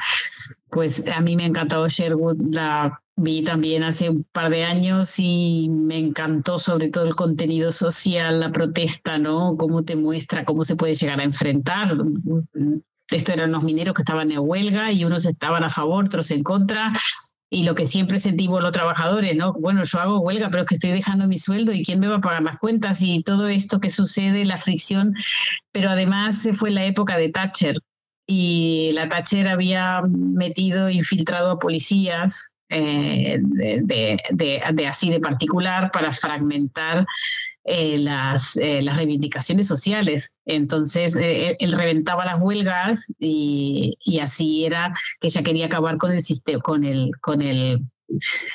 [0.70, 5.14] Pues a mí me ha encantado Sherwood, la vi también hace un par de años
[5.18, 9.56] y me encantó sobre todo el contenido social, la protesta, ¿no?
[9.56, 11.96] Cómo te muestra, cómo se puede llegar a enfrentar.
[13.08, 16.42] Esto eran los mineros que estaban en huelga y unos estaban a favor, otros en
[16.42, 16.92] contra.
[17.48, 19.52] Y lo que siempre sentimos los trabajadores, ¿no?
[19.52, 22.20] Bueno, yo hago huelga, pero que estoy dejando mi sueldo y quién me va a
[22.20, 25.14] pagar las cuentas y todo esto que sucede, la fricción.
[25.70, 27.78] Pero además fue la época de Thatcher,
[28.26, 35.20] y la Thatcher había metido, infiltrado a policías eh, de, de, de, de, así de
[35.20, 37.06] particular para fragmentar
[37.68, 40.38] eh, las, eh, las reivindicaciones sociales.
[40.44, 46.12] Entonces, eh, él reventaba las huelgas y, y, así era que ella quería acabar con
[46.12, 46.22] el
[46.62, 47.84] con el, con el,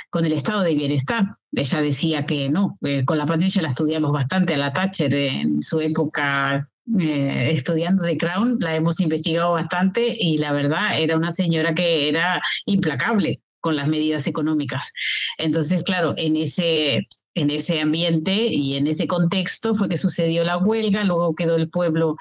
[0.10, 1.26] con el estado de bienestar.
[1.52, 5.82] Ella decía que no, con la patria la estudiamos bastante a la Thatcher en su
[5.82, 12.10] época eh, de Crown, la hemos investigado bastante y la verdad era una señora que
[12.10, 14.92] era implacable con las medidas económicas.
[15.38, 20.58] Entonces, claro, en ese, en ese ambiente y en ese contexto fue que sucedió la
[20.58, 22.18] huelga, luego quedó el pueblo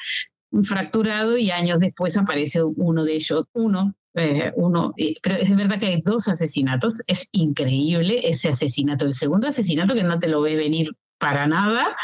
[0.65, 4.93] fracturado y años después aparece uno de ellos, uno eh, uno,
[5.23, 10.03] pero es verdad que hay dos asesinatos, es increíble ese asesinato, el segundo asesinato que
[10.03, 11.95] no te lo ve venir para nada,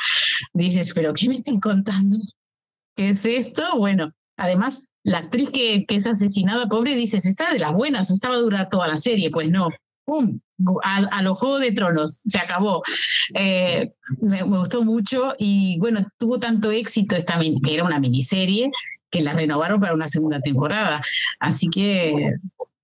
[0.52, 2.18] dices, pero ¿qué me están contando?
[2.96, 3.62] ¿Qué es esto?
[3.76, 8.38] Bueno, además, la actriz que, es asesinada, pobre, dices, está de las buenas, estaba a
[8.38, 9.30] durar toda la serie.
[9.30, 9.68] Pues no,
[10.04, 10.40] ¡pum!
[10.82, 12.82] A, a, los de Tronos, se acabó.
[13.34, 13.92] Eh,
[14.22, 18.70] me, gustó mucho y bueno, tuvo tanto éxito esta era una miniserie
[19.10, 21.02] que la renovaron para una segunda temporada.
[21.38, 22.10] Así que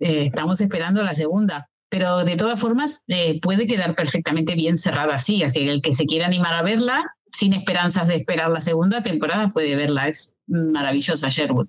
[0.00, 1.68] eh, estamos esperando la segunda.
[1.88, 5.42] Pero de todas formas, eh, puede quedar perfectamente bien cerrada así.
[5.42, 9.02] Así que el que se quiera animar a verla, sin esperanzas de esperar la segunda
[9.02, 10.08] temporada, puede verla.
[10.08, 11.68] Es maravillosa Sherwood.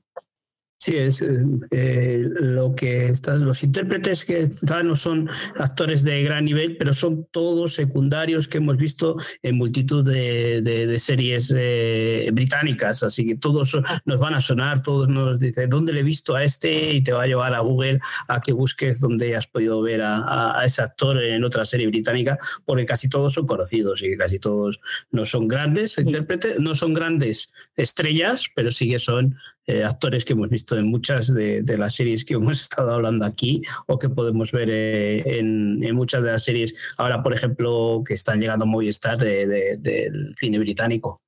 [0.83, 6.21] Sí, es eh, eh, lo que están, los intérpretes que están no son actores de
[6.23, 13.01] gran nivel, pero son todos secundarios que hemos visto en multitud de, series eh, británicas,
[13.01, 16.43] así que todos nos van a sonar, todos nos dicen, ¿dónde le he visto a
[16.43, 16.95] este?
[16.95, 20.61] Y te va a llevar a Google a que busques dónde has podido ver a,
[20.65, 24.81] ese actor en otra serie británica, porque casi todos son conocidos y casi todos
[25.11, 27.47] no son grandes intérpretes, no son grandes
[27.77, 32.25] estrellas, pero sí que son eh, actores que hemos visto en muchas de, las series
[32.25, 36.73] que hemos estado hablando aquí o que podemos ver eh, en, muchas de las series
[36.97, 41.21] ahora, por ejemplo, que están llegando Movistar del cine británico.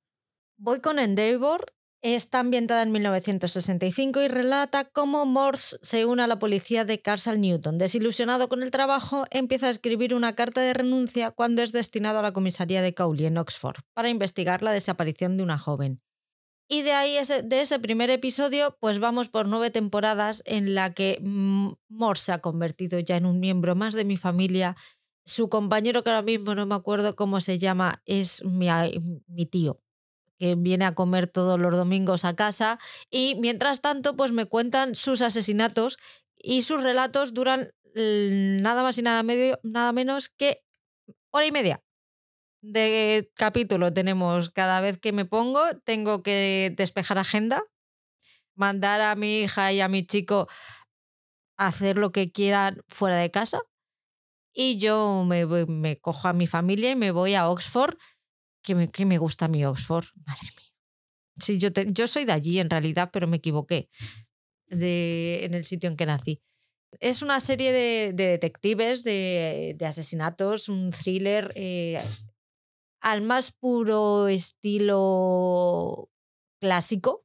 [0.58, 1.66] Voy con Endeavor.
[2.02, 7.38] Está ambientada en 1965 y relata cómo Morse se une a la policía de Castle
[7.38, 7.78] Newton.
[7.78, 12.22] Desilusionado con el trabajo, empieza a escribir una carta de renuncia cuando es destinado a
[12.22, 16.00] la comisaría de Cowley en Oxford para investigar la desaparición de una joven.
[16.68, 21.20] Y de ahí, de ese primer episodio, pues vamos por nueve temporadas en la que
[21.22, 24.76] Mor se ha convertido ya en un miembro más de mi familia.
[25.24, 28.68] Su compañero, que ahora mismo no me acuerdo cómo se llama, es mi,
[29.28, 29.80] mi tío,
[30.38, 32.80] que viene a comer todos los domingos a casa.
[33.10, 35.98] Y mientras tanto, pues me cuentan sus asesinatos
[36.36, 40.64] y sus relatos duran nada más y nada, medio, nada menos que
[41.30, 41.85] hora y media
[42.72, 47.62] de capítulo tenemos cada vez que me pongo, tengo que despejar agenda,
[48.54, 50.48] mandar a mi hija y a mi chico
[51.56, 53.60] a hacer lo que quieran fuera de casa.
[54.52, 57.96] Y yo me, me cojo a mi familia y me voy a Oxford,
[58.62, 60.72] que me, que me gusta mi Oxford, madre mía.
[61.38, 63.90] Sí, yo, yo soy de allí en realidad, pero me equivoqué
[64.68, 66.42] de, en el sitio en que nací.
[66.98, 72.00] Es una serie de, detectives, de, asesinatos, un thriller eh,
[73.06, 76.10] al más puro estilo
[76.60, 77.24] clásico,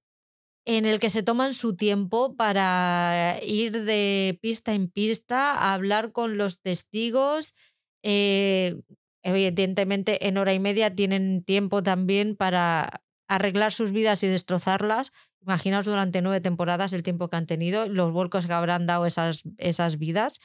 [0.64, 6.12] en el que se toman su tiempo para ir de pista en pista a hablar
[6.12, 7.56] con los testigos.
[8.04, 8.76] Eh,
[9.24, 15.12] evidentemente, en hora y media tienen tiempo también para arreglar sus vidas y destrozarlas.
[15.42, 19.46] Imaginaos durante nueve temporadas el tiempo que han tenido, los vuelcos que habrán dado esas,
[19.58, 20.40] esas vidas.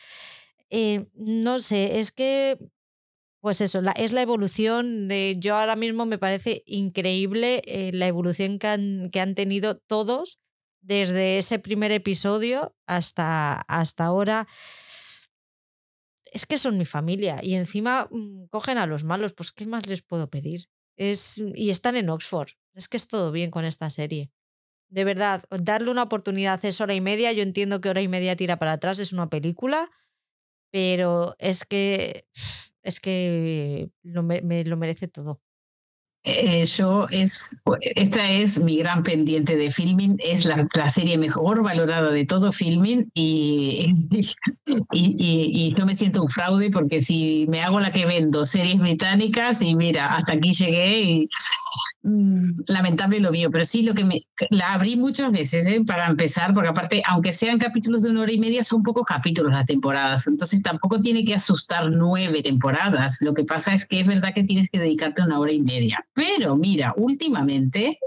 [0.71, 2.57] Eh, no sé, es que
[3.47, 5.07] pues eso, es la evolución.
[5.07, 9.79] De, yo ahora mismo me parece increíble eh, la evolución que han, que han, tenido
[9.79, 10.41] todos
[10.81, 14.49] desde ese primer episodio hasta, hasta ahora.
[16.25, 19.87] Es que son mi familia y encima mm, cogen a los malos, pues ¿qué más
[19.87, 20.69] les puedo pedir?
[20.97, 22.49] Es, y están en Oxford.
[22.75, 24.33] Es que es todo bien con esta serie.
[24.89, 27.33] De verdad, darle una oportunidad es hora y media.
[27.33, 29.89] Yo entiendo que hora y media tira para atrás, es una película,
[30.73, 32.27] pero es que
[32.87, 35.41] es que lo, me, lo merece todo.
[36.29, 37.57] Eh, yo es,
[37.95, 42.51] esta es mi gran pendiente de filming, es la, la serie mejor valorada de todo
[42.51, 48.07] filming y, y, y, yo me siento un fraude porque si me hago la que
[48.07, 51.29] vendo series británicas y mira, hasta aquí llegué y
[52.09, 55.83] Mm, lamentable lo mío, pero sí lo que me la abrí muchas veces ¿eh?
[55.85, 59.51] para empezar, porque aparte, aunque sean capítulos de una hora y media, son pocos capítulos
[59.51, 63.19] las temporadas, entonces tampoco tiene que asustar nueve temporadas.
[63.23, 66.07] Lo que pasa es que es verdad que tienes que dedicarte una hora y media.
[66.17, 67.99] Pero mira, últimamente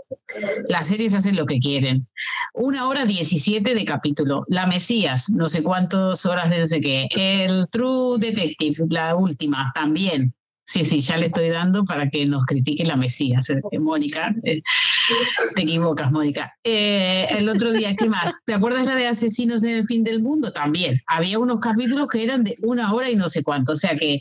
[0.68, 2.08] las series hacen lo que quieren.
[2.56, 4.46] Una hora diecisiete de capítulo.
[4.48, 7.08] La Mesías, no sé cuántas horas de no sé qué.
[7.12, 10.34] El True Detective, la última, también.
[10.66, 13.50] Sí, sí, ya le estoy dando para que nos critique la Mesías.
[13.50, 14.62] Eh, Mónica, eh,
[15.56, 16.54] te equivocas, Mónica.
[16.64, 18.38] Eh, el otro día, ¿qué más?
[18.46, 20.52] ¿Te acuerdas la de Asesinos en el Fin del Mundo?
[20.52, 21.00] También.
[21.08, 23.74] Había unos capítulos que eran de una hora y no sé cuánto.
[23.74, 24.20] O sea que,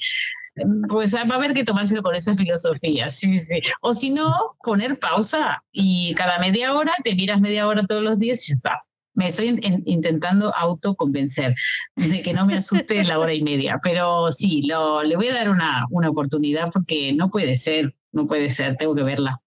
[0.89, 3.09] pues va a haber que tomárselo con esa filosofía.
[3.10, 3.60] Sí, sí.
[3.80, 8.18] O si no, poner pausa y cada media hora te miras media hora todos los
[8.18, 8.82] días y está
[9.18, 11.52] me estoy intentando autoconvencer
[11.97, 15.35] de que no me asuste la hora y media, pero sí, lo, le voy a
[15.35, 19.40] dar una, una oportunidad porque no puede ser, no puede ser, tengo que verla.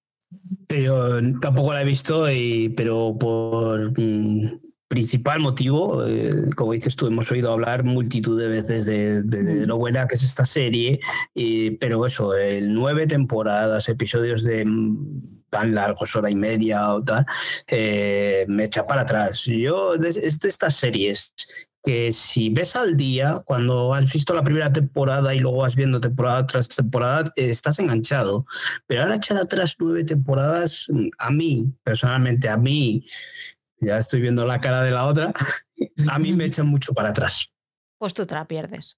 [0.68, 4.60] Yo tampoco la he visto, y, pero por mm,
[4.92, 9.78] principal motivo, eh, como dices tú, hemos oído hablar multitud de veces de, de, lo
[9.78, 11.00] buena que es esta serie,
[11.34, 17.02] y, pero eso, el nueve temporadas, episodios de mm, tan largos, hora y media o
[17.02, 17.26] tal,
[17.68, 19.46] eh, me echa para atrás.
[19.46, 21.34] Yo, es de estas series
[21.82, 26.02] que si ves al día, cuando has visto la primera temporada y luego vas viendo
[26.02, 28.46] temporada tras temporada, eh, estás enganchado.
[28.88, 30.88] Pero ahora echar atrás nueve temporadas,
[31.18, 33.06] a mí, personalmente, a mí,
[33.82, 35.34] ya estoy viendo la cara de la otra,
[36.10, 37.52] a mí me echan mucho para atrás.
[37.98, 38.98] Pues tú te la pierdes.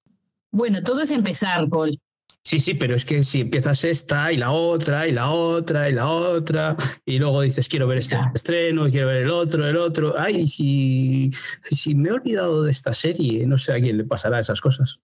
[0.50, 1.98] Bueno, todo es empezar, Paul.
[2.46, 5.94] Sí, sí, pero es que si empiezas esta y la otra y la otra y
[5.94, 10.14] la otra y luego dices quiero ver este estreno, quiero ver el otro, el otro,
[10.18, 11.30] ay, si,
[11.70, 15.00] si me he olvidado de esta serie, no sé a quién le pasará esas cosas.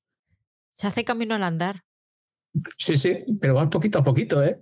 [0.72, 1.82] Se hace camino al andar.
[2.76, 4.58] Sí, sí, pero va poquito a poquito, ¿eh?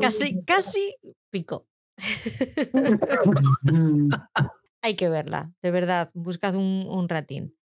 [0.00, 0.96] Casi, casi
[1.30, 1.67] pico.
[4.82, 7.56] Hay que verla, de verdad, buscad un, ratín.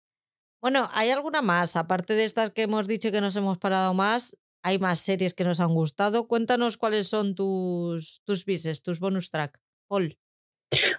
[0.61, 1.75] Bueno, ¿hay alguna más?
[1.75, 5.43] Aparte de estas que hemos dicho que nos hemos parado más, hay más series que
[5.43, 6.27] nos han gustado.
[6.27, 9.59] Cuéntanos cuáles son tus, tus bises, tus bonus track.
[9.87, 10.17] Paul.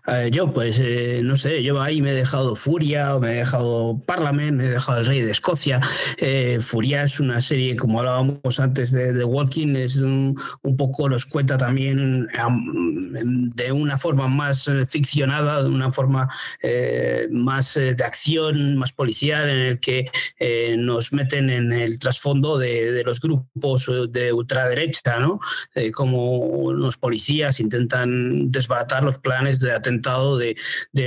[0.07, 3.99] Eh, yo, pues, eh, no sé, yo ahí me he dejado Furia, me he dejado
[4.05, 5.81] Parliament, me he dejado El Rey de Escocia.
[6.19, 10.39] Eh, Furia es una serie, como hablábamos antes de Walking, es un,
[10.77, 12.29] poco, nos cuenta también
[13.57, 16.29] de una forma más ficcionada, de una forma
[17.31, 20.11] más de acción, más policial, en el que
[20.77, 25.41] nos meten en el trasfondo de, los grupos de ultraderecha, ¿no?
[25.93, 30.57] como los policías intentan desbaratar los planes de atentado de,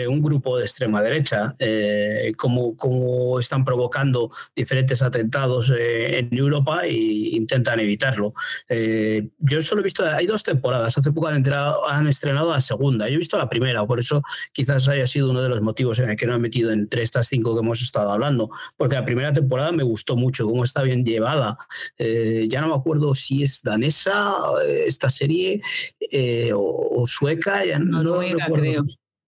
[0.07, 6.85] un grupo de extrema derecha, eh, como, como, están provocando diferentes atentados eh, en Europa
[6.85, 8.33] e intentan evitarlo.
[8.69, 11.43] Eh, yo solo he visto, hay dos temporadas, hace poco han,
[11.89, 14.21] han estrenado la segunda, yo he visto la primera, por eso
[14.53, 17.27] quizás haya sido uno de los motivos en el que no he metido entre estas
[17.27, 21.03] cinco que hemos estado hablando, porque la primera temporada me gustó mucho, cómo está bien
[21.03, 21.57] llevada.
[21.97, 24.35] ya no me acuerdo si es danesa
[24.85, 25.61] esta serie
[26.53, 28.21] o, sueca, ya no, no,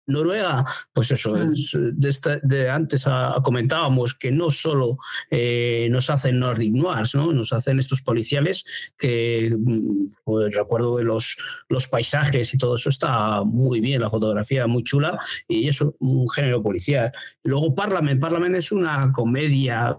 [0.08, 2.00] Noruega, pues eso, mm.
[2.44, 3.06] de, antes
[3.44, 4.98] comentábamos que no solo
[5.30, 7.34] eh, nos hacen Nordic Noirs, ¿no?
[7.34, 8.64] nos hacen estos policiales
[8.98, 11.38] que, mm, pues recuerdo de los,
[11.70, 16.30] los paisajes y todo eso está muy bien, la fotografía muy chula y eso, un
[16.30, 17.12] género policial.
[17.44, 19.98] Luego Parlament, Parlament es una comedia,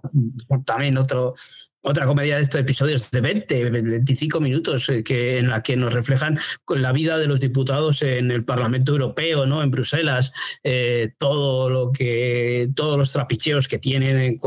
[0.64, 1.34] también otro,
[1.80, 5.94] otra comedia de estos episodios de 20, 25 minutos eh, que, en la que nos
[5.94, 9.62] reflejan con la vida de los diputados en el Parlamento Europeo, ¿no?
[9.62, 10.32] en Bruselas,
[10.64, 14.40] eh, todo lo que, todos los trapicheos que tienen,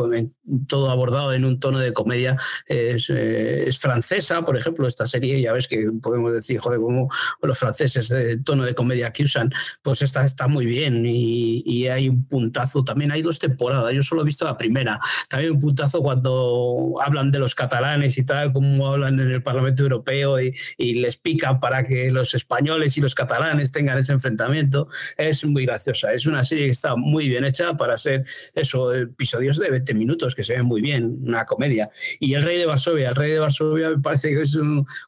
[0.67, 2.37] todo abordado en un tono de comedia.
[2.65, 7.09] Es, eh, es, francesa, por ejemplo, esta serie, ya ves que podemos decir, joder, como
[7.41, 9.51] los franceses, el tono de comedia que usan,
[9.81, 12.83] pues esta está muy bien y, y hay un puntazo.
[12.83, 14.99] También hay dos temporadas, yo solo he visto la primera.
[15.29, 19.83] También un puntazo cuando hablan de los catalanes y tal, como hablan en el Parlamento
[19.83, 24.87] Europeo y, les pican para que los españoles y los catalanes tengan ese enfrentamiento.
[25.17, 26.13] Es muy graciosa.
[26.13, 30.35] Es una serie que está muy bien hecha para ser eso, episodios de 20 minutos
[30.35, 31.89] que se ven muy bien, una comedia.
[32.19, 34.55] Y El Rey de Varsovia, El Rey de Varsovia me parece que es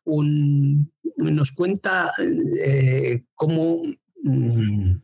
[0.05, 0.91] un.
[1.17, 2.11] nos cuenta
[2.65, 3.81] eh, cómo.
[4.23, 5.02] Mm,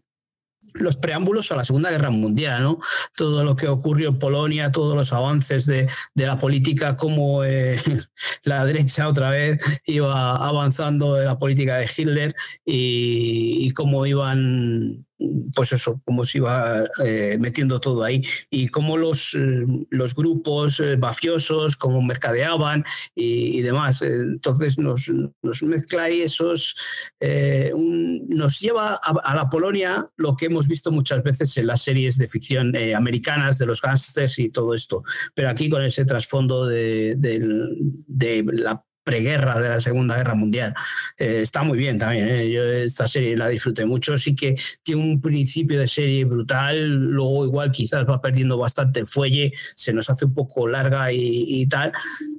[0.73, 2.79] los preámbulos a la Segunda Guerra Mundial, ¿no?
[3.15, 7.79] Todo lo que ocurrió en Polonia, todos los avances de, la política, cómo eh,
[8.43, 12.35] la derecha otra vez iba avanzando en la política de Hitler
[12.65, 15.05] y, y cómo iban
[15.53, 20.79] pues eso, cómo se iba eh, metiendo todo ahí y cómo los, eh, los grupos
[20.79, 22.85] eh, mafiosos, cómo mercadeaban
[23.15, 24.01] y, demás.
[24.01, 26.75] Entonces nos, nos mezcla ahí esos,
[27.19, 32.27] nos lleva a, la Polonia lo que hemos visto muchas veces en las series de
[32.27, 38.45] ficción americanas de los gángsters y todo esto, pero aquí con ese trasfondo de, de
[38.53, 40.75] la preguerra de la Segunda Guerra Mundial.
[41.17, 42.51] Eh, está muy bien también, ¿eh?
[42.51, 47.43] yo esta serie la disfruté mucho, sí que tiene un principio de serie brutal, luego
[47.45, 51.91] igual quizás va perdiendo bastante fuelle, se nos hace un poco larga y, tal,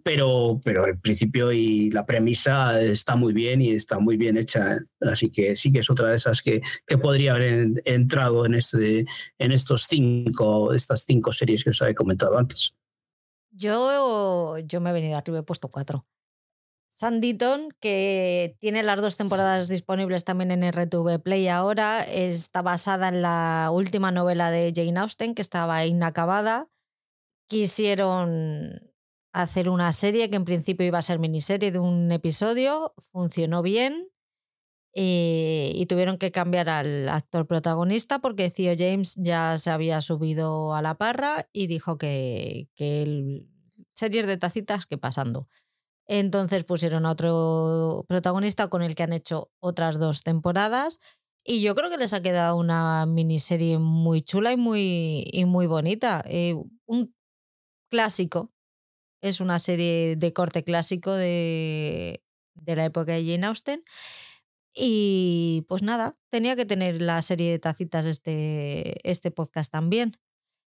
[0.04, 4.78] pero, pero el principio y la premisa está muy bien y está muy bien hecha,
[5.00, 9.06] así que sí que es otra de esas que, que podría haber entrado en, este,
[9.38, 12.76] en estos cinco, estas cinco series que os he comentado antes.
[13.50, 16.06] Yo, yo me he venido arriba, he puesto cuatro.
[17.00, 23.22] Sanditon, que tiene las dos temporadas disponibles también en RTV Play ahora, está basada en
[23.22, 26.68] la última novela de Jane Austen, que estaba inacabada.
[27.48, 28.92] Quisieron
[29.32, 34.10] hacer una serie que en principio iba a ser miniserie de un episodio, funcionó bien
[34.92, 40.74] eh, y tuvieron que cambiar al actor protagonista porque Theo James ya se había subido
[40.74, 43.48] a la parra y dijo que, que el,
[43.94, 45.48] series de tacitas que pasando.
[46.06, 51.00] Entonces pusieron a otro protagonista con el que han hecho otras dos temporadas.
[51.44, 55.66] Y yo creo que les ha quedado una miniserie muy chula y muy, y muy
[55.66, 56.22] bonita.
[56.26, 56.54] Eh,
[56.86, 57.14] un
[57.90, 58.52] clásico.
[59.22, 62.22] Es una serie de corte clásico de,
[62.54, 63.84] de la época de Jane Austen.
[64.74, 70.16] Y pues nada, tenía que tener la serie de tacitas este, este podcast también.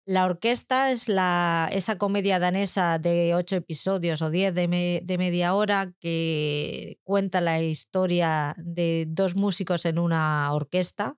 [0.10, 5.54] La orquesta es la, esa comedia danesa de ocho episodios o diez de, de, media
[5.54, 11.18] hora que cuenta la historia de dos músicos en una orquesta,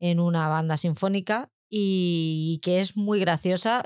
[0.00, 3.84] en una banda sinfónica, y que es muy graciosa.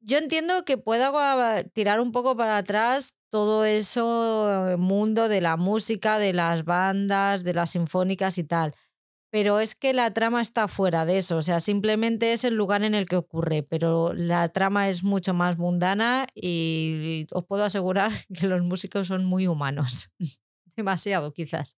[0.00, 6.18] Yo entiendo que pueda tirar un poco para atrás todo eso mundo de la música,
[6.18, 8.74] de las bandas, de las sinfónicas y tal
[9.30, 12.82] pero es que la trama está fuera de eso, o sea, simplemente es el lugar
[12.82, 18.10] en el que ocurre, pero la trama es mucho más mundana y os puedo asegurar
[18.34, 20.12] que los músicos son muy humanos,
[20.76, 21.76] demasiado quizás.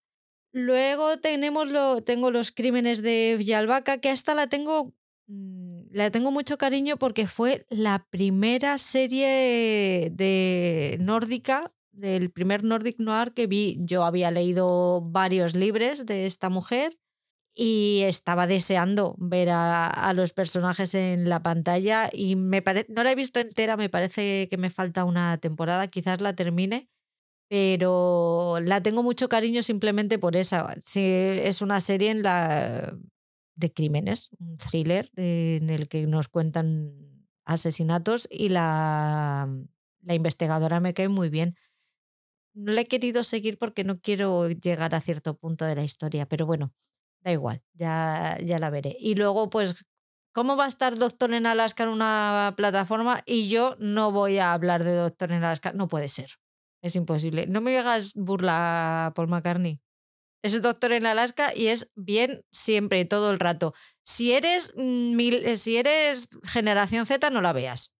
[0.53, 4.94] Luego tenemos lo, tengo los crímenes de Villalbaca, que hasta la tengo,
[5.28, 12.99] mm, la tengo mucho cariño porque fue la primera serie de nórdica del primer Nordic
[12.99, 13.78] Noir que vi.
[13.82, 16.98] Yo había leído varios libros de esta mujer
[17.53, 23.15] y estaba deseando ver a, los personajes en la pantalla y me no la he
[23.15, 26.90] visto entera, me parece que me falta una temporada, quizás la termine,
[27.49, 30.73] pero la tengo mucho cariño simplemente por esa.
[30.95, 32.98] es una serie en la,
[33.56, 39.49] de crímenes, un thriller en el que nos cuentan asesinatos y la,
[40.02, 41.56] la investigadora me cae muy bien.
[42.53, 46.28] No la he querido seguir porque no quiero llegar a cierto punto de la historia,
[46.28, 46.73] pero bueno,
[47.22, 48.95] da igual, ya, ya la veré.
[48.99, 49.85] Y luego, pues,
[50.34, 54.53] ¿cómo va a estar Doctor en Alaska en una plataforma y yo no voy a
[54.53, 55.73] hablar de Doctor en Alaska?
[55.73, 56.31] No puede ser.
[56.81, 57.45] Es imposible.
[57.48, 59.80] No me hagas burla, Paul McCartney.
[60.43, 63.76] Es Doctor en Alaska y es bien siempre, todo el rato.
[64.03, 67.93] Si eres, mil, eh, si eres generación Z, no la veas.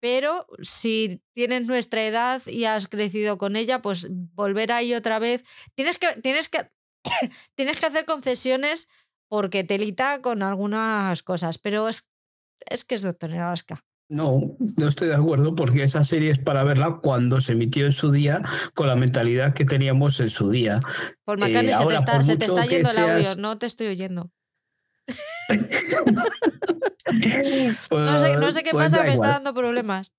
[0.00, 5.42] Pero si tienes nuestra edad y has crecido con ella, pues volver ahí otra vez.
[5.74, 6.70] Tienes que, tienes que,
[7.54, 8.88] tienes que hacer concesiones
[9.28, 12.08] porque telita con algunas cosas, pero es,
[12.68, 13.84] es que es Doctor Alaska.
[14.08, 17.92] No, no estoy de acuerdo porque esa serie es para verla cuando se emitió en
[17.92, 18.40] su día
[18.74, 20.80] con la mentalidad que teníamos en su día.
[21.24, 24.30] Paul McCartney, se, te está, se, te está, yendo el audio, no te estoy oyendo.
[27.90, 30.12] no, sé, no sé qué pues pasa, me está dando problemas.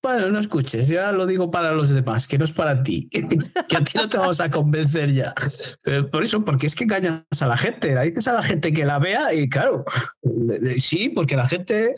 [0.00, 3.08] Bueno, no escuches, ya lo digo para los demás, que no es para ti,
[3.68, 5.34] que a ti no te vamos a convencer ya.
[5.82, 8.72] Pero por eso, porque es que engañas a la gente, la dices a la gente
[8.72, 9.84] que la vea y claro,
[10.78, 11.96] sí, porque la gente,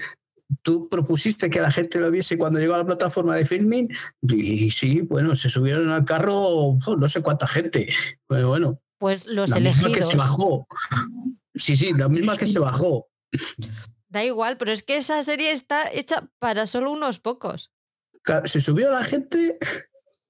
[0.62, 3.89] tú propusiste que la gente lo viese cuando llegó a la plataforma de filming
[4.22, 7.86] y sí, bueno, se subieron al carro no sé cuánta gente.
[8.28, 8.81] Bueno, bueno.
[8.98, 9.94] Pues los la elegidos.
[9.94, 10.66] que se bajó.
[11.55, 13.09] Sí, sí, la misma que se bajó.
[14.09, 17.70] Da igual, pero es que esa serie está hecha para solo unos pocos
[18.44, 19.59] se subió la gente,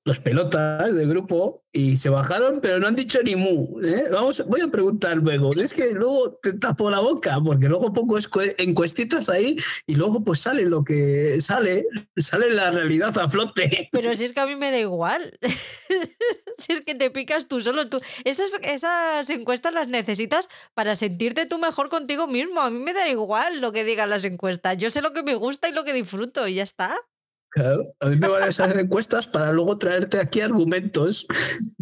[0.05, 3.81] los pelotas del grupo, y se bajaron, pero no han dicho ni mu.
[3.81, 4.07] ¿eh?
[4.11, 5.51] Vamos, voy a preguntar luego.
[5.53, 8.19] Es que luego te tapo la boca, porque luego pongo
[8.59, 9.57] encuestitas ahí
[9.87, 11.87] y luego pues sale lo que sale,
[12.17, 13.89] sale la realidad a flote.
[13.93, 15.39] Pero si es que a mí me da igual.
[16.59, 17.89] si es que te picas tú solo.
[17.89, 18.01] Tú.
[18.25, 22.61] Esas, esas encuestas las necesitas para sentirte tú mejor contigo mismo.
[22.61, 24.77] A mí me da igual lo que digan las encuestas.
[24.77, 26.97] Yo sé lo que me gusta y lo que disfruto y ya está.
[27.53, 31.27] Claro, a mí me van esas encuestas para luego traerte aquí argumentos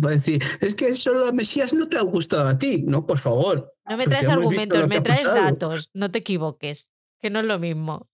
[0.01, 2.85] para decir, es que solo la Mesías no te ha gustado a ti.
[2.87, 3.75] No, por favor.
[3.87, 5.91] No me traes argumentos, me traes datos.
[5.93, 6.89] No te equivoques,
[7.21, 8.09] que no es lo mismo.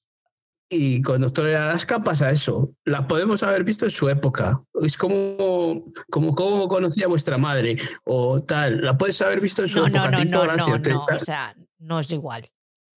[0.68, 2.74] Y con Doctor en Alaska pasa eso.
[2.84, 4.64] La podemos haber visto en su época.
[4.82, 8.82] Es como, como, como conocía vuestra madre o tal.
[8.82, 10.10] La puedes haber visto en su no, época.
[10.10, 12.48] No, no, no, no, no, o sea, no es igual.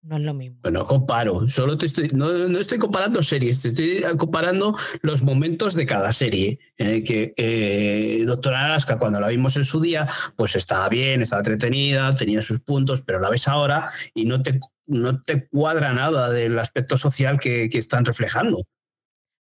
[0.08, 0.60] No es lo mismo.
[0.62, 1.50] Bueno, comparo.
[1.50, 6.60] Solo te estoy, no, estoy comparando series, te estoy comparando los momentos de cada serie.
[6.78, 10.08] Eh, que eh, Doctora Alaska, cuando la vimos en su día,
[10.38, 14.62] pues estaba bien, estaba entretenida, tenía sus puntos, pero la ves ahora y no te,
[14.86, 18.64] no te cuadra nada del aspecto social que, que están reflejando.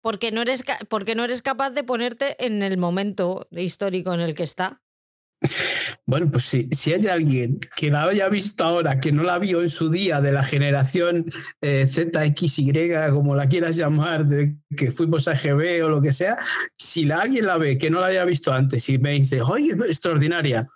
[0.00, 4.36] Porque no, eres, porque no eres capaz de ponerte en el momento histórico en el
[4.36, 4.80] que está.
[6.06, 9.62] Bueno, pues si, si hay alguien que la haya visto ahora, que no la vio
[9.62, 11.26] en su día de la generación
[11.60, 12.72] eh, ZXY,
[13.10, 16.38] como la quieras llamar, de que fuimos a GB o lo que sea,
[16.76, 19.72] si la, alguien la ve que no la haya visto antes y me dice, oye,
[19.88, 20.68] extraordinaria.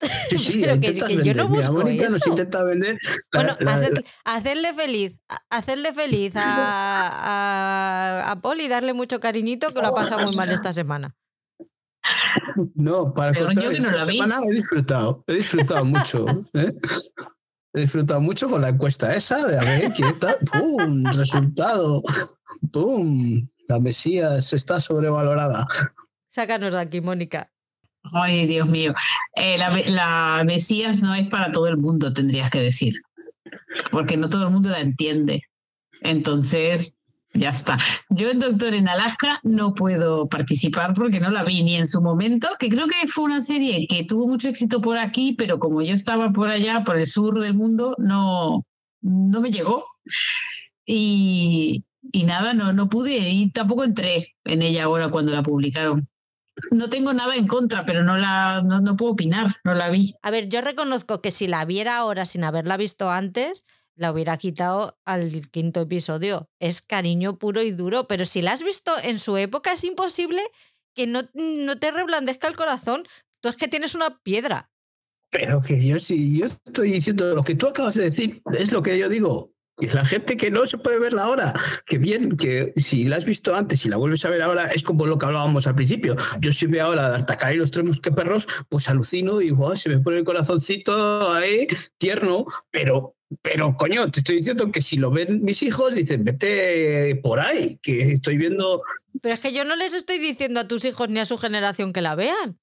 [0.30, 2.30] Sí, sí, que, yo no busco eso.
[2.30, 2.98] intenta vender.
[3.32, 3.54] bueno,
[4.24, 6.42] hacerle feliz, hacerle feliz a,
[8.24, 11.14] a, a Paul y darle mucho cariñito que lo ha pasado muy mal esta semana.
[12.74, 16.24] No, para contar, esta semana he disfrutado, he disfrutado mucho.
[16.54, 16.74] ¿eh?
[17.74, 21.04] He disfrutado mucho con la encuesta esa de a ver qué tal, ¡pum!
[21.16, 22.02] Resultado,
[22.70, 23.48] ¡pum!
[23.68, 25.66] La Mesías está sobrevalorada.
[26.26, 27.50] Sácanos de aquí, Mónica.
[28.12, 28.92] Ay, Dios mío.
[29.36, 32.94] Eh, la, la Mesías no es para todo el mundo, tendrías que decir.
[33.90, 35.42] Porque no todo el mundo la entiende.
[36.00, 36.96] Entonces,
[37.34, 37.78] ya está.
[38.10, 42.02] Yo en Doctor en Alaska no puedo participar porque no la vi ni en su
[42.02, 45.82] momento, que creo que fue una serie que tuvo mucho éxito por aquí, pero como
[45.82, 48.66] yo estaba por allá, por el sur del mundo, no,
[49.00, 49.86] no me llegó.
[50.84, 56.08] Y, y nada, no, no pude y tampoco entré en ella ahora cuando la publicaron.
[56.70, 60.14] No tengo nada en contra, pero no la no, no puedo opinar, no la vi.
[60.22, 63.64] A ver, yo reconozco que si la viera ahora sin haberla visto antes,
[63.96, 66.48] la hubiera quitado al quinto episodio.
[66.60, 70.40] Es cariño puro y duro, pero si la has visto en su época es imposible
[70.94, 73.04] que no, no te reblandezca el corazón.
[73.40, 74.70] Tú es que tienes una piedra.
[75.30, 78.82] Pero que yo sí, yo estoy diciendo lo que tú acabas de decir, es lo
[78.82, 79.52] que yo digo.
[79.78, 81.54] Y la gente que no se puede verla ahora,
[81.86, 84.82] que bien, que si la has visto antes y la vuelves a ver ahora, es
[84.82, 86.14] como lo que hablábamos al principio.
[86.40, 90.18] Yo si veo ahora de y los tres perros, pues alucino y se me pone
[90.18, 91.66] el corazoncito ahí
[91.98, 97.16] tierno, pero pero coño, te estoy diciendo que si lo ven mis hijos, dicen, vete
[97.22, 98.82] por ahí, que estoy viendo.
[99.20, 101.92] Pero es que yo no les estoy diciendo a tus hijos ni a su generación
[101.92, 102.58] que la vean.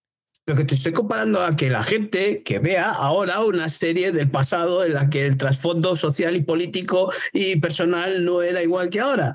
[0.45, 4.31] Lo que te estoy comparando a que la gente que vea ahora una serie del
[4.31, 8.99] pasado en la que el trasfondo social y político y personal no era igual que
[8.99, 9.33] ahora.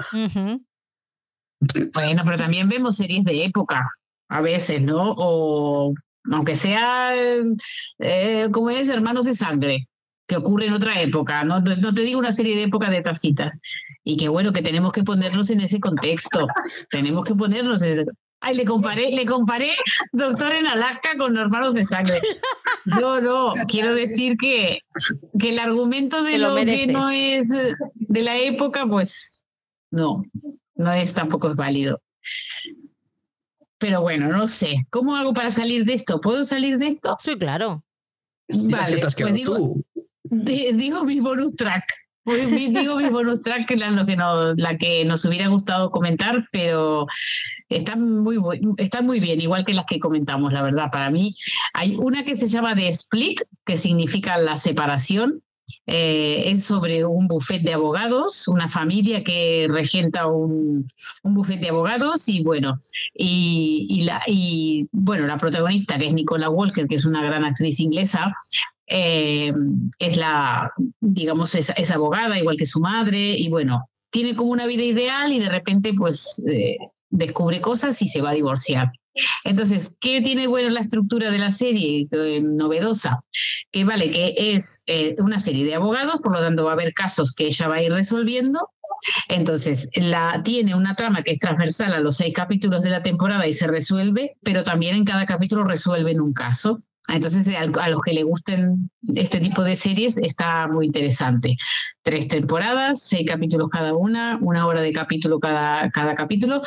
[1.94, 3.88] Bueno, pero también vemos series de época,
[4.28, 5.14] a veces, ¿no?
[5.16, 5.94] O
[6.32, 7.14] aunque sea,
[7.98, 9.88] eh, como es, Hermanos de Sangre,
[10.26, 13.60] que ocurre en otra época, no, no te digo una serie de épocas de tacitas.
[14.02, 16.46] Y que bueno, que tenemos que ponernos en ese contexto,
[16.90, 18.06] tenemos que ponernos en,
[18.46, 19.70] Ay, le comparé, le comparé
[20.12, 22.20] Doctor en Alaska con Hermanos de Sangre.
[23.00, 24.80] Yo no, quiero decir que,
[25.38, 29.42] que el argumento de lo, que no es de la época, pues
[29.90, 30.22] no,
[30.74, 32.02] no es tampoco es válido.
[33.78, 34.86] Pero bueno, no sé.
[34.90, 36.20] ¿Cómo hago para salir de esto?
[36.20, 37.16] ¿Puedo salir de esto?
[37.20, 37.82] Sí, claro.
[38.48, 39.76] Vale, pues digo,
[40.34, 41.84] digo mi bonus track.
[42.26, 47.06] Digo mi bonus track, la, lo que no, la que nos hubiera gustado comentar, pero
[47.68, 48.38] están muy,
[48.78, 50.90] están muy bien, igual que las que comentamos, la verdad.
[50.90, 51.34] Para mí
[51.74, 55.42] hay una que se llama The Split, que significa la separación.
[55.86, 60.90] Eh, es sobre un buffet de abogados, una familia que regenta un,
[61.22, 62.78] un buffet de abogados y bueno,
[63.14, 67.44] y, y, la, y bueno, la protagonista que es Nicola Walker, que es una gran
[67.44, 68.34] actriz inglesa,
[68.86, 69.52] eh,
[69.98, 74.82] es la, digamos, es, abogada, igual que su madre, y bueno, tiene como una vida
[74.82, 76.76] ideal y de repente pues eh,
[77.10, 78.92] descubre cosas y se va a divorciar.
[79.44, 83.20] Entonces, ¿qué tiene bueno la estructura de la serie eh, novedosa?
[83.70, 84.82] Que vale, que es
[85.18, 87.82] una serie de abogados, por lo tanto va a haber casos que ella va a
[87.82, 88.70] ir resolviendo.
[89.28, 93.46] Entonces, la, tiene una trama que es transversal a los seis capítulos de la temporada
[93.46, 96.82] y se resuelve, pero también en cada capítulo resuelven un caso.
[97.08, 101.56] Entonces, a los que le gusten este tipo de series está muy interesante.
[102.02, 106.62] Tres temporadas, seis capítulos cada una, una hora de capítulo cada, cada capítulo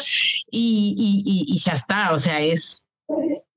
[0.51, 2.13] y, y, ya está.
[2.13, 2.87] O sea, es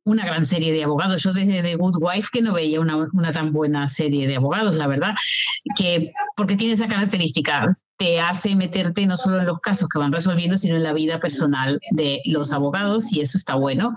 [0.04, 1.22] una gran serie de abogados.
[1.22, 4.74] Yo desde The Good Wife que no veía una, una tan buena serie de abogados,
[4.74, 5.14] la verdad,
[5.76, 10.10] que porque tiene esa característica te hace meterte no solo en los casos que van
[10.10, 13.94] resolviendo, sino en la vida personal de los abogados y eso está bueno.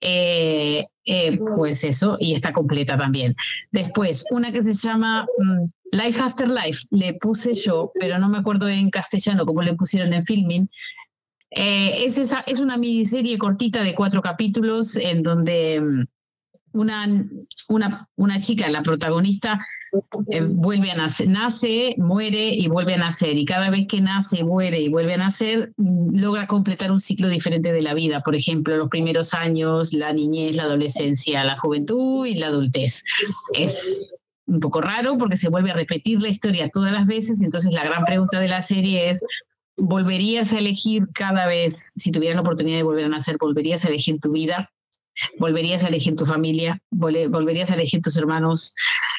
[0.00, 3.34] Eh, eh, pues eso, y está completa también.
[3.70, 8.38] Después, una que se llama mm, Life After Life, le puse yo, pero no me
[8.38, 10.68] acuerdo en castellano cómo le pusieron en filming.
[11.50, 16.04] Eh, es, esa, es una miniserie cortita de cuatro capítulos en donde mm,
[16.72, 17.26] una,
[17.68, 19.60] una, una chica, la protagonista,
[20.30, 23.36] eh, vuelve a nacer, nace, muere y vuelve a nacer.
[23.36, 27.28] Y cada vez que nace, muere y vuelve a nacer, mm, logra completar un ciclo
[27.28, 28.22] diferente de la vida.
[28.22, 33.04] Por ejemplo, los primeros años, la niñez, la adolescencia, la juventud y la adultez.
[33.52, 34.14] Es
[34.46, 37.42] un poco raro porque se vuelve a repetir la historia todas las veces.
[37.42, 39.24] Entonces, la gran pregunta de la serie es,
[39.76, 43.88] ¿volverías a elegir cada vez, si tuvieras la oportunidad de volver a nacer, ¿volverías a
[43.88, 44.70] elegir tu vida?
[45.38, 48.74] Volverías a elegir tu familia, volverías a elegir tus hermanos,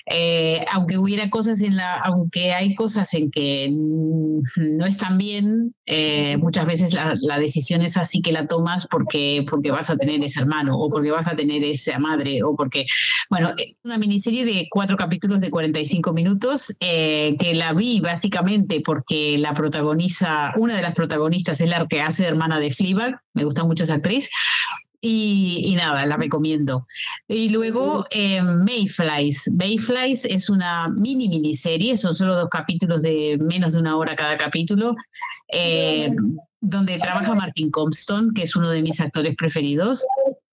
[0.06, 6.36] eh, aunque hubiera cosas en la, aunque hay cosas en que no están bien, eh,
[6.38, 10.42] muchas veces la, decisión es así que la tomas porque, porque vas a tener ese
[10.42, 12.86] hermano o porque vas a tener esa madre o porque,
[13.30, 18.82] bueno, es una miniserie de cuatro capítulos de 45 minutos eh, que la vi básicamente
[18.82, 23.46] porque la protagoniza, una de las protagonistas es la que hace hermana de Fleabag, me
[23.46, 24.30] gusta mucho esa actriz,
[25.06, 26.86] y, nada, la recomiendo.
[27.28, 29.52] Y luego eh, Mayflies.
[29.54, 34.38] Mayflies es una mini miniserie, son solo dos capítulos de menos de una hora cada
[34.38, 34.96] capítulo,
[35.52, 36.10] eh,
[36.62, 40.06] donde trabaja Martin Compston, que es uno de mis actores preferidos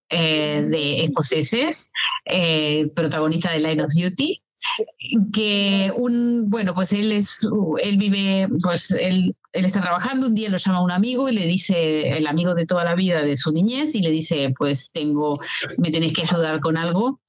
[0.09, 1.89] eh, de escoceses,
[2.93, 4.43] protagonista de Line of Duty.
[5.33, 7.47] Que un, bueno, pues él es,
[7.81, 11.45] él vive, pues él, él está trabajando, un día lo llama un amigo y le
[11.45, 15.39] dice, el amigo de toda la vida de su niñez, y le dice, pues tengo,
[15.77, 17.19] me tenéis que ayudar con algo.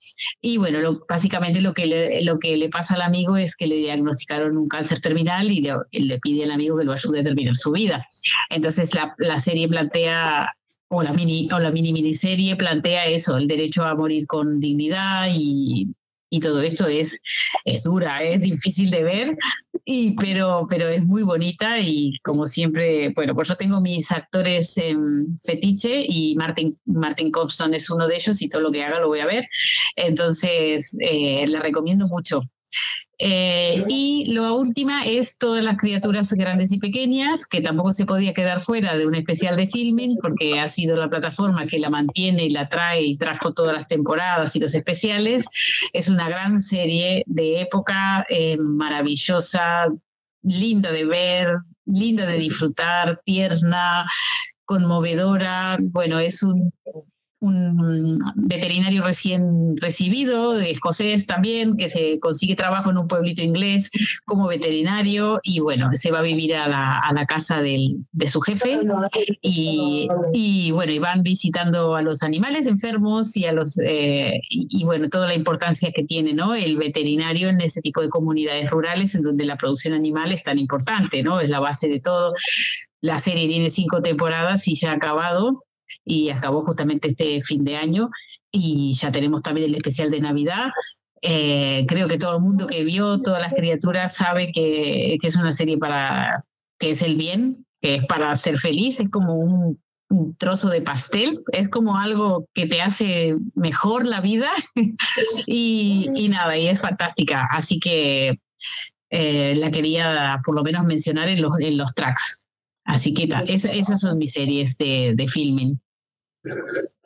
[0.41, 3.77] Y bueno, básicamente lo que, le, lo que le pasa al amigo es que le
[3.77, 7.57] diagnosticaron un cáncer terminal y le, le pide al amigo que lo ayude a terminar
[7.57, 8.07] su vida.
[8.51, 10.55] Entonces la, la serie plantea
[10.89, 15.29] o la mini o la mini miniserie plantea eso, el derecho a morir con dignidad
[15.33, 15.89] y
[16.33, 17.21] y todo esto es,
[17.67, 19.37] es dura, es difícil de ver,
[19.85, 24.79] y, pero, pero es muy bonita y como siempre, bueno, por eso tengo mis actores
[24.79, 28.99] en fetiche y Martin, Martin Compson es uno de ellos y todo lo que haga
[28.99, 29.47] lo voy a ver.
[29.95, 32.41] Entonces, eh, la recomiendo mucho.
[33.25, 38.35] Eh, y la última es todas las criaturas grandes y pequeñas, que tampoco se podía
[38.35, 42.47] quedar fuera de un especial de filming, porque ha sido la plataforma que la mantiene
[42.47, 45.45] y la trae y trajo todas las temporadas y los especiales.
[45.93, 49.87] Es una gran serie de época eh, maravillosa,
[50.43, 51.49] linda de ver,
[51.87, 54.05] linda de disfrutar, tierna,
[54.65, 55.79] conmovedora.
[55.93, 56.73] Bueno, es un
[57.43, 63.91] un veterinario recién recibido, de escocés también, que se consigue trabajo en un pueblito inglés
[64.25, 68.29] como veterinario y bueno, se va a vivir a la, a la casa del, de
[68.29, 68.79] su jefe
[69.41, 74.85] y, y, bueno, y van visitando a los animales enfermos y a los, eh, y,
[74.85, 76.55] bueno, toda la importancia que tiene, ¿no?
[76.55, 80.61] El veterinario en ese tipo de comunidades rurales en donde la producción animal es tan
[80.61, 81.41] importante, ¿no?
[81.41, 82.35] Es la base de todo.
[83.01, 85.65] La serie tiene cinco temporadas y ya ha acabado
[86.05, 88.11] y acabó justamente este fin de año
[88.51, 90.67] y ya tenemos también el especial de Navidad.
[91.23, 95.37] Eh, creo que todo el mundo que vio todas las criaturas sabe que, que, es
[95.37, 96.45] una serie para
[96.79, 99.81] que es el bien, que es para ser feliz, es como un,
[100.37, 104.51] trozo de pastel, es como algo que te hace mejor la vida
[105.47, 107.49] y, y, nada, y es fantástica.
[107.51, 108.39] Así que
[109.09, 112.47] eh, la quería por lo menos mencionar en los, en los tracks.
[112.85, 115.81] Así que esas son mis series de, de filming.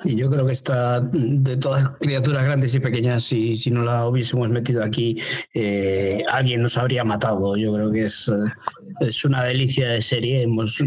[0.05, 4.07] Y yo creo que está de todas criaturas grandes y pequeñas, si, si no la
[4.07, 5.21] hubiésemos metido aquí,
[5.53, 7.57] eh, alguien nos habría matado.
[7.57, 8.31] Yo creo que es,
[9.01, 10.43] es una delicia de serie.
[10.43, 10.81] Hemos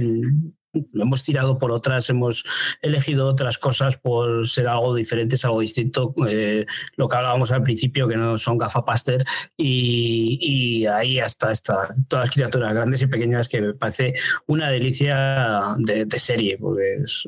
[0.73, 2.43] hemos tirado por otras, hemos
[2.81, 6.13] elegido otras cosas por ser algo diferente, algo distinto.
[6.27, 6.65] Eh,
[6.95, 9.23] lo que hablábamos al principio, que no son gafapaster,
[9.57, 14.13] y, y ahí hasta está, todas las criaturas grandes y pequeñas que me parece
[14.47, 17.25] una delicia de, serie, porque es,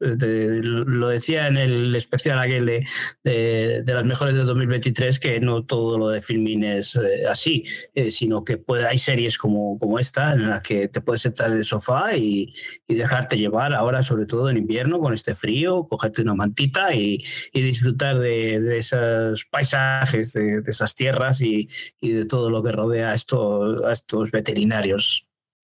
[0.00, 5.98] lo decía en el especial aquel de, de, las mejores de 2023, que no todo
[5.98, 7.64] lo de filming es eh, así,
[7.94, 11.50] eh, sino que puede, hay series como, como esta en las que te puedes sentar
[11.50, 12.52] en el sofá y
[12.86, 17.22] y, dejarte llevar ahora, sobre todo en invierno, con este frío, cogerte una mantita y,
[17.52, 21.68] disfrutar de, esos paisajes, de, esas tierras y,
[22.00, 25.26] de todo lo que rodea a estos, a estos veterinarios.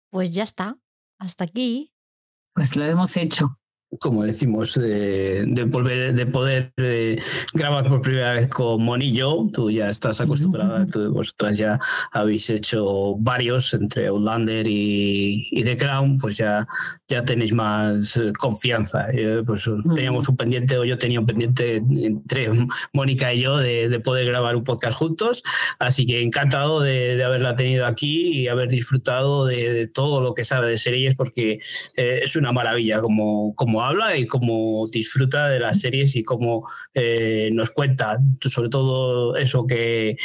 [0.09, 0.77] Pues ya está,
[1.17, 1.93] hasta aquí.
[2.53, 3.60] Pues lo hemos hecho
[3.99, 7.21] como decimos, de, volver, de poder eh,
[7.53, 9.47] grabar por primera vez con Monillo.
[9.51, 11.79] Tú ya estás acostumbrada, tú, vosotras ya
[12.11, 16.67] habéis hecho varios entre Outlander y, y, The Crown, pues ya,
[17.07, 19.07] ya tenéis más eh, confianza.
[19.11, 22.49] Eh, pues teníamos un pendiente, o yo tenía un pendiente entre
[22.93, 25.43] Mónica y yo de, poder grabar un podcast juntos.
[25.79, 30.69] Así que encantado de, haberla tenido aquí y haber disfrutado de, todo lo que sabe
[30.69, 31.59] de series, porque
[31.95, 37.49] es una maravilla como, como habla y cómo disfruta de las series y cómo eh,
[37.53, 40.17] nos cuenta, sobre todo eso que,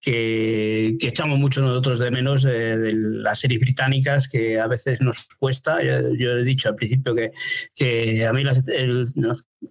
[0.00, 5.28] que, echamos mucho nosotros de menos eh, de las series británicas, que a veces nos
[5.38, 5.82] cuesta.
[5.82, 7.32] Yo, he dicho al principio que,
[7.74, 9.06] que a mí las, el,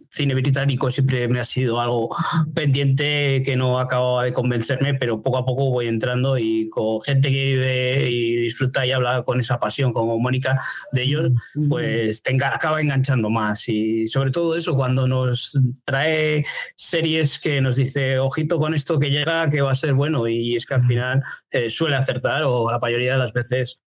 [0.10, 2.16] cine británico siempre me ha sido algo
[2.56, 7.30] pendiente que no acababa de convencerme, pero poco a poco voy entrando y con gente
[7.30, 10.62] que vive y disfruta y habla con esa pasión como Mónica
[10.92, 11.32] de ellos,
[11.70, 13.68] pues tenga, acaba enganchando más.
[13.70, 16.46] Y sobre todo eso, cuando nos trae
[16.76, 20.56] series que nos dice, ojito con esto que llega, que va a ser bueno, y
[20.56, 23.80] es que al final eh, suele acertar o la mayoría de las veces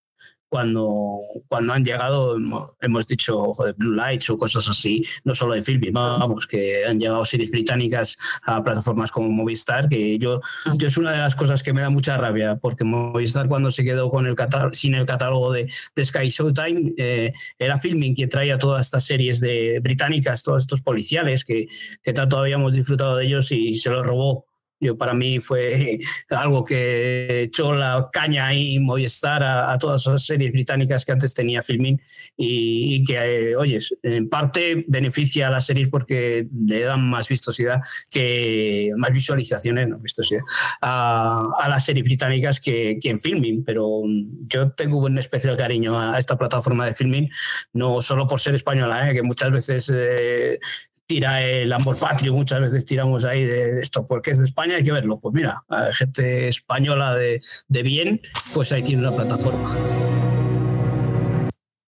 [0.48, 2.36] cuando, cuando han llegado,
[2.80, 6.98] hemos dicho de Blue Lights o cosas así, no solo de filming, vamos, que han
[6.98, 10.40] llegado series británicas a plataformas como Movistar, que yo,
[10.76, 13.84] yo es una de las cosas que me da mucha rabia, porque Movistar cuando se
[13.84, 14.36] quedó con el
[14.72, 19.40] sin el catálogo de, de Sky Showtime, eh, era filming quien traía todas estas series
[19.40, 21.68] de británicas, todos estos policiales que,
[22.02, 24.46] que tanto habíamos disfrutado de ellos y se los robó
[24.80, 25.98] Yo para mí fue
[26.30, 31.34] algo que echó la caña y Movistar a, a todas esas series británicas que antes
[31.34, 32.00] tenía Filmin
[32.36, 37.80] y, que, eh, oye, en parte beneficia a las series porque le dan más vistosidad
[38.10, 40.42] que más visualizaciones, no vistosidad,
[40.80, 43.64] a, las series británicas que, en Filmin.
[43.64, 44.02] Pero
[44.46, 47.30] yo tengo un especial cariño a esta plataforma de Filmin,
[47.72, 49.14] no solo por ser española, ¿eh?
[49.14, 50.58] que muchas veces eh,
[51.06, 54.84] tira el amor patrio, muchas veces tiramos ahí de esto, porque es de España, hay
[54.84, 55.18] que verlo.
[55.20, 58.20] Pues mira, gente española de, de bien,
[58.54, 59.74] pues ahí tiene una plataforma.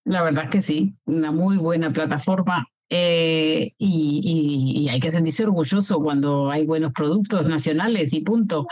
[0.05, 2.67] La verdad es que sí, una muy buena plataforma.
[2.91, 8.67] Eh, y, y, hay que sentirse orgulloso cuando hay buenos productos nacionales y punto.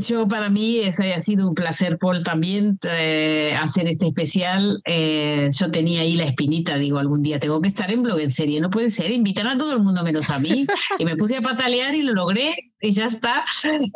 [0.00, 4.80] Yo para mí ese ha sido un placer, Paul, también eh, hacer este especial.
[4.84, 8.30] Eh, yo tenía ahí la espinita, digo, algún día tengo que estar en blog en
[8.30, 10.66] serie, no puede ser, invitar a todo el mundo menos a mí.
[10.98, 13.44] y me puse a patalear y lo logré y ya está.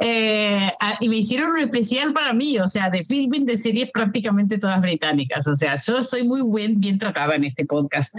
[0.00, 0.70] Eh,
[1.00, 4.80] y me hicieron un especial para mí, o sea, de filming de series prácticamente todas
[4.80, 5.46] británicas.
[5.46, 8.14] O sea, yo soy muy buen, bien tratada en este podcast.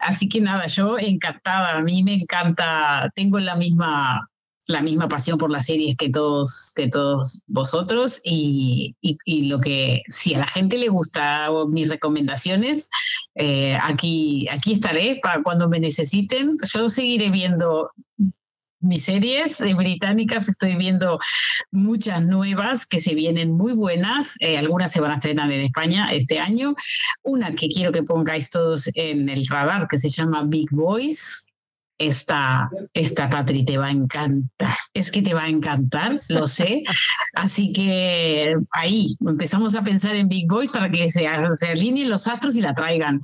[0.00, 4.28] Así que nada, yo encantada, a mí me encanta, tengo la misma
[4.70, 10.02] la misma pasión por las series que todos, que todos vosotros y, y, lo que
[10.06, 12.90] si a la gente le gusta mis recomendaciones,
[13.34, 16.56] eh, aquí, aquí estaré para cuando me necesiten.
[16.72, 17.90] Yo seguiré viendo
[18.80, 21.18] mis series eh, británicas, estoy viendo
[21.70, 26.10] muchas nuevas que se vienen muy buenas, eh, algunas se van a estrenar en España
[26.12, 26.74] este año,
[27.22, 31.46] una que quiero que pongáis todos en el radar que se llama Big Boys,
[32.00, 34.76] esta, esta Patri te va a encantar.
[34.94, 36.82] Es que te va a encantar, lo sé.
[37.34, 42.26] Así que ahí empezamos a pensar en Big Boys para que se, se alineen los
[42.26, 43.20] astros y la traigan.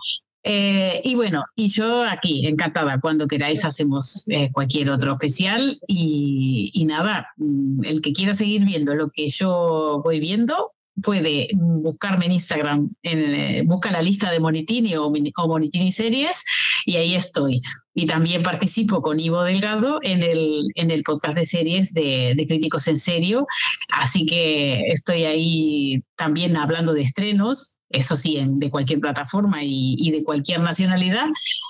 [0.49, 6.85] Eh, y bueno, y yo aquí, encantada, cuando queráis hacemos eh, cualquier otro especial y,
[6.87, 12.33] nada, mm, el que quiera seguir viendo lo que yo voy viendo, puede buscarme en
[12.33, 15.11] Instagram, en, eh, busca la lista de Monitini o,
[15.47, 16.45] Monitini Series
[16.85, 17.61] y ahí estoy.
[17.95, 22.47] Y también participo con Ivo Delgado en el, en el podcast de series de, de,
[22.47, 23.47] Críticos en Serio,
[23.93, 29.97] así que estoy ahí también hablando de estrenos, eso sí, en, de cualquier plataforma y,
[29.99, 31.27] y, de cualquier nacionalidad.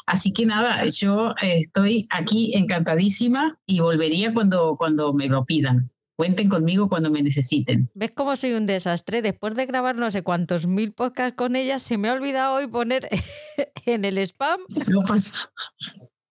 [0.06, 5.90] Así que nada, yo estoy aquí encantadísima y volvería cuando, cuando me lo pidan.
[6.16, 7.90] Cuenten conmigo cuando me necesiten.
[7.94, 9.20] ¿Ves cómo soy un desastre?
[9.20, 12.66] Después de grabar no sé cuántos mil podcasts con ella, se me ha olvidado hoy
[12.66, 13.08] poner
[13.86, 15.34] en el spam no pasa.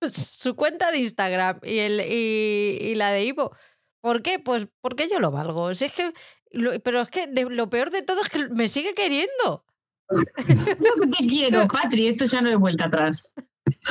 [0.12, 3.56] su cuenta de Instagram y, el, y, y, la de Ivo.
[4.02, 4.40] ¿Por qué?
[4.40, 5.74] Pues porque yo lo valgo.
[5.76, 6.14] Si es que,
[6.52, 9.66] lo, pero es que de, lo peor de todo es que me sigue queriendo.
[10.10, 13.34] No te quiero, Patri, esto ya no hay vuelta atrás.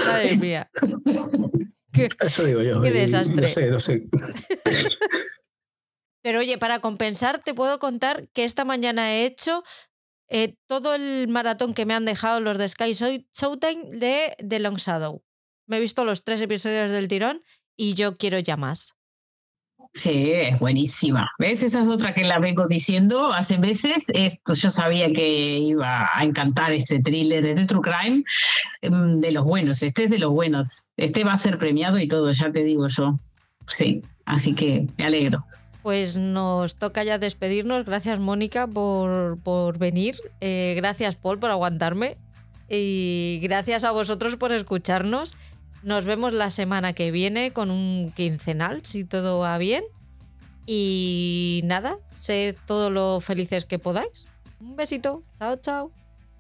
[0.07, 0.71] Madre mía.
[1.93, 2.83] Qué, Eso digo yo.
[2.83, 3.49] Qué desastre.
[3.49, 4.05] No sé, no sé.
[6.25, 9.63] Pero oye, para compensar, te puedo contar que esta mañana he hecho
[10.31, 14.79] eh, todo el maratón que me han dejado los de Sky Showtime de The Long
[14.79, 15.23] Shadow.
[15.67, 17.43] Me he visto los tres episodios del tirón
[17.77, 18.95] y yo quiero ya más.
[19.93, 21.31] Sí, es buenísima.
[21.39, 21.63] ¿Ves?
[21.63, 24.07] Esa es otra que la vengo diciendo hace meses.
[24.15, 28.25] Esto yo sabía que iba a encantar este thriller de True Crime,
[28.81, 29.83] mm, de los buenos.
[29.83, 30.87] Este es de los buenos.
[30.97, 33.21] Este va a ser premiado y todo, ya te digo yo.
[33.67, 35.45] Sí, así que me alegro
[35.85, 37.85] pues nos toca ya despedirnos.
[37.85, 40.17] Gracias Mónica por, por venir.
[40.41, 42.17] Eh, gracias Paul por aguantarme.
[42.71, 45.37] Y gracias a vosotros por escucharnos.
[45.83, 49.85] Nos vemos la semana que viene con un quincenal, si todo va bien.
[50.65, 54.27] Y nada, sé todo lo felices que podáis.
[54.61, 55.23] Un besito.
[55.39, 55.93] Chao, chao.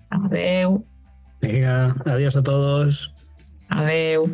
[0.08, 0.80] Adiós.
[1.42, 3.14] Venga, adiós a todos.
[3.68, 4.26] Adiós.